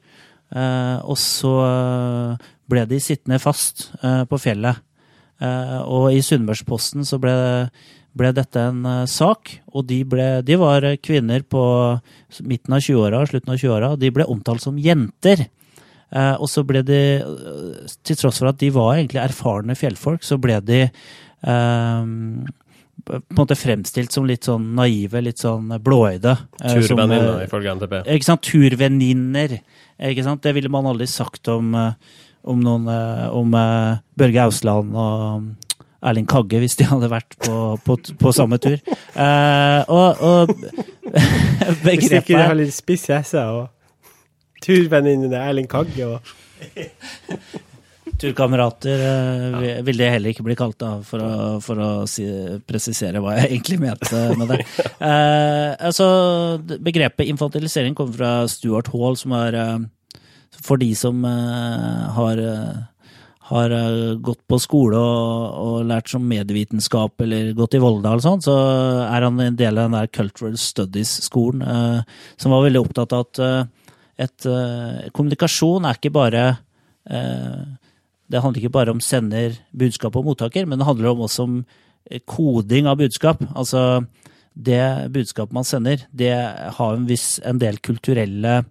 Eh, 0.55 0.97
og 1.03 1.17
så 1.19 1.53
eh, 1.65 2.49
ble 2.69 2.85
de 2.89 2.99
sittende 3.03 3.39
fast 3.41 3.89
eh, 4.03 4.23
på 4.29 4.39
fjellet. 4.41 4.81
Eh, 5.39 5.77
og 5.85 6.11
i 6.13 6.21
Sunnmørsposten 6.25 7.07
så 7.07 7.19
ble, 7.21 7.33
ble 8.17 8.33
dette 8.35 8.65
en 8.71 8.83
sak, 9.09 9.55
og 9.73 9.87
de, 9.89 10.01
ble, 10.07 10.27
de 10.45 10.59
var 10.59 10.87
kvinner 11.03 11.45
på 11.47 11.63
midten 12.43 12.75
av 12.75 12.83
20-åra, 12.83 13.23
slutten 13.29 13.55
av 13.55 13.61
20-åra, 13.61 13.93
og 13.95 14.03
de 14.03 14.11
ble 14.13 14.27
omtalt 14.29 14.65
som 14.65 14.79
jenter. 14.81 15.47
Eh, 16.09 16.35
og 16.41 16.49
så 16.49 16.63
ble 16.65 16.81
de, 16.85 17.01
til 18.05 18.17
tross 18.17 18.41
for 18.41 18.49
at 18.49 18.61
de 18.61 18.71
var 18.73 18.95
egentlig 18.97 19.21
erfarne 19.21 19.77
fjellfolk, 19.77 20.25
så 20.25 20.39
ble 20.41 20.57
de 20.65 20.81
eh, 20.87 22.09
på 22.99 23.15
en 23.15 23.37
måte 23.37 23.57
fremstilt 23.57 24.13
som 24.13 24.25
litt 24.27 24.47
sånn 24.47 24.71
naive, 24.77 25.21
litt 25.23 25.41
sånn 25.41 25.71
blåøyde. 25.83 26.35
Turvenninner, 26.59 27.45
ifølge 27.45 27.75
NTB. 27.77 27.95
Ikke 28.15 28.27
sant? 28.27 28.43
Turvenninner. 28.45 29.59
Ikke 29.99 30.23
sant? 30.23 30.43
Det 30.43 30.53
ville 30.55 30.71
man 30.71 30.87
aldri 30.87 31.07
sagt 31.11 31.49
om, 31.51 31.73
eh, 31.75 32.19
om 32.47 32.61
noen 32.63 32.87
eh, 32.87 33.25
Om 33.35 33.55
eh, 33.59 33.97
Børge 34.19 34.45
Ausland 34.45 34.95
og 34.95 35.41
mm, 35.43 35.49
Erling 36.09 36.29
Kagge, 36.31 36.61
hvis 36.63 36.77
de 36.79 36.87
hadde 36.87 37.09
vært 37.11 37.35
på, 37.43 37.55
på, 37.83 37.97
på 38.21 38.31
samme 38.31 38.55
tur. 38.63 38.77
Uh, 39.17 39.83
og, 39.91 40.21
og 40.23 40.53
begrepet 41.83 42.55
litt 42.55 42.71
spiss 42.71 43.09
hesse 43.11 43.43
og 43.43 43.67
turvenninnene 44.63 45.41
Erling 45.43 45.67
Kagge 45.67 46.07
og 46.07 46.31
Turkamerater 48.19 48.99
eh, 49.05 49.59
vil- 49.61 49.83
vil 49.87 49.97
det 50.01 50.09
heller 50.11 50.33
ikke 50.33 50.43
bli 50.47 50.55
kalt, 50.59 50.77
da, 50.81 50.89
for 51.07 51.23
å, 51.23 51.31
for 51.63 51.79
å 51.79 51.89
si, 52.09 52.25
presisere 52.67 53.21
hva 53.23 53.37
jeg 53.39 53.49
egentlig 53.53 53.79
mente 53.85 54.23
med 54.39 54.53
det. 54.55 54.59
Eh, 54.99 55.69
altså, 55.87 56.05
begrepet 56.83 57.29
infantilisering 57.31 57.95
kommer 57.95 58.17
fra 58.17 58.31
Stuart 58.51 58.89
Hall, 58.91 59.15
som 59.15 59.31
er 59.37 59.55
eh, 59.55 59.77
For 60.59 60.75
de 60.81 60.89
som 60.99 61.23
eh, 61.25 62.07
har 62.17 62.41
har 63.49 63.71
gått 64.21 64.43
på 64.45 64.59
skole 64.61 64.99
og, 65.01 65.53
og 65.57 65.87
lært 65.89 66.11
som 66.11 66.21
medievitenskap 66.29 67.23
eller 67.25 67.47
gått 67.57 67.73
i 67.73 67.79
Volda 67.81 68.11
eller 68.11 68.21
sånt, 68.21 68.45
så 68.45 68.53
er 69.07 69.25
han 69.25 69.39
en 69.41 69.55
del 69.57 69.79
av 69.79 69.87
den 69.87 69.95
der 69.97 70.11
Cultural 70.13 70.53
Studies-skolen, 70.61 71.63
eh, 71.65 72.03
som 72.37 72.53
var 72.53 72.67
veldig 72.67 72.83
opptatt 72.83 73.15
av 73.17 73.23
at 73.25 73.41
eh, 73.41 73.89
et, 74.27 74.45
eh, 74.45 75.07
kommunikasjon 75.17 75.87
er 75.89 75.97
ikke 75.97 76.13
bare 76.13 76.43
det 78.29 78.41
handler 78.43 78.61
ikke 78.61 78.77
bare 78.77 78.93
om 78.93 79.01
sender, 79.03 79.57
budskap 79.73 80.15
og 80.19 80.27
mottaker, 80.29 80.67
men 80.69 80.79
det 80.79 80.87
handler 80.87 81.11
også 81.13 81.47
om 81.47 81.59
eh, 82.09 82.21
koding 82.29 82.89
av 82.89 82.99
budskap. 83.01 83.41
Altså, 83.57 84.05
det 84.53 84.81
budskapet 85.13 85.55
man 85.55 85.67
sender, 85.67 86.05
det 86.11 86.33
har 86.77 86.95
en, 86.95 87.07
viss, 87.09 87.39
en 87.45 87.61
del 87.61 87.79
kulturelle 87.81 88.63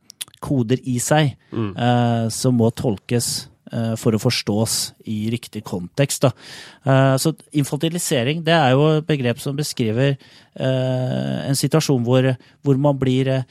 koder 0.44 0.82
i 0.86 0.98
seg, 1.02 1.34
eh, 1.74 2.26
som 2.30 2.58
må 2.60 2.68
tolkes 2.76 3.48
eh, 3.72 3.94
for 3.98 4.14
å 4.14 4.20
forstås 4.22 4.76
i 5.10 5.30
riktig 5.32 5.64
kontekst. 5.66 6.28
Eh, 6.28 7.14
så 7.18 7.32
infantilisering 7.50 8.44
det 8.46 8.54
er 8.54 8.76
jo 8.76 8.84
et 8.98 9.08
begrep 9.08 9.40
som 9.42 9.56
beskriver 9.58 10.14
eh, 10.14 11.38
en 11.48 11.58
situasjon 11.58 12.06
hvor, 12.06 12.30
hvor 12.62 12.78
man 12.78 13.00
blir 13.00 13.32
eh, 13.34 13.48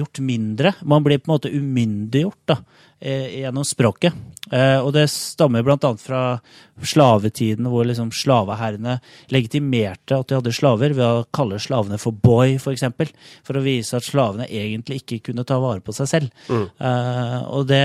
gjort 0.00 0.22
mindre. 0.24 0.74
Man 0.82 1.06
blir 1.06 1.22
på 1.22 1.30
en 1.30 1.36
måte 1.36 1.54
umyndiggjort 1.54 2.42
da, 2.50 2.60
gjennom 3.00 3.66
språket. 3.66 4.14
Eh, 4.54 4.78
og 4.78 4.92
det 4.94 5.08
stammer 5.10 5.66
annet 5.74 6.02
fra 6.02 6.38
slavetiden, 6.86 7.66
hvor 7.70 7.86
liksom 7.88 8.12
slaveherrene 8.14 8.98
legitimerte 9.34 10.20
at 10.20 10.28
de 10.28 10.38
hadde 10.38 10.54
slaver 10.54 10.94
ved 10.94 11.04
å 11.04 11.24
kalle 11.34 11.58
slavene 11.62 11.98
for 11.98 12.14
boy, 12.14 12.56
for 12.62 12.74
eksempel, 12.76 13.10
for 13.46 13.58
å 13.58 13.64
vise 13.64 13.98
at 13.98 14.06
slavene 14.06 14.46
egentlig 14.46 15.00
ikke 15.02 15.32
kunne 15.32 15.46
ta 15.48 15.58
vare 15.62 15.82
på 15.82 15.94
seg 15.96 16.10
selv. 16.12 16.34
Eh, 16.78 17.40
og, 17.50 17.66
det, 17.70 17.84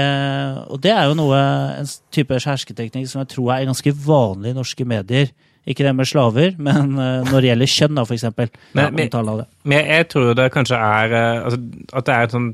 og 0.69 0.83
det 0.83 0.93
er 0.93 1.09
jo 1.09 1.17
noe, 1.17 1.39
en 1.81 1.89
type 2.13 2.37
hersketeknikk 2.45 3.09
som 3.09 3.23
jeg 3.23 3.33
tror 3.33 3.55
er 3.55 3.69
ganske 3.71 3.95
vanlig 4.05 4.53
i 4.53 4.59
norske 4.61 4.85
medier. 4.85 5.33
Ikke 5.69 5.85
det 5.85 5.91
med 5.93 6.07
slaver, 6.09 6.55
men 6.57 6.95
eh, 6.97 7.21
når 7.29 7.35
det 7.43 7.49
gjelder 7.51 7.69
kjønn, 7.69 7.95
da, 7.99 8.03
eksempel. 8.15 8.49
Men- 8.73 8.95
Ja. 9.45 9.45
Men 9.63 9.85
jeg, 9.85 10.07
tror 10.09 10.33
det 10.35 10.47
kanskje 10.55 10.77
er 10.81 11.11
eh, 11.13 11.43
altså, 11.45 11.59
At 11.93 12.05
det 12.07 12.13
er 12.15 12.23
et 12.23 12.31
sånn 12.33 12.47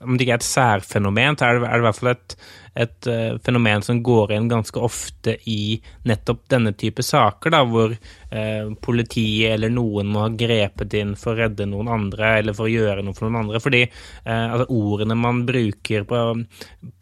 Om 0.00 0.16
det 0.16 0.22
ikke 0.26 0.36
er 0.36 0.38
et 0.38 0.46
særfenomen, 0.46 1.34
så 1.40 1.48
er 1.48 1.58
det, 1.58 1.66
er 1.66 1.72
det 1.72 1.82
i 1.82 1.86
hvert 1.88 1.98
fall 1.98 2.10
et, 2.12 2.36
et 2.84 3.08
uh, 3.10 3.38
fenomen 3.44 3.82
som 3.82 3.98
går 4.06 4.30
igjen 4.30 4.46
ganske 4.48 4.78
ofte 4.80 5.34
i 5.50 5.80
nettopp 6.08 6.44
denne 6.48 6.72
type 6.78 7.02
saker, 7.04 7.50
da, 7.52 7.64
hvor 7.68 7.92
uh, 7.92 8.70
politiet 8.80 9.56
eller 9.56 9.68
noen 9.74 10.06
må 10.14 10.22
ha 10.22 10.30
grepet 10.30 10.94
inn 11.02 11.12
for 11.18 11.34
å 11.34 11.42
redde 11.42 11.66
noen 11.68 11.90
andre, 11.92 12.38
eller 12.38 12.54
for 12.56 12.70
å 12.70 12.72
gjøre 12.72 13.02
noe 13.04 13.12
for 13.18 13.26
noen 13.28 13.42
andre. 13.42 13.60
Fordi 13.60 13.82
uh, 13.90 14.46
altså, 14.54 14.68
ordene 14.72 15.18
man 15.18 15.42
bruker 15.50 16.06
på, 16.08 16.22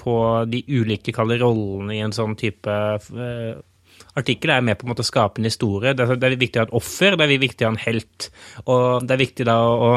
på 0.01 0.17
de 0.51 0.65
ulike 0.73 1.13
kaller 1.15 1.39
rollene 1.45 1.95
i 2.01 2.03
en 2.03 2.17
sånn 2.17 2.35
type 2.41 2.67
eh, 2.97 3.55
artikkel 4.19 4.51
er 4.51 4.65
med 4.65 4.79
på 4.79 4.87
en 4.87 4.93
måte 4.93 5.05
å 5.05 5.07
skape 5.07 5.41
en 5.41 5.47
historie. 5.47 5.93
Det 5.95 6.05
er, 6.07 6.37
viktig 6.41 6.59
å 6.59 6.65
ha 6.65 6.69
et 6.69 6.75
offer, 6.77 7.17
det 7.19 7.27
er 7.27 7.43
viktig 7.43 7.65
å 7.65 7.69
ha 7.69 7.75
en 7.75 7.83
helt. 7.85 8.29
Og 8.65 9.07
det 9.07 9.15
er 9.15 9.21
viktig 9.21 9.47
da 9.49 9.57
å 9.71 9.91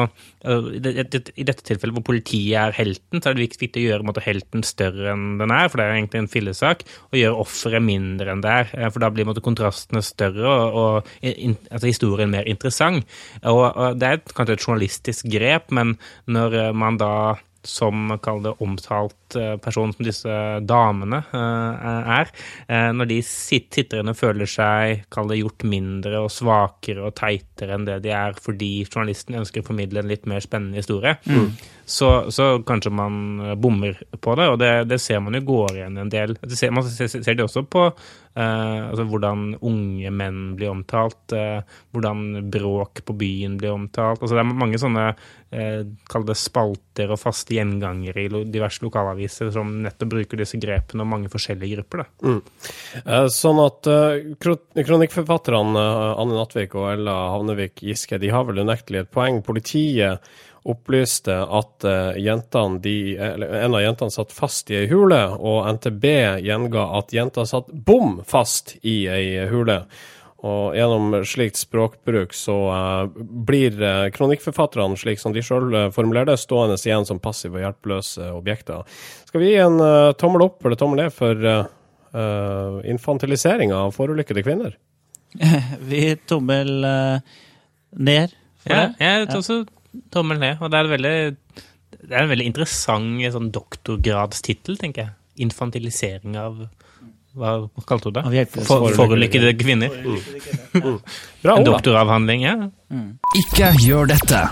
I 0.44 1.46
dette 1.48 1.64
tilfellet 1.64 1.96
hvor 1.96 2.04
politiet 2.06 2.58
er 2.60 2.76
helten, 2.76 3.22
så 3.22 3.30
er 3.30 3.36
det 3.38 3.46
viktig 3.46 3.72
å 3.80 3.84
gjøre 3.86 4.06
måte, 4.06 4.24
helten 4.24 4.64
større 4.66 5.14
enn 5.14 5.38
den 5.40 5.54
er, 5.54 5.70
for 5.70 5.80
det 5.80 5.86
er 5.86 5.96
egentlig 5.96 6.22
en 6.22 6.30
fillesak, 6.30 6.84
og 7.10 7.18
gjøre 7.18 7.40
offeret 7.46 7.84
mindre 7.84 8.34
enn 8.34 8.44
det 8.44 8.52
er. 8.52 8.74
eh, 8.76 8.92
For 8.92 9.04
da 9.04 9.10
blir 9.14 9.28
måte, 9.28 9.44
kontrastene 9.44 10.04
større 10.04 10.44
og, 10.44 10.78
og 10.78 11.24
in, 11.24 11.56
altså, 11.70 11.88
historien 11.88 12.30
mer 12.30 12.46
interessant. 12.50 13.08
Og, 13.42 13.64
og 13.64 13.98
det 13.98 14.10
er 14.10 14.22
kanskje 14.30 14.58
et 14.58 14.68
journalistisk 14.68 15.32
grep, 15.32 15.72
men 15.74 15.96
når 16.30 16.60
eh, 16.60 16.72
man 16.76 17.00
da 17.00 17.14
som 17.64 18.12
kall 18.20 18.42
det 18.44 18.54
omtalt 18.60 19.16
person 19.62 19.92
som 19.94 20.06
disse 20.06 20.38
damene 20.64 21.20
eh, 21.34 22.10
er. 22.18 22.32
Eh, 22.68 22.90
Når 22.94 23.10
de 23.10 23.20
og 23.24 24.16
føler 24.18 24.50
seg 24.50 25.04
kall 25.12 25.30
det 25.30 25.40
gjort 25.40 25.66
mindre 25.68 26.24
og 26.24 26.32
svakere 26.32 27.06
og 27.06 27.14
teitere 27.18 27.76
enn 27.76 27.86
det 27.88 28.00
de 28.04 28.12
er 28.14 28.36
fordi 28.40 28.72
journalisten 28.84 29.38
ønsker 29.40 29.62
å 29.62 29.68
formidle 29.68 30.02
en 30.02 30.10
litt 30.10 30.26
mer 30.30 30.44
spennende 30.44 30.80
historie, 30.80 31.16
så, 31.84 32.30
så 32.32 32.50
kanskje 32.66 32.92
man 32.94 33.40
eh, 33.40 33.54
bommer 33.54 33.98
på 34.20 34.36
det. 34.38 34.50
Og 34.52 34.58
det, 34.60 34.72
det 34.90 35.00
ser 35.02 35.20
man 35.24 35.36
jo 35.38 35.44
går 35.44 35.80
igjen 35.80 35.98
en 36.00 36.12
del. 36.12 36.36
Det 36.40 36.58
ser, 36.58 36.74
man 36.74 36.86
ser, 36.88 37.10
ser 37.14 37.34
det 37.34 37.46
også 37.46 37.66
på 37.68 37.88
Uh, 38.34 38.90
altså 38.90 39.04
hvordan 39.06 39.52
unge 39.62 40.10
menn 40.10 40.38
blir 40.58 40.72
omtalt, 40.72 41.30
uh, 41.38 41.60
hvordan 41.94 42.48
bråk 42.50 43.04
på 43.06 43.14
byen 43.14 43.54
blir 43.60 43.76
omtalt. 43.76 44.18
Altså 44.18 44.34
det 44.34 44.42
er 44.42 44.56
mange 44.58 44.80
sånne 44.82 45.04
uh, 45.14 45.82
kall 46.10 46.26
det 46.26 46.34
spalter 46.40 47.12
og 47.14 47.20
faste 47.22 47.54
gjengangere 47.54 48.24
i 48.24 48.32
lo 48.32 48.40
diverse 48.42 48.82
lokalaviser 48.82 49.23
som 49.28 49.70
nettopp 49.84 50.10
bruker 50.14 50.40
disse 50.40 50.58
grepene 50.60 51.04
og 51.04 51.10
mange 51.10 51.30
forskjellige 51.32 51.78
grupper. 51.78 52.04
Da. 52.04 52.38
Eh, 53.04 53.28
Sånn 53.32 53.60
at 53.62 53.90
eh, 53.90 54.32
kronikkforfatterne 54.40 55.84
eh, 55.84 56.22
Anne 56.22 56.38
Nattvik 56.38 56.74
og 56.78 56.90
Ella 56.94 57.18
Havnevik 57.34 57.84
Giske 57.84 58.20
de 58.22 58.32
har 58.34 58.48
vel 58.48 58.62
unektelig 58.64 59.04
et 59.04 59.14
poeng. 59.14 59.42
Politiet 59.46 60.24
opplyste 60.64 61.34
at 61.44 61.84
jentene, 62.16 62.78
de, 62.80 62.94
en 63.20 63.74
av 63.76 63.82
jentene 63.82 64.14
satt 64.14 64.30
fast 64.32 64.70
i 64.72 64.78
ei 64.78 64.86
hule, 64.88 65.18
og 65.36 65.66
NTB 65.76 66.06
gjenga 66.40 66.86
at 66.96 67.12
jenta 67.12 67.44
satt 67.44 67.68
bom 67.68 68.22
fast 68.24 68.72
i 68.80 69.02
ei 69.12 69.44
hule. 69.50 69.82
Og 70.44 70.74
gjennom 70.76 71.14
slikt 71.24 71.56
språkbruk 71.56 72.34
så 72.36 72.56
eh, 72.74 73.20
blir 73.48 73.78
eh, 73.80 74.08
kronikkforfatterne, 74.12 74.98
slik 75.00 75.22
som 75.22 75.32
de 75.32 75.44
sjøl 75.44 75.72
formulerer 75.94 76.28
det, 76.32 76.40
stående 76.42 76.76
igjen 76.84 77.08
som 77.08 77.22
passive 77.22 77.58
og 77.58 77.64
hjelpeløse 77.64 78.28
objekter. 78.34 78.84
Skal 79.30 79.40
vi 79.40 79.54
gi 79.54 79.62
en 79.64 79.80
eh, 79.80 80.12
tommel 80.20 80.44
opp 80.48 80.64
eller 80.64 80.80
tommel 80.80 81.04
ned 81.04 81.14
for 81.16 81.48
uh, 82.14 82.80
infantiliseringa 82.84 83.86
av 83.86 83.96
forulykkede 83.96 84.44
kvinner? 84.46 84.76
Vi 85.90 86.16
tommel 86.28 86.84
eh, 86.84 87.18
ned 87.90 88.34
for 88.62 88.74
Ja, 88.74 88.86
det. 88.86 89.04
jeg 89.04 89.28
tar 89.28 89.40
også 89.40 89.58
tommel 90.14 90.40
ned. 90.42 90.62
Og 90.62 90.70
det 90.70 90.78
er, 90.78 90.90
veldig, 90.92 91.16
det 92.04 92.12
er 92.12 92.22
en 92.22 92.32
veldig 92.32 92.48
interessant 92.52 93.24
sånn 93.34 93.50
doktorgradstittel, 93.54 94.78
tenker 94.80 95.06
jeg. 95.06 95.16
Infantilisering 95.44 96.38
av 96.38 96.66
Hva 97.34 97.68
kalte 97.88 98.12
du 98.12 98.20
det? 98.20 98.44
For, 98.54 98.88
forulykkede 98.94 99.54
kvinner. 99.58 99.90
Bra, 101.42 101.56
En 101.58 101.66
doktoravhandling, 101.66 102.44
ja. 102.46 102.54
Ikke 103.40 103.72
gjør 103.82 104.06
dette. 104.14 104.44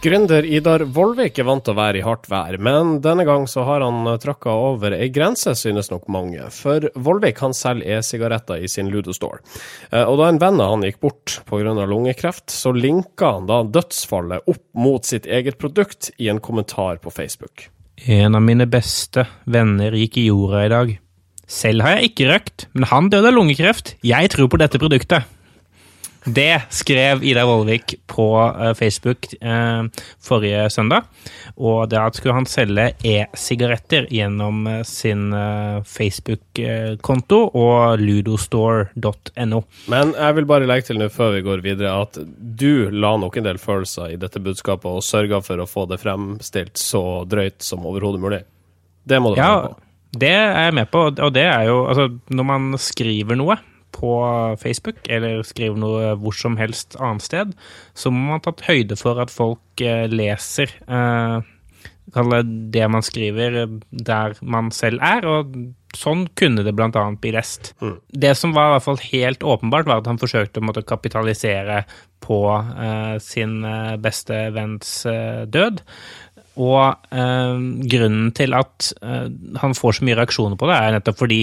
Gründer 0.00 0.46
Idar 0.48 0.80
Vollvik 0.96 1.36
er 1.42 1.44
vant 1.44 1.60
til 1.66 1.74
å 1.74 1.76
være 1.76 2.00
i 2.00 2.04
hardt 2.06 2.24
vær, 2.32 2.56
men 2.56 3.02
denne 3.04 3.26
gang 3.28 3.42
så 3.44 3.66
har 3.68 3.82
han 3.84 4.06
tråkka 4.22 4.48
over 4.56 4.94
ei 4.96 5.10
grense, 5.12 5.52
synes 5.60 5.90
nok 5.92 6.06
mange. 6.08 6.46
For 6.56 6.86
Vollvik 6.96 7.42
han 7.44 7.52
selger 7.52 7.98
e-sigaretter 7.98 8.64
i 8.64 8.70
sin 8.72 8.88
Ludo 8.88 9.12
Store. 9.12 9.42
Eh, 9.92 10.00
Og 10.08 10.16
da 10.22 10.30
en 10.32 10.40
venn 10.40 10.56
av 10.64 10.72
han 10.72 10.86
gikk 10.88 11.02
bort 11.04 11.42
pga. 11.44 11.74
lungekreft, 11.84 12.48
så 12.48 12.72
linka 12.72 13.34
han 13.36 13.46
da 13.46 13.60
dødsfallet 13.62 14.48
opp 14.48 14.64
mot 14.74 15.04
sitt 15.04 15.26
eget 15.26 15.58
produkt 15.58 16.10
i 16.18 16.30
en 16.32 16.40
kommentar 16.40 16.96
på 16.96 17.12
Facebook. 17.12 17.68
En 18.06 18.34
av 18.34 18.40
mine 18.40 18.64
beste 18.66 19.26
venner 19.44 19.92
gikk 19.92 20.16
i 20.16 20.26
jorda 20.30 20.64
i 20.64 20.68
dag. 20.72 20.98
Selv 21.50 21.82
har 21.82 21.98
jeg 21.98 22.12
ikke 22.12 22.30
røkt, 22.30 22.68
men 22.72 22.86
han 22.92 23.10
døde 23.10 23.32
av 23.32 23.34
lungekreft. 23.34 23.96
Jeg 24.06 24.30
tror 24.30 24.50
på 24.52 24.60
dette 24.62 24.78
produktet. 24.78 25.26
Det 26.24 26.60
skrev 26.68 27.22
Ida 27.24 27.46
Vollvik 27.48 27.94
på 28.10 28.26
eh, 28.44 28.74
Facebook 28.76 29.30
eh, 29.40 29.86
forrige 30.20 30.66
søndag. 30.70 31.08
Og 31.56 31.88
da 31.90 32.04
skulle 32.12 32.36
han 32.36 32.48
selge 32.48 32.90
e-sigaretter 33.00 34.06
gjennom 34.12 34.66
eh, 34.68 34.82
sin 34.84 35.32
Facebook-konto 35.88 37.40
og 37.56 38.04
ludostore.no. 38.04 39.62
Men 39.92 40.14
jeg 40.14 40.38
vil 40.38 40.50
bare 40.52 40.68
legge 40.68 40.90
til 40.90 41.00
nå 41.00 41.08
før 41.12 41.38
vi 41.38 41.44
går 41.48 41.64
videre, 41.64 41.96
at 42.04 42.20
du 42.20 42.90
la 42.92 43.16
nok 43.20 43.40
en 43.40 43.48
del 43.48 43.60
følelser 43.62 44.14
i 44.14 44.20
dette 44.20 44.44
budskapet 44.44 44.90
og 44.92 45.06
sørga 45.06 45.40
for 45.44 45.62
å 45.62 45.70
få 45.70 45.88
det 45.90 46.02
fremstilt 46.04 46.76
så 46.80 47.24
drøyt 47.28 47.64
som 47.64 47.86
overhodet 47.88 48.20
mulig. 48.20 48.44
Det 49.08 49.22
må 49.22 49.32
du 49.32 49.40
være 49.40 49.56
med 49.56 49.72
på. 49.72 49.89
Det 50.10 50.32
er 50.32 50.64
jeg 50.66 50.76
med 50.80 50.90
på, 50.90 51.04
og 51.10 51.34
det 51.34 51.44
er 51.46 51.68
jo 51.68 51.84
altså 51.86 52.08
Når 52.34 52.46
man 52.46 52.72
skriver 52.78 53.38
noe 53.38 53.56
på 53.94 54.10
Facebook, 54.62 54.98
eller 55.10 55.42
skriver 55.46 55.78
noe 55.78 56.12
hvor 56.22 56.34
som 56.34 56.56
helst 56.60 56.96
annet 57.02 57.26
sted, 57.26 57.54
så 57.94 58.12
må 58.14 58.22
man 58.22 58.38
ha 58.38 58.44
tatt 58.46 58.62
høyde 58.68 58.96
for 58.98 59.18
at 59.22 59.32
folk 59.34 59.82
eh, 59.82 60.06
leser 60.10 60.70
eh, 60.86 61.50
det 62.10 62.86
man 62.90 63.02
skriver 63.02 63.58
eh, 63.64 63.74
der 63.90 64.38
man 64.42 64.70
selv 64.74 65.02
er, 65.02 65.26
og 65.26 65.58
sånn 65.96 66.28
kunne 66.38 66.62
det 66.62 66.74
annet 66.78 67.20
bli 67.20 67.32
lest. 67.34 67.74
Det 68.08 68.34
som 68.38 68.54
var 68.54 68.68
i 68.68 68.74
hvert 68.76 68.86
fall 68.86 69.02
helt 69.10 69.42
åpenbart, 69.42 69.86
var 69.86 70.02
at 70.02 70.10
han 70.10 70.20
forsøkte 70.22 70.62
å 70.62 70.66
måtte 70.66 70.86
kapitalisere 70.86 71.84
på 72.20 72.40
eh, 72.54 73.16
sin 73.22 73.64
eh, 73.64 73.96
beste 74.00 74.36
venns 74.54 75.06
eh, 75.08 75.46
død. 75.50 75.82
Og 76.60 77.12
eh, 77.16 77.60
grunnen 77.94 78.30
til 78.36 78.52
at 78.58 78.90
eh, 79.00 79.28
han 79.62 79.76
får 79.78 79.98
så 79.98 80.04
mye 80.04 80.18
reaksjoner 80.18 80.58
på 80.60 80.68
det, 80.68 80.76
er 80.76 80.96
nettopp 80.98 81.20
fordi 81.22 81.38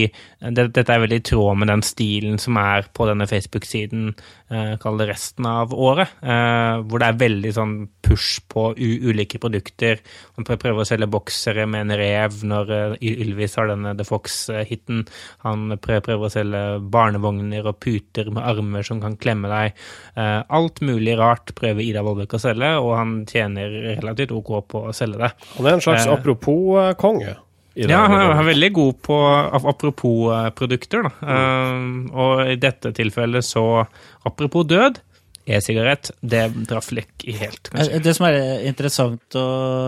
det, 0.53 0.67
dette 0.75 0.93
er 0.93 1.01
veldig 1.01 1.17
i 1.21 1.25
tråd 1.31 1.57
med 1.57 1.71
den 1.71 1.81
stilen 1.87 2.37
som 2.41 2.59
er 2.61 2.85
på 2.93 3.07
denne 3.09 3.25
Facebook-siden, 3.29 4.11
eh, 4.53 4.75
kall 4.83 4.99
det 5.01 5.07
resten 5.09 5.47
av 5.49 5.73
året, 5.73 6.11
eh, 6.21 6.83
hvor 6.85 7.01
det 7.01 7.07
er 7.09 7.21
veldig 7.23 7.53
sånn 7.55 7.73
push 8.05 8.43
på 8.51 8.67
ulike 8.77 9.39
produkter. 9.41 10.03
Han 10.37 10.45
prøver 10.47 10.83
å 10.83 10.87
selge 10.87 11.09
boksere 11.11 11.65
med 11.67 11.87
en 11.87 11.97
rev 11.97 12.37
når 12.47 12.75
eh, 12.77 12.95
Ylvis 13.15 13.57
har 13.57 13.71
denne 13.71 13.95
The 13.97 14.05
Fox-hiten. 14.07 15.01
Han 15.47 15.73
prø- 15.81 16.01
prøver 16.05 16.27
å 16.29 16.33
selge 16.33 16.61
barnevogner 16.93 17.65
og 17.71 17.79
puter 17.83 18.29
med 18.29 18.45
armer 18.45 18.85
som 18.85 19.01
kan 19.01 19.17
klemme 19.17 19.49
deg. 19.49 19.81
Eh, 20.13 20.39
alt 20.59 20.83
mulig 20.85 21.17
rart 21.19 21.55
prøver 21.57 21.81
Ida 21.87 22.05
Vollbekk 22.05 22.37
å 22.37 22.43
selge, 22.45 22.75
og 22.83 22.93
han 22.99 23.17
tjener 23.25 23.73
relativt 23.97 24.35
OK 24.37 24.53
på 24.69 24.85
å 24.85 24.93
selge 24.93 25.05
det. 25.15 25.31
Han 25.57 25.65
er 25.65 25.73
en 25.77 25.81
slags 25.81 26.05
Eh, 26.05 26.13
apropos-konge. 26.13 27.37
i 27.77 27.85
Ja, 27.87 28.07
han 28.07 28.37
er, 28.37 28.43
veldig 28.43 28.73
god 28.73 29.01
på 29.01 29.17
apropos 29.63 30.33
eh, 30.33 30.49
produkter, 30.51 31.03
da. 31.03 31.11
Eh, 31.21 32.13
og 32.13 32.47
i 32.51 32.55
dette 32.55 32.91
tilfellet 32.91 33.43
så 33.45 33.85
apropos 34.25 34.65
død. 34.67 34.99
E-sigarett, 35.47 36.11
det 36.21 36.41
traff 36.67 36.89
lekk 36.91 37.23
i 37.23 37.31
helt, 37.39 37.69
kanskje. 37.71 37.93
Eh, 37.95 38.01
Det 38.03 38.13
som 38.17 38.25
er 38.27 38.65
interessant 38.67 39.31
å, 39.39 39.43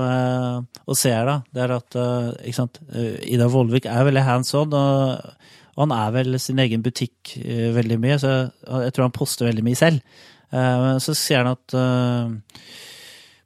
eh, 0.07 0.79
å 0.87 0.95
se 0.95 1.11
her, 1.11 1.25
da, 1.25 1.41
det 1.51 1.63
er 1.65 1.73
at 1.75 1.95
eh, 1.99 2.29
ikke 2.47 2.55
sant? 2.61 2.79
eh, 2.95 3.17
Ida 3.33 3.47
Vollvik 3.51 3.85
er 3.85 4.05
veldig 4.07 4.23
hands 4.23 4.53
on, 4.55 4.71
og, 4.71 5.19
og 5.75 5.83
han 5.83 5.91
er 5.91 6.11
vel 6.15 6.39
sin 6.39 6.59
egen 6.63 6.81
butikk 6.81 7.35
eh, 7.43 7.73
veldig 7.75 7.99
mye, 7.99 8.17
så 8.23 8.31
jeg 8.85 8.93
tror 8.95 9.09
han 9.09 9.17
poster 9.19 9.49
veldig 9.51 9.65
mye 9.67 9.75
selv. 9.75 9.99
Eh, 10.53 10.77
Men 10.85 10.99
så 11.03 11.11
sier 11.13 11.43
han 11.43 11.51
at 11.57 11.75
eh, 11.75 12.31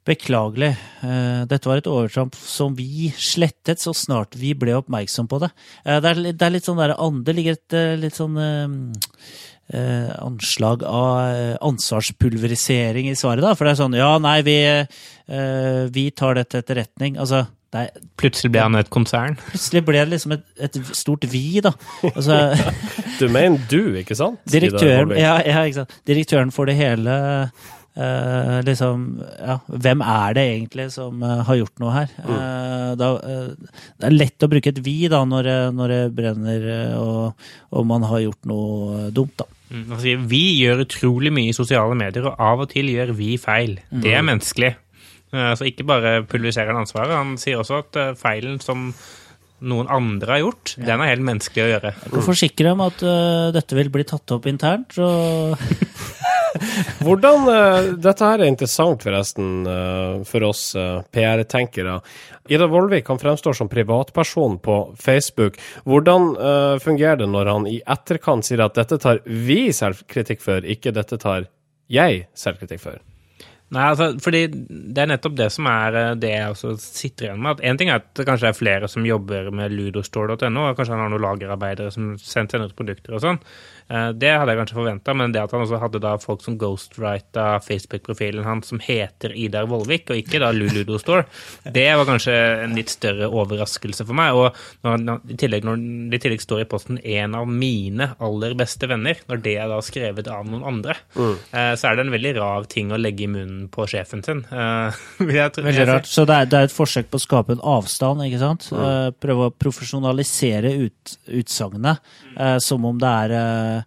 Beklagelig. 0.04 0.74
eh, 1.02 1.44
Dette 1.48 1.68
var 1.70 1.80
et 1.80 1.86
overtramp 1.88 2.34
som 2.36 2.74
vi 2.76 3.08
slettet 3.16 3.80
så 3.80 3.94
snart 3.96 4.36
vi 4.36 4.52
ble 4.54 4.74
oppmerksom 4.76 5.28
på 5.30 5.38
det. 5.40 5.50
Eh, 5.86 6.00
Det 6.04 6.10
er, 6.10 6.22
det 6.32 6.42
er 6.44 6.50
litt 6.58 6.66
sånn 6.68 6.76
der 6.82 6.92
Det 7.24 7.34
ligger 7.34 7.52
et 7.56 7.72
eh, 7.72 7.96
litt 7.96 8.14
sånn 8.18 8.36
eh, 8.36 10.10
anslag 10.20 10.82
av 10.84 11.56
ansvarspulverisering 11.64 13.08
i 13.08 13.16
svaret, 13.16 13.40
da. 13.46 13.54
For 13.56 13.64
det 13.64 13.72
er 13.74 13.80
sånn 13.80 13.96
Ja, 13.96 14.18
nei, 14.20 14.42
vi, 14.44 14.58
eh, 14.68 15.84
vi 15.90 16.10
tar 16.12 16.34
dette 16.36 16.60
til 16.60 16.60
etterretning. 16.60 17.16
Altså, 17.18 17.46
det 17.72 17.86
er, 17.88 18.04
Plutselig 18.20 18.52
ble 18.54 18.60
han 18.62 18.76
et 18.78 18.90
konsern. 18.92 19.38
plutselig 19.48 19.84
ble 19.86 19.98
det 20.04 20.10
liksom 20.12 20.32
et, 20.36 20.44
et 20.68 20.76
stort 20.94 21.24
vi, 21.32 21.60
da. 21.64 21.72
Altså, 22.12 22.42
Du 23.18 23.28
mener 23.32 23.58
du, 23.70 23.94
ikke 24.02 24.14
sant? 24.18 24.38
Direktøren, 24.50 25.16
ja, 25.16 25.38
ja, 25.46 25.64
ikke 25.64 25.80
sant? 25.80 25.96
direktøren 26.06 26.52
for 26.52 26.66
det 26.68 26.76
hele 26.76 27.16
eh, 27.96 28.58
liksom, 28.66 29.04
ja, 29.38 29.58
Hvem 29.68 30.02
er 30.02 30.34
det 30.36 30.44
egentlig 30.50 30.86
som 30.94 31.22
eh, 31.22 31.42
har 31.46 31.58
gjort 31.60 31.82
noe 31.82 31.92
her? 31.94 32.14
Eh, 32.24 32.92
da, 33.00 33.08
eh, 33.22 33.74
det 34.00 34.08
er 34.10 34.16
lett 34.16 34.46
å 34.46 34.50
bruke 34.50 34.72
et 34.72 34.80
vi 34.84 34.96
da, 35.12 35.22
når, 35.28 35.48
når 35.76 35.94
det 35.94 36.00
brenner 36.16 36.68
og, 37.00 37.48
og 37.74 37.86
man 37.90 38.06
har 38.10 38.24
gjort 38.26 38.48
noe 38.50 39.08
dumt. 39.14 39.36
da. 39.42 39.48
Mm, 39.74 39.84
Altså, 39.94 40.14
vi 40.30 40.42
gjør 40.60 40.84
utrolig 40.84 41.32
mye 41.34 41.50
i 41.50 41.56
sosiale 41.56 41.96
medier, 41.98 42.28
og 42.30 42.38
av 42.38 42.64
og 42.66 42.70
til 42.74 42.90
gjør 42.92 43.14
vi 43.18 43.34
feil. 43.42 43.78
Det 43.90 44.14
er 44.14 44.26
menneskelig. 44.26 44.74
Eh, 45.34 45.52
Så 45.58 45.66
ikke 45.70 45.86
bare 45.88 46.16
pulveriserer 46.30 46.70
han 46.74 46.82
ansvaret, 46.84 47.14
han 47.16 47.36
sier 47.40 47.62
også 47.62 47.82
at 47.82 48.00
feilen 48.20 48.60
som 48.62 48.90
noen 49.64 49.86
andre 49.88 50.34
har 50.34 50.40
gjort, 50.42 50.74
den 50.76 51.00
er 51.00 51.08
helt 51.14 51.24
menneskelig 51.24 51.62
å 51.64 51.68
gjøre. 51.70 51.90
Jeg 52.04 52.10
kan 52.12 52.24
forsikre 52.26 52.72
om 52.74 52.82
at 52.84 53.00
dette 53.54 53.76
vil 53.78 53.88
bli 53.94 54.04
tatt 54.04 54.34
opp 54.36 54.44
internt. 54.50 54.92
Og 55.00 55.54
Hvordan 57.04 57.48
uh, 57.48 57.90
Dette 57.98 58.28
her 58.28 58.42
er 58.42 58.50
interessant, 58.50 59.02
forresten, 59.04 59.66
uh, 59.66 60.22
for 60.28 60.46
oss 60.48 60.70
uh, 60.78 61.02
PR-tenkere. 61.14 61.98
Ida 62.48 62.66
Vollvik 62.66 63.08
han 63.08 63.18
fremstår 63.18 63.52
som 63.52 63.68
privatperson 63.68 64.58
på 64.58 64.94
Facebook. 65.00 65.56
Hvordan 65.84 66.36
eh, 66.36 66.76
fungerer 66.82 67.16
det 67.22 67.28
når 67.32 67.48
han 67.48 67.66
i 67.70 67.78
etterkant 67.80 68.44
sier 68.44 68.60
at 68.66 68.76
dette 68.76 68.98
tar 69.00 69.22
vi 69.24 69.72
selvkritikk 69.72 70.44
for, 70.44 70.66
ikke 70.68 70.92
dette 70.92 71.16
tar 71.20 71.48
jeg 71.88 72.26
selvkritikk 72.36 72.82
for? 72.82 73.00
Nei, 73.74 73.84
altså, 73.90 74.10
fordi 74.22 74.42
Det 74.52 75.00
er 75.02 75.08
nettopp 75.08 75.36
det 75.38 75.48
som 75.54 75.66
er 75.70 75.96
eh, 75.98 76.10
det 76.20 76.34
jeg 76.34 76.52
også 76.52 76.74
sitter 76.80 77.30
igjen 77.30 77.40
med. 77.42 77.56
at 77.56 77.64
En 77.64 77.80
ting 77.80 77.90
er 77.90 78.02
at 78.02 78.10
det 78.12 78.26
kanskje 78.28 78.50
er 78.52 78.58
flere 78.58 78.90
som 78.92 79.08
jobber 79.08 79.48
med 79.50 79.72
ludostore.no, 79.72 80.68
og 80.68 80.76
kanskje 80.76 80.94
han 80.94 81.06
har 81.06 81.14
noen 81.14 81.24
lagerarbeidere 81.24 81.94
som 81.94 82.12
sender 82.20 82.68
ut 82.68 82.76
produkter 82.76 83.16
og 83.16 83.24
sånn. 83.24 83.40
Eh, 83.88 84.10
Det 84.16 84.32
hadde 84.32 84.52
jeg 84.52 84.60
kanskje 84.62 84.78
forventa, 84.78 85.14
men 85.14 85.34
det 85.34 85.42
at 85.42 85.54
han 85.54 85.64
også 85.64 85.80
hadde 85.82 86.02
da 86.02 86.14
folk 86.22 86.44
som 86.44 86.58
ghostwrita 86.60 87.60
Facebook-profilen 87.64 88.46
hans 88.46 88.72
som 88.72 88.80
heter 88.82 89.34
Idar 89.36 89.68
Vollvik, 89.70 90.10
og 90.10 90.20
ikke 90.20 90.40
da 90.42 90.52
Luludo 90.54 90.98
Store, 91.02 91.26
det 91.76 91.88
var 91.96 92.08
kanskje 92.08 92.36
en 92.64 92.76
litt 92.78 92.92
større 92.92 93.28
overraskelse 93.28 94.06
for 94.06 94.16
meg. 94.16 94.34
Og 94.34 94.56
når, 94.86 95.20
i 95.30 95.38
tillegg, 95.40 95.66
når 95.66 95.84
det 96.12 96.20
i 96.20 96.24
tillegg 96.26 96.44
står 96.44 96.64
i 96.64 96.68
posten 96.70 96.98
'en 97.04 97.34
av 97.34 97.48
mine 97.48 98.14
aller 98.18 98.54
beste 98.54 98.88
venner', 98.88 99.20
når 99.28 99.42
det 99.42 99.56
er 99.58 99.68
da 99.68 99.80
skrevet 99.84 100.28
av 100.28 100.46
noen 100.48 100.64
andre, 100.64 100.96
mm. 101.14 101.36
så 101.76 101.88
er 101.88 101.96
det 101.96 102.06
en 102.06 102.14
veldig 102.14 102.34
rar 102.38 102.64
ting 102.70 102.92
å 102.92 103.00
legge 103.00 103.24
i 103.24 103.30
munnen 103.30 103.68
på 103.72 103.86
sjefen 103.90 104.22
sin. 104.24 104.44
Eh, 104.50 105.00
Veldig 105.24 105.86
rart. 105.88 106.08
Så 106.08 106.24
det 106.28 106.36
er, 106.36 106.48
det 106.50 106.58
er 106.58 106.68
et 106.68 106.74
forsøk 106.74 107.10
på 107.10 107.20
å 107.20 107.22
skape 107.22 107.56
en 107.56 107.64
avstand, 107.74 108.22
ikke 108.26 108.40
sant? 108.42 108.68
Mm. 108.72 109.16
Prøve 109.22 109.48
å 109.48 109.54
profesjonalisere 109.54 110.72
ut, 110.84 111.16
utsagnet 111.40 112.14
eh, 112.38 112.58
som 112.62 112.84
om 112.88 112.98
det 113.00 113.12
er 113.24 113.36
eh, 113.38 113.83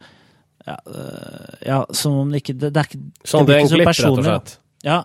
ja, 0.68 0.76
eh, 0.91 1.57
ja, 1.70 1.80
som 1.95 2.18
om 2.24 2.32
det 2.34 2.43
ikke 2.43 2.57
Det, 2.59 2.74
det 2.76 2.82
er 2.82 2.89
ikke 2.89 3.03
Sånn, 3.24 3.47
det 3.47 3.55
er 3.55 3.63
en 3.63 3.72
glipp, 3.72 3.88
rett 3.88 4.09
og 4.09 4.24
slett. 4.26 4.55
Ja, 4.86 4.97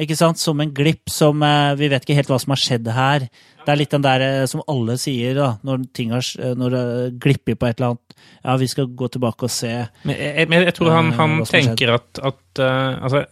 ikke 0.00 0.16
sant? 0.18 0.40
Som 0.42 0.62
en 0.64 0.72
glipp 0.74 1.12
som 1.12 1.42
eh, 1.44 1.74
Vi 1.78 1.90
vet 1.92 2.06
ikke 2.06 2.16
helt 2.18 2.32
hva 2.32 2.40
som 2.42 2.54
har 2.54 2.62
skjedd 2.62 2.88
her. 2.96 3.28
Det 3.64 3.72
er 3.72 3.80
litt 3.80 3.94
den 3.94 4.04
der 4.04 4.24
eh, 4.24 4.44
som 4.50 4.62
alle 4.68 4.96
sier, 5.00 5.34
da, 5.38 5.48
når 5.64 5.86
ting 5.96 6.12
har 6.14 6.24
eh, 6.38 6.54
Når 6.58 6.74
det 6.74 6.84
glipper 7.24 7.58
på 7.58 7.68
et 7.68 7.78
eller 7.80 7.94
annet 7.94 8.18
Ja, 8.44 8.56
vi 8.60 8.68
skal 8.68 8.90
gå 8.92 9.08
tilbake 9.08 9.48
og 9.48 9.52
se. 9.52 9.72
Men 10.04 10.18
jeg, 10.20 10.48
men 10.52 10.66
jeg 10.68 10.76
tror 10.76 10.92
han, 10.92 11.14
Eh, 11.14 11.20
han 11.20 11.40
tenker 11.48 11.94
at, 11.94 12.20
at 12.22 12.60
uh, 12.62 13.02
altså, 13.04 13.24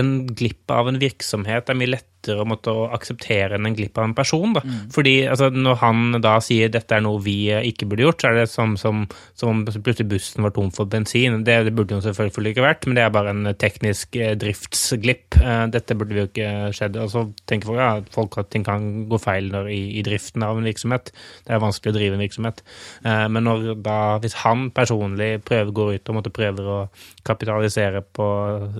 en 0.00 0.12
glipp 0.36 0.70
av 0.72 0.88
en 0.90 1.00
virksomhet 1.00 1.70
er 1.70 1.78
mye 1.78 1.94
lettere 1.94 2.42
å 2.42 2.48
måtte 2.48 2.72
akseptere 2.92 3.56
enn 3.56 3.68
en 3.68 3.76
glipp 3.76 3.96
av 3.98 4.08
en 4.08 4.14
person. 4.16 4.52
Da. 4.56 4.62
Mm. 4.64 4.90
Fordi 4.92 5.14
altså, 5.30 5.48
Når 5.50 5.78
han 5.80 6.20
da 6.20 6.34
sier 6.44 6.72
dette 6.72 6.96
er 6.96 7.04
noe 7.04 7.20
vi 7.24 7.48
ikke 7.48 7.88
burde 7.88 8.04
gjort, 8.04 8.20
så 8.20 8.30
er 8.30 8.40
det 8.40 8.46
som, 8.52 8.76
som, 8.80 9.06
som 9.38 9.52
om 9.52 9.62
plutselig 9.64 10.08
bussen 10.10 10.44
var 10.44 10.54
tom 10.56 10.70
for 10.74 10.90
bensin. 10.90 11.40
Det, 11.46 11.56
det 11.68 11.74
burde 11.76 11.96
jo 11.96 12.04
selvfølgelig 12.04 12.54
ikke 12.54 12.66
vært, 12.66 12.86
men 12.86 12.98
det 12.98 13.06
er 13.06 13.14
bare 13.14 13.34
en 13.34 13.52
teknisk 13.60 14.20
eh, 14.20 14.34
driftsglipp. 14.40 15.40
Uh, 15.40 15.64
dette 15.72 15.96
burde 15.96 16.18
jo 16.18 16.28
ikke 16.28 16.50
skjedd. 16.76 17.00
Og 17.00 17.12
så 17.12 17.24
tenker 17.48 17.72
folk 17.72 17.80
ja, 17.80 17.90
folk 18.12 18.40
at 18.42 18.52
ting 18.52 18.66
kan 18.66 18.90
gå 19.10 19.20
feil 19.20 19.50
når, 19.52 19.72
i, 19.72 19.79
i 19.98 20.04
driften 20.06 20.44
av 20.46 20.58
en 20.58 20.68
virksomhet. 20.68 21.10
Det 21.46 21.54
er 21.54 21.62
vanskelig 21.62 21.92
å 21.92 21.96
drive 21.96 22.16
en 22.18 22.24
virksomhet. 22.24 22.62
Eh, 23.04 23.26
men 23.32 23.46
når 23.46 23.66
da, 23.84 23.98
hvis 24.22 24.38
han 24.44 24.68
personlig 24.76 25.32
prøver, 25.48 25.74
går 25.76 25.92
ut 25.96 26.12
og 26.12 26.18
måtte 26.18 26.34
prøver 26.34 26.70
å 26.70 26.78
kapitalisere 27.26 28.02
på 28.16 28.28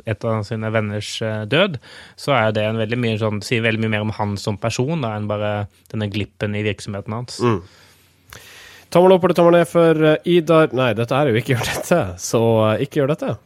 et 0.05 0.27
av 0.29 0.43
sine 0.49 0.73
venners 0.75 1.13
eh, 1.27 1.45
død, 1.51 1.81
så 2.21 2.37
er 2.39 2.57
det 2.57 2.67
en 2.69 2.81
veldig 2.81 3.01
mye 3.01 3.21
sånn, 3.21 3.43
sier 3.45 3.65
veldig 3.67 3.85
mye 3.85 3.95
mer 3.97 4.07
om 4.09 4.15
han 4.21 4.39
som 4.41 4.59
person 4.61 5.05
da, 5.05 5.15
enn 5.17 5.31
bare 5.31 5.53
denne 5.93 6.11
glippen 6.13 6.57
i 6.59 6.65
virksomheten 6.67 7.17
hans. 7.17 7.41
Tommel 8.91 9.15
opp 9.15 9.25
eller 9.27 9.39
tommel 9.39 9.61
ned 9.61 9.69
for 9.71 10.07
eh, 10.15 10.33
Idar 10.39 10.73
Nei, 10.75 10.91
dette 10.99 11.15
er 11.15 11.31
jo 11.31 11.39
ikke 11.39 11.55
gjør 11.55 11.69
dette, 11.69 12.01
så 12.23 12.43
ikke 12.83 13.03
gjør 13.03 13.15
dette. 13.15 13.37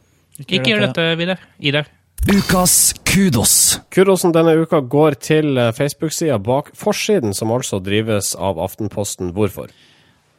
Ikke 0.41 0.65
gjør 0.67 0.89
dette, 0.89 1.05
Vidar. 1.19 1.43
Idar. 1.63 1.91
Ukas 2.25 2.95
kudos. 3.05 3.79
Kudosen 3.93 4.31
denne 4.33 4.55
uka 4.57 4.79
går 4.81 5.15
til 5.21 5.59
eh, 5.61 5.73
Facebook-sida 5.77 6.39
bak 6.41 6.71
forsiden, 6.73 7.35
som 7.37 7.51
altså 7.53 7.77
drives 7.83 8.33
av 8.35 8.57
Aftenposten. 8.63 9.29
Hvorfor? 9.35 9.69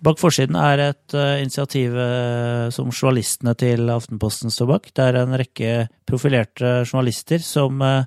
Bak 0.05 0.19
forsiden 0.21 0.59
er 0.61 0.83
et 0.91 1.15
uh, 1.17 1.39
initiativ 1.41 1.95
eh, 1.97 2.67
som 2.75 2.91
journalistene 2.91 3.55
til 3.57 3.89
Aftenposten 3.93 4.53
står 4.53 4.69
bak. 4.75 4.91
Det 4.93 5.07
er 5.07 5.21
en 5.23 5.39
rekke 5.39 5.71
profilerte 6.09 6.83
journalister 6.85 7.41
som, 7.41 7.81
uh, 7.81 8.05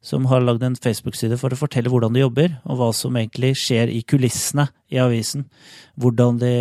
som 0.00 0.30
har 0.30 0.46
lagd 0.46 0.64
en 0.64 0.78
Facebook-side 0.78 1.36
for 1.42 1.52
å 1.52 1.60
fortelle 1.60 1.92
hvordan 1.92 2.16
de 2.16 2.22
jobber, 2.24 2.56
og 2.64 2.80
hva 2.80 2.88
som 2.96 3.18
egentlig 3.18 3.52
skjer 3.58 3.92
i 3.92 4.00
kulissene 4.06 4.70
i 4.94 5.02
avisen. 5.02 5.44
Hvordan 6.00 6.40
de 6.40 6.56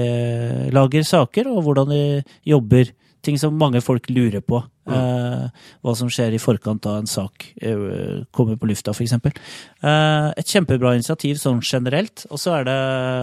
lager 0.76 1.08
saker, 1.08 1.54
og 1.54 1.64
hvordan 1.70 1.94
de 1.94 2.04
jobber. 2.52 2.92
Ting 3.26 3.38
som 3.42 3.56
mange 3.58 3.82
folk 3.82 4.08
lurer 4.14 4.44
på. 4.46 4.60
Eh, 4.86 5.46
hva 5.82 5.94
som 5.98 6.10
skjer 6.14 6.36
i 6.36 6.42
forkant 6.42 6.86
av 6.86 7.00
en 7.00 7.10
sak 7.10 7.48
eh, 7.58 8.26
kommer 8.36 8.60
på 8.62 8.70
lufta, 8.70 8.94
f.eks. 8.94 9.16
Eh, 9.18 10.28
et 10.38 10.52
kjempebra 10.52 10.94
initiativ 10.94 11.40
sånn 11.42 11.64
generelt. 11.66 12.28
Og 12.30 12.42
så 12.42 12.60
er 12.60 12.68
det 12.68 12.78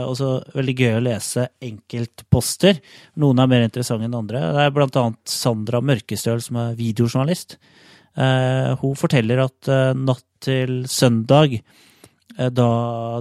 også 0.08 0.32
veldig 0.56 0.74
gøy 0.74 0.96
å 0.96 1.04
lese 1.06 1.46
enkeltposter. 1.62 2.82
Noen 3.22 3.44
er 3.44 3.52
mer 3.52 3.68
interessante 3.68 4.08
enn 4.08 4.18
andre. 4.18 4.42
Det 4.56 4.66
er 4.66 4.74
blant 4.74 4.98
annet 4.98 5.36
Sandra 5.36 5.82
Mørkestøl, 5.84 6.42
som 6.42 6.58
er 6.64 6.76
videojournalist. 6.80 7.56
Eh, 8.18 8.74
hun 8.82 8.98
forteller 8.98 9.46
at 9.46 9.72
natt 9.96 10.26
til 10.42 10.82
søndag, 10.90 11.60
da 12.52 12.68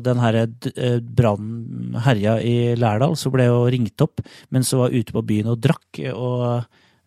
den 0.04 0.22
her 0.24 0.38
eh, 0.44 1.00
brannen 1.02 1.98
herja 2.06 2.38
i 2.44 2.74
Lærdal, 2.80 3.18
så 3.20 3.32
ble 3.34 3.50
hun 3.52 3.70
ringt 3.74 4.04
opp 4.04 4.24
mens 4.54 4.72
hun 4.72 4.86
var 4.86 4.96
ute 4.96 5.16
på 5.16 5.26
byen 5.28 5.52
og 5.54 5.60
drakk 5.64 6.02
og 6.14 6.46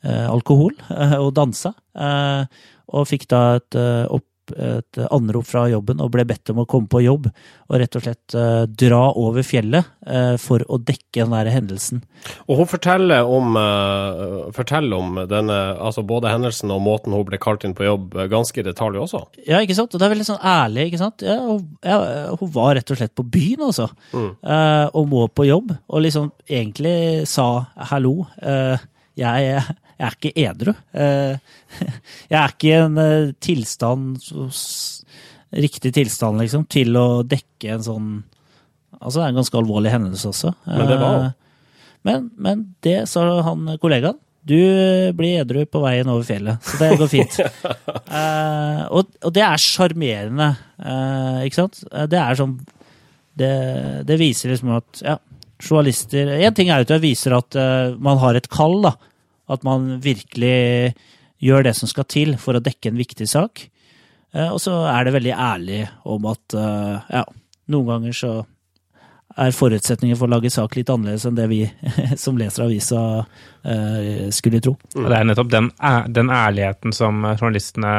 eh, 0.05 0.27
alkohol 0.29 0.77
eh, 0.91 1.17
og 1.21 1.33
dansa. 1.37 1.75
Eh, 1.95 2.63
og 2.95 3.09
fikk 3.09 3.29
da 3.33 3.43
et, 3.59 3.81
eh, 3.81 4.05
opp, 4.13 4.29
et 4.53 4.99
anrop 5.09 5.47
fra 5.49 5.65
jobben 5.73 6.03
og 6.05 6.11
ble 6.13 6.27
bedt 6.29 6.51
om 6.53 6.61
å 6.63 6.67
komme 6.69 6.91
på 6.91 7.01
jobb 7.05 7.29
og 7.31 7.79
rett 7.81 7.97
og 7.97 8.05
slett 8.05 8.37
uh, 8.37 8.65
dra 8.69 9.01
over 9.17 9.47
fjellet 9.47 9.87
uh, 10.09 10.35
for 10.41 10.65
å 10.69 10.79
dekke 10.79 11.23
den 11.23 11.33
der 11.33 11.51
hendelsen. 11.55 12.03
Og 12.49 12.61
hun 12.61 12.69
forteller 12.69 13.25
om, 13.25 13.57
uh, 13.57 14.51
forteller 14.57 14.99
om 14.99 15.23
denne, 15.31 15.59
altså 15.79 16.05
både 16.07 16.33
hendelsen 16.33 16.73
og 16.75 16.83
måten 16.85 17.15
hun 17.17 17.25
ble 17.29 17.41
kalt 17.41 17.65
inn 17.65 17.77
på 17.77 17.87
jobb, 17.87 18.19
ganske 18.33 18.61
i 18.61 18.67
detalj 18.67 19.01
også. 19.05 19.23
Ja, 19.49 19.63
ikke 19.65 19.79
sant? 19.79 19.95
Og 19.95 20.03
det 20.03 20.09
er 20.09 20.15
veldig 20.15 20.29
sånn 20.29 20.43
ærlig, 20.45 20.89
ikke 20.91 21.03
sant? 21.03 21.25
Ja, 21.25 21.39
hun, 21.41 21.65
ja, 21.85 21.99
hun 22.35 22.53
var 22.55 22.75
rett 22.79 22.93
og 22.93 23.01
slett 23.01 23.15
på 23.17 23.27
byen, 23.27 23.65
altså. 23.69 23.89
Eh, 24.15 24.87
og 24.93 25.09
må 25.11 25.27
på 25.33 25.47
jobb. 25.49 25.73
Og 25.89 26.05
liksom 26.05 26.31
egentlig 26.49 27.25
sa 27.31 27.67
hallo, 27.91 28.27
jeg, 29.19 29.65
jeg 29.95 30.07
er 30.07 30.17
ikke 30.17 30.33
edru. 30.43 30.75
Eh, 30.93 31.37
jeg 32.33 32.39
er 32.41 32.55
ikke 32.55 32.71
i 32.71 32.77
en 32.81 33.01
eh, 33.01 33.33
tilstand, 33.43 34.19
riktig 35.65 35.95
tilstand, 35.95 36.41
liksom, 36.43 36.67
til 36.71 36.99
å 36.99 37.09
dekke 37.27 37.77
en 37.77 37.91
sånn 37.91 38.15
Altså, 39.05 39.19
det 39.19 39.25
er 39.25 39.33
en 39.35 39.39
ganske 39.43 39.59
alvorlig 39.59 39.91
hendelse 39.93 40.29
også. 40.31 40.51
Men 40.65 40.87
det 40.89 40.95
var. 40.97 41.17
Eh, 41.27 41.65
men, 42.09 42.29
men 42.41 42.61
det 42.87 43.03
sa 43.11 43.25
han 43.45 43.67
kollegaen. 43.83 44.17
Du 44.49 44.57
blir 45.19 45.43
edru 45.43 45.67
på 45.69 45.83
veien 45.83 46.09
over 46.09 46.25
fjellet, 46.25 46.65
så 46.65 46.79
det 46.81 46.95
går 47.01 47.11
fint. 47.13 47.37
Eh, 48.15 48.81
og, 48.95 49.09
og 49.27 49.33
det 49.35 49.43
er 49.43 49.59
sjarmerende, 49.59 50.47
ikke 51.43 51.57
sant? 51.57 51.81
Det 52.13 52.19
er 52.21 52.37
sånn 52.39 52.53
det, 53.35 53.49
det 54.07 54.19
viser 54.21 54.53
liksom 54.53 54.71
at 54.77 55.01
ja, 55.03 55.17
journalister 55.59 56.31
En 56.37 56.55
ting 56.55 56.71
er 56.71 56.79
jo 56.79 56.87
at 56.87 56.93
det 56.93 57.01
viser 57.03 57.35
at 57.35 57.59
man 57.99 58.21
har 58.23 58.39
et 58.39 58.47
kall, 58.53 58.77
da. 58.85 58.93
At 59.51 59.65
man 59.67 59.99
virkelig 60.05 60.95
gjør 61.45 61.67
det 61.67 61.75
som 61.77 61.91
skal 61.91 62.07
til 62.09 62.37
for 62.41 62.57
å 62.57 62.65
dekke 62.65 62.91
en 62.91 63.01
viktig 63.01 63.29
sak. 63.29 63.67
Eh, 64.35 64.51
og 64.51 64.61
så 64.63 64.83
er 64.91 65.07
det 65.07 65.15
veldig 65.17 65.35
ærlig 65.35 65.85
om 66.11 66.27
at 66.33 66.57
eh, 66.59 67.15
ja, 67.19 67.25
noen 67.73 67.91
ganger 67.93 68.19
så 68.19 68.33
er 69.35 69.55
forutsetninger 69.55 70.19
for 70.19 70.29
å 70.29 70.37
lage 70.37 70.51
sak 70.53 70.77
litt 70.79 70.91
annerledes 70.93 71.25
enn 71.27 71.39
det 71.39 71.49
vi 71.51 71.65
som 72.25 72.39
leser 72.39 72.67
avisa 72.67 73.03
eh, 73.67 74.31
skulle 74.35 74.63
tro. 74.63 74.77
Det 74.95 75.11
er 75.11 75.29
nettopp 75.29 75.51
den, 75.53 75.71
den 76.15 76.31
ærligheten 76.33 76.95
som 76.95 77.25
journalistene 77.35 77.95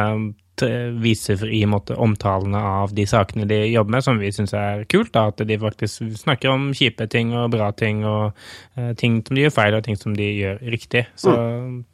viser 1.01 1.41
i 1.49 1.61
en 1.65 1.73
måte, 1.73 1.97
omtalene 1.99 2.59
av 2.59 2.93
de 2.95 3.05
sakene 3.09 3.47
de 3.49 3.57
jobber 3.67 3.97
med, 3.97 4.05
som 4.05 4.19
vi 4.21 4.31
syns 4.33 4.53
er 4.55 4.85
kult. 4.91 5.11
Da, 5.15 5.27
at 5.31 5.43
de 5.47 5.57
faktisk 5.59 6.15
snakker 6.21 6.53
om 6.53 6.69
kjipe 6.75 7.07
ting 7.11 7.33
og 7.35 7.51
bra 7.55 7.71
ting, 7.75 8.03
og 8.07 8.37
uh, 8.77 8.91
ting 8.99 9.19
som 9.25 9.35
de 9.35 9.45
gjør 9.45 9.55
feil, 9.57 9.77
og 9.77 9.85
ting 9.87 9.99
som 9.99 10.15
de 10.17 10.29
gjør 10.31 10.61
riktig. 10.75 11.05
Så 11.19 11.35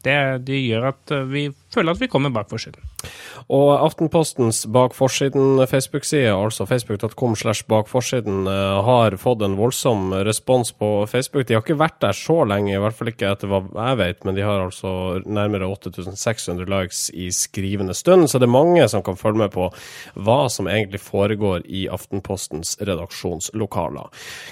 det 0.05 0.17
det, 0.45 0.59
gjør 0.61 0.91
at 0.91 1.13
eh, 1.15 1.27
vi 1.29 1.43
føler 1.73 1.95
at 1.95 2.01
vi 2.01 2.09
kommer 2.11 2.33
bak 2.33 2.49
forsiden. 2.51 2.83
Og 3.51 3.71
Aftenpostens 3.79 4.65
Bak 4.71 4.95
forsiden 4.95 5.61
Facebook-side, 5.67 6.33
altså 6.35 6.67
facebook.com 6.69 7.35
slash 7.39 7.65
bak 7.67 7.89
forsiden, 7.91 8.45
eh, 8.47 8.83
har 8.85 9.17
fått 9.21 9.41
en 9.45 9.57
voldsom 9.59 10.13
respons 10.27 10.71
på 10.71 10.91
Facebook. 11.07 11.47
De 11.47 11.55
har 11.55 11.63
ikke 11.63 11.79
vært 11.79 11.99
der 12.03 12.17
så 12.17 12.41
lenge, 12.47 12.73
i 12.75 12.81
hvert 12.81 12.97
fall 12.97 13.11
ikke 13.11 13.31
etter 13.31 13.51
hva 13.51 13.63
jeg 13.71 13.99
vet, 14.03 14.23
men 14.25 14.37
de 14.37 14.45
har 14.45 14.65
altså 14.65 14.93
nærmere 15.25 15.67
8600 15.71 16.69
likes 16.69 17.09
i 17.13 17.31
skrivende 17.35 17.95
stund, 17.97 18.29
så 18.29 18.39
det 18.39 18.49
er 18.49 18.57
mange 18.57 18.87
som 18.91 19.03
kan 19.03 19.19
følge 19.19 19.45
med 19.45 19.53
på 19.55 19.69
hva 20.15 20.39
som 20.51 20.69
egentlig 20.71 21.01
foregår 21.03 21.65
i 21.67 21.87
Aftenpostens 21.91 22.77
redaksjonslokaler. 22.81 24.11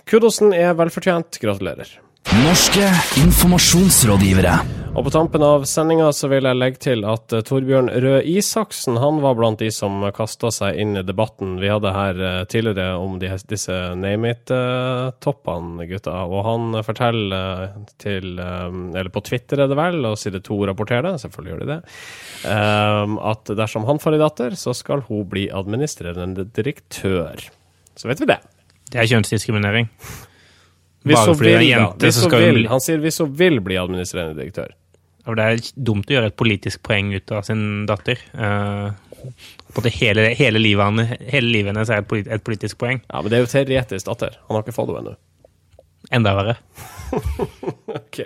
Kudosen 0.09 0.53
er 0.53 0.77
velfortjent. 0.79 1.39
Gratulerer. 1.41 2.08
Norske 2.27 2.83
informasjonsrådgivere. 3.21 4.53
Og 4.97 5.05
på 5.05 5.11
tampen 5.13 5.43
av 5.45 5.63
sendinga 5.69 6.09
så 6.11 6.27
vil 6.31 6.43
jeg 6.43 6.57
legge 6.57 6.81
til 6.83 7.05
at 7.07 7.31
uh, 7.31 7.41
Torbjørn 7.45 7.87
Røe 8.03 8.19
Isaksen 8.27 8.97
han 8.99 9.21
var 9.23 9.37
blant 9.37 9.61
de 9.61 9.69
som 9.71 10.01
kasta 10.15 10.51
seg 10.51 10.79
inn 10.81 10.97
i 10.99 11.03
debatten 11.05 11.55
vi 11.61 11.69
hadde 11.71 11.93
her 11.95 12.19
uh, 12.19 12.43
tidligere 12.49 12.97
om 12.99 13.15
de, 13.21 13.31
disse 13.49 13.77
name 13.95 14.33
it-toppene, 14.35 15.87
gutta. 15.89 16.15
Og 16.27 16.43
han 16.47 16.79
forteller 16.85 17.65
uh, 17.69 17.81
til 18.01 18.39
Eller 18.39 19.11
på 19.13 19.23
Twitter 19.25 19.63
er 19.63 19.71
det 19.71 19.79
vel, 19.79 20.01
og 20.09 20.19
side 20.19 20.43
to 20.45 20.59
rapporterer 20.67 21.07
det, 21.09 21.17
selvfølgelig 21.23 21.53
gjør 21.53 21.63
de 21.63 21.69
det, 21.73 21.81
at 23.29 23.51
dersom 23.57 23.85
han 23.87 23.99
får 24.01 24.15
ei 24.15 24.21
datter, 24.21 24.55
så 24.59 24.73
skal 24.75 25.03
hun 25.07 25.27
bli 25.31 25.49
administrerende 25.53 26.47
direktør. 26.55 27.45
Så 27.95 28.09
vet 28.09 28.23
vi 28.23 28.29
det. 28.31 28.39
Det 28.89 29.03
er 29.03 29.11
kjønnsdiskriminering. 29.13 29.89
Hvis 31.07 31.15
Bare 31.15 31.31
hun 31.31 31.37
fordi 31.39 31.51
er 31.53 31.59
vil, 31.59 31.69
da. 31.69 31.75
jente, 31.79 32.05
Hvis 32.05 32.15
så 32.19 32.21
hun 32.25 32.29
skal 32.31 32.41
vil. 32.43 32.57
hun 32.63 32.71
Han 32.73 32.81
sier 32.83 32.97
hvis 33.03 33.19
hun 33.23 33.29
vil 33.39 33.59
bli 33.63 33.77
administrerende 33.79 34.35
direktør. 34.41 34.73
Og 35.29 35.35
det 35.37 35.45
er 35.45 35.61
dumt 35.89 36.09
å 36.09 36.15
gjøre 36.17 36.31
et 36.31 36.35
politisk 36.39 36.81
poeng 36.83 37.13
ut 37.15 37.31
av 37.31 37.43
sin 37.47 37.85
datter. 37.87 38.17
Eh, 38.33 38.89
på 39.19 39.23
en 39.29 39.77
måte 39.77 39.91
hele, 39.99 40.27
hele, 40.35 40.59
livet, 40.59 40.83
han- 40.83 41.17
hele 41.29 41.51
livet 41.53 41.73
hennes 41.73 41.89
er 41.89 41.99
et, 42.03 42.07
polit, 42.07 42.27
et 42.27 42.43
politisk 42.43 42.77
poeng. 42.81 43.01
Ja, 43.11 43.21
men 43.21 43.29
det 43.29 43.37
er 43.39 43.45
jo 43.45 43.51
Terjetis 43.53 44.03
datter. 44.07 44.35
Han 44.47 44.55
har 44.57 44.63
ikke 44.63 44.75
fått 44.75 44.89
henne 44.91 45.03
ennå. 45.05 45.15
Enda 46.11 46.33
verre. 46.35 46.57
Ok. 47.89 48.19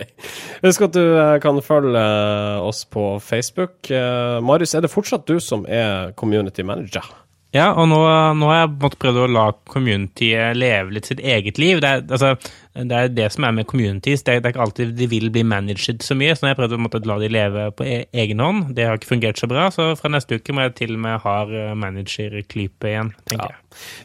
Husk 0.64 0.82
at 0.88 0.96
du 0.96 1.02
eh, 1.18 1.38
kan 1.44 1.60
følge 1.64 2.00
eh, 2.00 2.62
oss 2.68 2.84
på 2.92 3.20
Facebook. 3.24 3.90
Eh, 3.92 4.40
Marius, 4.44 4.74
er 4.76 4.84
det 4.86 4.92
fortsatt 4.92 5.26
du 5.30 5.38
som 5.44 5.66
er 5.68 6.12
community 6.20 6.64
manager? 6.68 7.06
Ja, 7.54 7.70
og 7.78 7.86
nå, 7.92 8.00
nå 8.40 8.48
har 8.50 8.64
jeg 8.64 8.70
på 8.72 8.74
en 8.74 8.84
måte 8.88 9.00
prøvd 9.04 9.20
å 9.24 9.28
la 9.32 9.46
communityet 9.70 10.58
leve 10.58 10.96
litt 10.96 11.06
sitt 11.12 11.22
eget 11.22 11.60
liv. 11.62 11.80
Det 11.84 11.90
er, 11.92 12.02
altså, 12.10 12.34
det 12.74 12.98
er 12.98 13.12
det 13.14 13.28
som 13.34 13.46
er 13.46 13.54
med 13.54 13.68
communities. 13.70 14.24
Det 14.26 14.36
er, 14.36 14.42
det 14.42 14.50
er 14.50 14.56
ikke 14.56 14.66
alltid 14.66 14.94
de 14.98 15.08
vil 15.12 15.30
bli 15.34 15.44
managed 15.46 16.02
så 16.06 16.18
mye, 16.18 16.34
så 16.36 16.48
har 16.48 16.54
jeg 16.54 16.62
prøvd 16.62 16.78
å 16.78 16.82
måte, 16.82 17.04
la 17.10 17.20
de 17.22 17.30
leve 17.32 17.68
på 17.78 17.86
e 17.86 18.00
egen 18.24 18.42
hånd. 18.42 18.72
Det 18.78 18.88
har 18.88 18.98
ikke 18.98 19.12
fungert 19.14 19.42
så 19.42 19.50
bra, 19.52 19.68
så 19.74 19.92
fra 20.00 20.12
neste 20.14 20.40
uke 20.40 20.56
må 20.56 20.66
jeg 20.66 20.78
til 20.82 20.96
og 20.98 21.04
med 21.06 21.22
ha 21.24 21.36
managerklype 21.78 22.04
manager-klype 22.04 22.90
igjen, 22.90 23.12
tenker 23.30 23.54
jeg. 23.54 23.60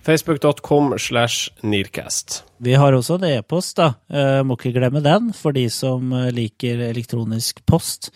Facebook.com 0.07 0.95
slash 0.99 1.51
Nearcast. 1.63 2.43
Vi 2.59 2.75
har 2.75 2.93
også 2.93 3.19
en 3.19 3.29
e-post, 3.29 3.77
da. 3.79 3.93
Eh, 4.11 4.41
må 4.47 4.57
ikke 4.59 4.75
glemme 4.75 5.03
den, 5.05 5.33
for 5.37 5.55
de 5.55 5.69
som 5.71 6.13
eh, 6.13 6.31
liker 6.35 6.81
elektronisk 6.89 7.63
post. 7.69 8.11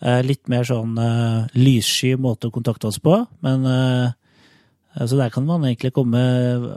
Eh, 0.00 0.20
litt 0.22 0.46
mer 0.48 0.66
sånn 0.68 0.98
eh, 1.02 1.48
lyssky 1.58 2.14
måte 2.20 2.48
å 2.48 2.54
kontakte 2.54 2.90
oss 2.90 3.00
på, 3.02 3.24
men 3.44 3.66
eh, 3.66 4.14
så 5.06 5.16
der 5.18 5.28
kan 5.30 5.44
man 5.46 5.62
egentlig 5.68 5.92
komme 5.94 6.20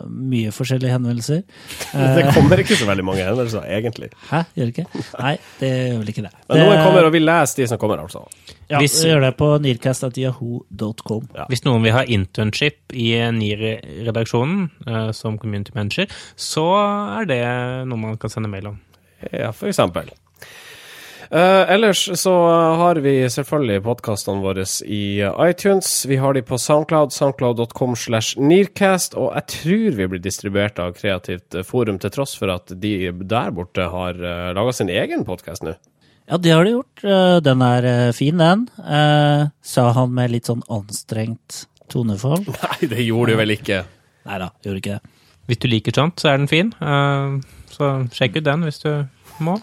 mye 0.05 0.51
forskjellige 0.53 0.91
henvendelser. 0.93 1.39
Det 2.17 2.25
kommer 2.35 2.59
ikke 2.61 2.75
så 2.77 2.85
veldig 2.89 3.05
mange 3.07 3.23
henvendelser, 3.25 3.63
egentlig. 3.71 4.11
Hæ, 4.29 4.43
gjør 4.55 4.67
det 4.69 4.75
ikke? 4.75 5.03
Nei, 5.17 5.31
det 5.61 5.69
gjør 5.71 5.97
vel 6.01 6.11
ikke 6.13 6.25
det. 6.27 6.33
Men 6.51 6.61
noen 6.65 6.83
kommer, 6.85 7.07
og 7.07 7.15
vi 7.15 7.21
leser 7.23 7.63
de 7.63 7.67
som 7.71 7.79
kommer, 7.81 8.03
altså. 8.03 8.21
Ja, 8.69 8.77
Hvis- 8.79 8.99
vi 9.03 9.09
gjør 9.09 9.25
det 9.25 9.31
på 9.39 9.47
nearcast.yahoo.com. 9.63 11.27
Ja. 11.35 11.45
Hvis 11.49 11.63
noen 11.65 11.83
vil 11.87 11.95
ha 11.95 12.03
internship 12.07 12.93
i 12.93 13.09
NIR-redaksjonen 13.35 14.69
eh, 14.87 15.11
som 15.17 15.37
community 15.41 15.73
manager, 15.75 16.07
så 16.35 16.67
er 17.21 17.25
det 17.31 17.41
noe 17.89 17.97
man 17.99 18.17
kan 18.21 18.29
sende 18.33 18.51
mail 18.51 18.67
om. 18.73 18.79
Ja, 19.31 19.51
for 19.51 19.69
eksempel. 19.71 20.09
Eh, 21.31 21.71
ellers 21.71 22.19
så 22.19 22.33
har 22.75 22.95
vi 22.99 23.13
selvfølgelig 23.31 23.83
podkastene 23.85 24.43
våre 24.43 24.65
i 24.83 25.21
iTunes. 25.45 26.05
Vi 26.09 26.17
har 26.19 26.35
de 26.35 26.41
på 26.43 26.57
Soundcloud, 26.59 27.13
soundcloud.com 27.15 27.95
slash 27.95 28.35
Nearcast, 28.35 29.15
og 29.15 29.31
jeg 29.37 29.47
tror 29.53 29.95
vi 30.01 30.09
blir 30.11 30.23
distribuert 30.25 30.81
av 30.83 30.91
Kreativt 30.97 31.55
Forum, 31.69 32.01
til 32.03 32.11
tross 32.11 32.35
for 32.35 32.51
at 32.51 32.75
de 32.83 33.13
der 33.15 33.55
borte 33.55 33.87
har 33.93 34.19
uh, 34.19 34.51
laga 34.57 34.75
sin 34.75 34.91
egen 34.91 35.23
podkast 35.23 35.63
nå. 35.63 35.77
Ja, 36.27 36.37
det 36.37 36.51
har 36.51 36.67
de 36.67 36.75
gjort. 36.75 37.03
Eh, 37.03 37.39
Den 37.43 37.63
er 37.65 37.87
eh, 37.87 38.11
fin, 38.15 38.37
den. 38.39 38.67
Eh, 38.79 39.47
sa 39.61 39.89
han 39.97 40.13
med 40.15 40.31
litt 40.31 40.47
sånn 40.47 40.61
anstrengt 40.71 41.65
tonefall. 41.91 42.45
Nei, 42.59 42.87
det 42.91 43.03
gjorde 43.07 43.33
du 43.33 43.41
vel 43.41 43.55
ikke? 43.57 43.81
Nei 44.29 44.37
da, 44.39 44.51
gjorde 44.63 44.83
ikke 44.83 44.99
det. 44.99 45.17
Hvis 45.49 45.59
du 45.63 45.67
liker 45.67 45.95
sånt, 45.97 46.21
så 46.21 46.31
er 46.31 46.39
den 46.39 46.51
fin. 46.51 46.71
Eh, 46.79 47.35
så 47.73 47.93
sjekk 48.15 48.39
ut 48.39 48.47
den 48.47 48.67
hvis 48.67 48.83
du 48.83 48.91
må. 49.43 49.57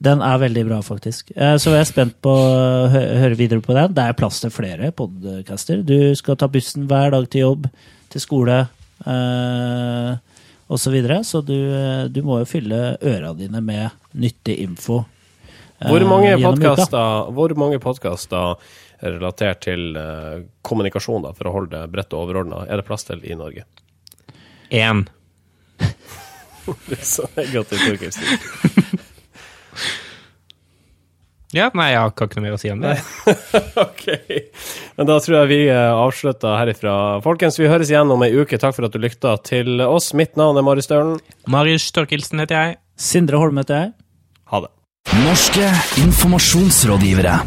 Den 0.00 0.22
er 0.24 0.38
veldig 0.40 0.64
bra, 0.64 0.78
faktisk. 0.82 1.30
Eh, 1.36 1.56
Så 1.60 1.74
jeg 1.74 1.84
er 1.84 1.88
spent 1.90 2.16
på 2.24 2.32
å 2.32 2.88
høre 2.88 3.36
videre 3.36 3.60
på 3.60 3.76
den. 3.76 3.92
Det 3.96 4.06
er 4.08 4.16
plass 4.16 4.40
til 4.40 4.52
flere 4.54 4.90
podcaster. 4.96 5.82
Du 5.84 6.14
skal 6.16 6.38
ta 6.40 6.48
bussen 6.48 6.88
hver 6.88 7.12
dag 7.12 7.28
til 7.30 7.44
jobb, 7.44 7.66
til 8.10 8.24
skole 8.24 8.58
eh, 9.04 10.12
osv. 10.70 10.84
Så, 10.86 10.90
videre. 10.94 11.20
så 11.24 11.42
du, 11.44 11.54
eh, 11.54 12.04
du 12.08 12.22
må 12.24 12.40
jo 12.40 12.48
fylle 12.48 12.96
øra 12.96 13.34
dine 13.36 13.60
med 13.60 13.90
nyttig 14.16 14.56
info. 14.64 15.02
eh, 15.80 15.88
Hvor 15.90 16.06
mange 16.08 16.32
podcaster, 16.40 17.32
Hvor 17.36 17.54
mange 17.56 17.80
relatert 19.00 19.60
til 19.64 19.96
eh, 19.96 20.42
kommunikasjon, 20.62 21.22
da, 21.24 21.32
for 21.36 21.48
å 21.48 21.54
holde 21.54 21.76
det 21.76 21.92
bredt 21.92 22.12
og 22.16 22.26
overordna, 22.26 22.64
er 22.68 22.80
det 22.80 22.86
plass 22.88 23.04
til 23.08 23.22
i 23.24 23.36
Norge? 23.36 23.64
Én. 24.70 25.06
Det 26.86 27.00
er 27.00 27.06
så 27.08 27.24
negativt, 27.36 27.98
Kristin. 27.98 28.98
Ja, 31.56 31.66
nei, 31.74 31.88
jeg 31.90 31.98
har 31.98 32.12
ikke 32.14 32.38
noe 32.38 32.44
mer 32.44 32.54
å 32.54 32.60
si 32.62 32.70
om 32.70 32.82
det. 32.84 32.94
Ok, 33.84 34.04
men 34.96 35.08
da 35.08 35.16
tror 35.22 35.36
jeg 35.40 35.50
vi 35.50 35.60
eh, 35.70 35.90
avslutter 35.90 36.58
herifra. 36.60 36.92
Folkens, 37.24 37.58
vi 37.58 37.70
høres 37.70 37.90
igjen 37.90 38.12
om 38.12 38.22
ei 38.26 38.30
uke. 38.36 38.58
Takk 38.60 38.76
for 38.76 38.86
at 38.86 38.94
du 38.94 39.00
lykta 39.02 39.34
til 39.46 39.82
oss. 39.82 40.12
Mitt 40.14 40.38
navn 40.38 40.60
er 40.60 40.66
Marius 40.66 40.86
Stølen. 40.90 41.16
Marius 41.50 41.88
Torkelsen 41.96 42.42
heter 42.44 42.58
jeg. 42.60 42.78
Sindre 43.00 43.40
Holm 43.42 43.58
heter 43.62 43.82
jeg. 43.82 43.96
Ha 44.52 44.62
det. 44.66 44.70
Norske 45.24 45.72
informasjonsrådgivere. 46.04 47.38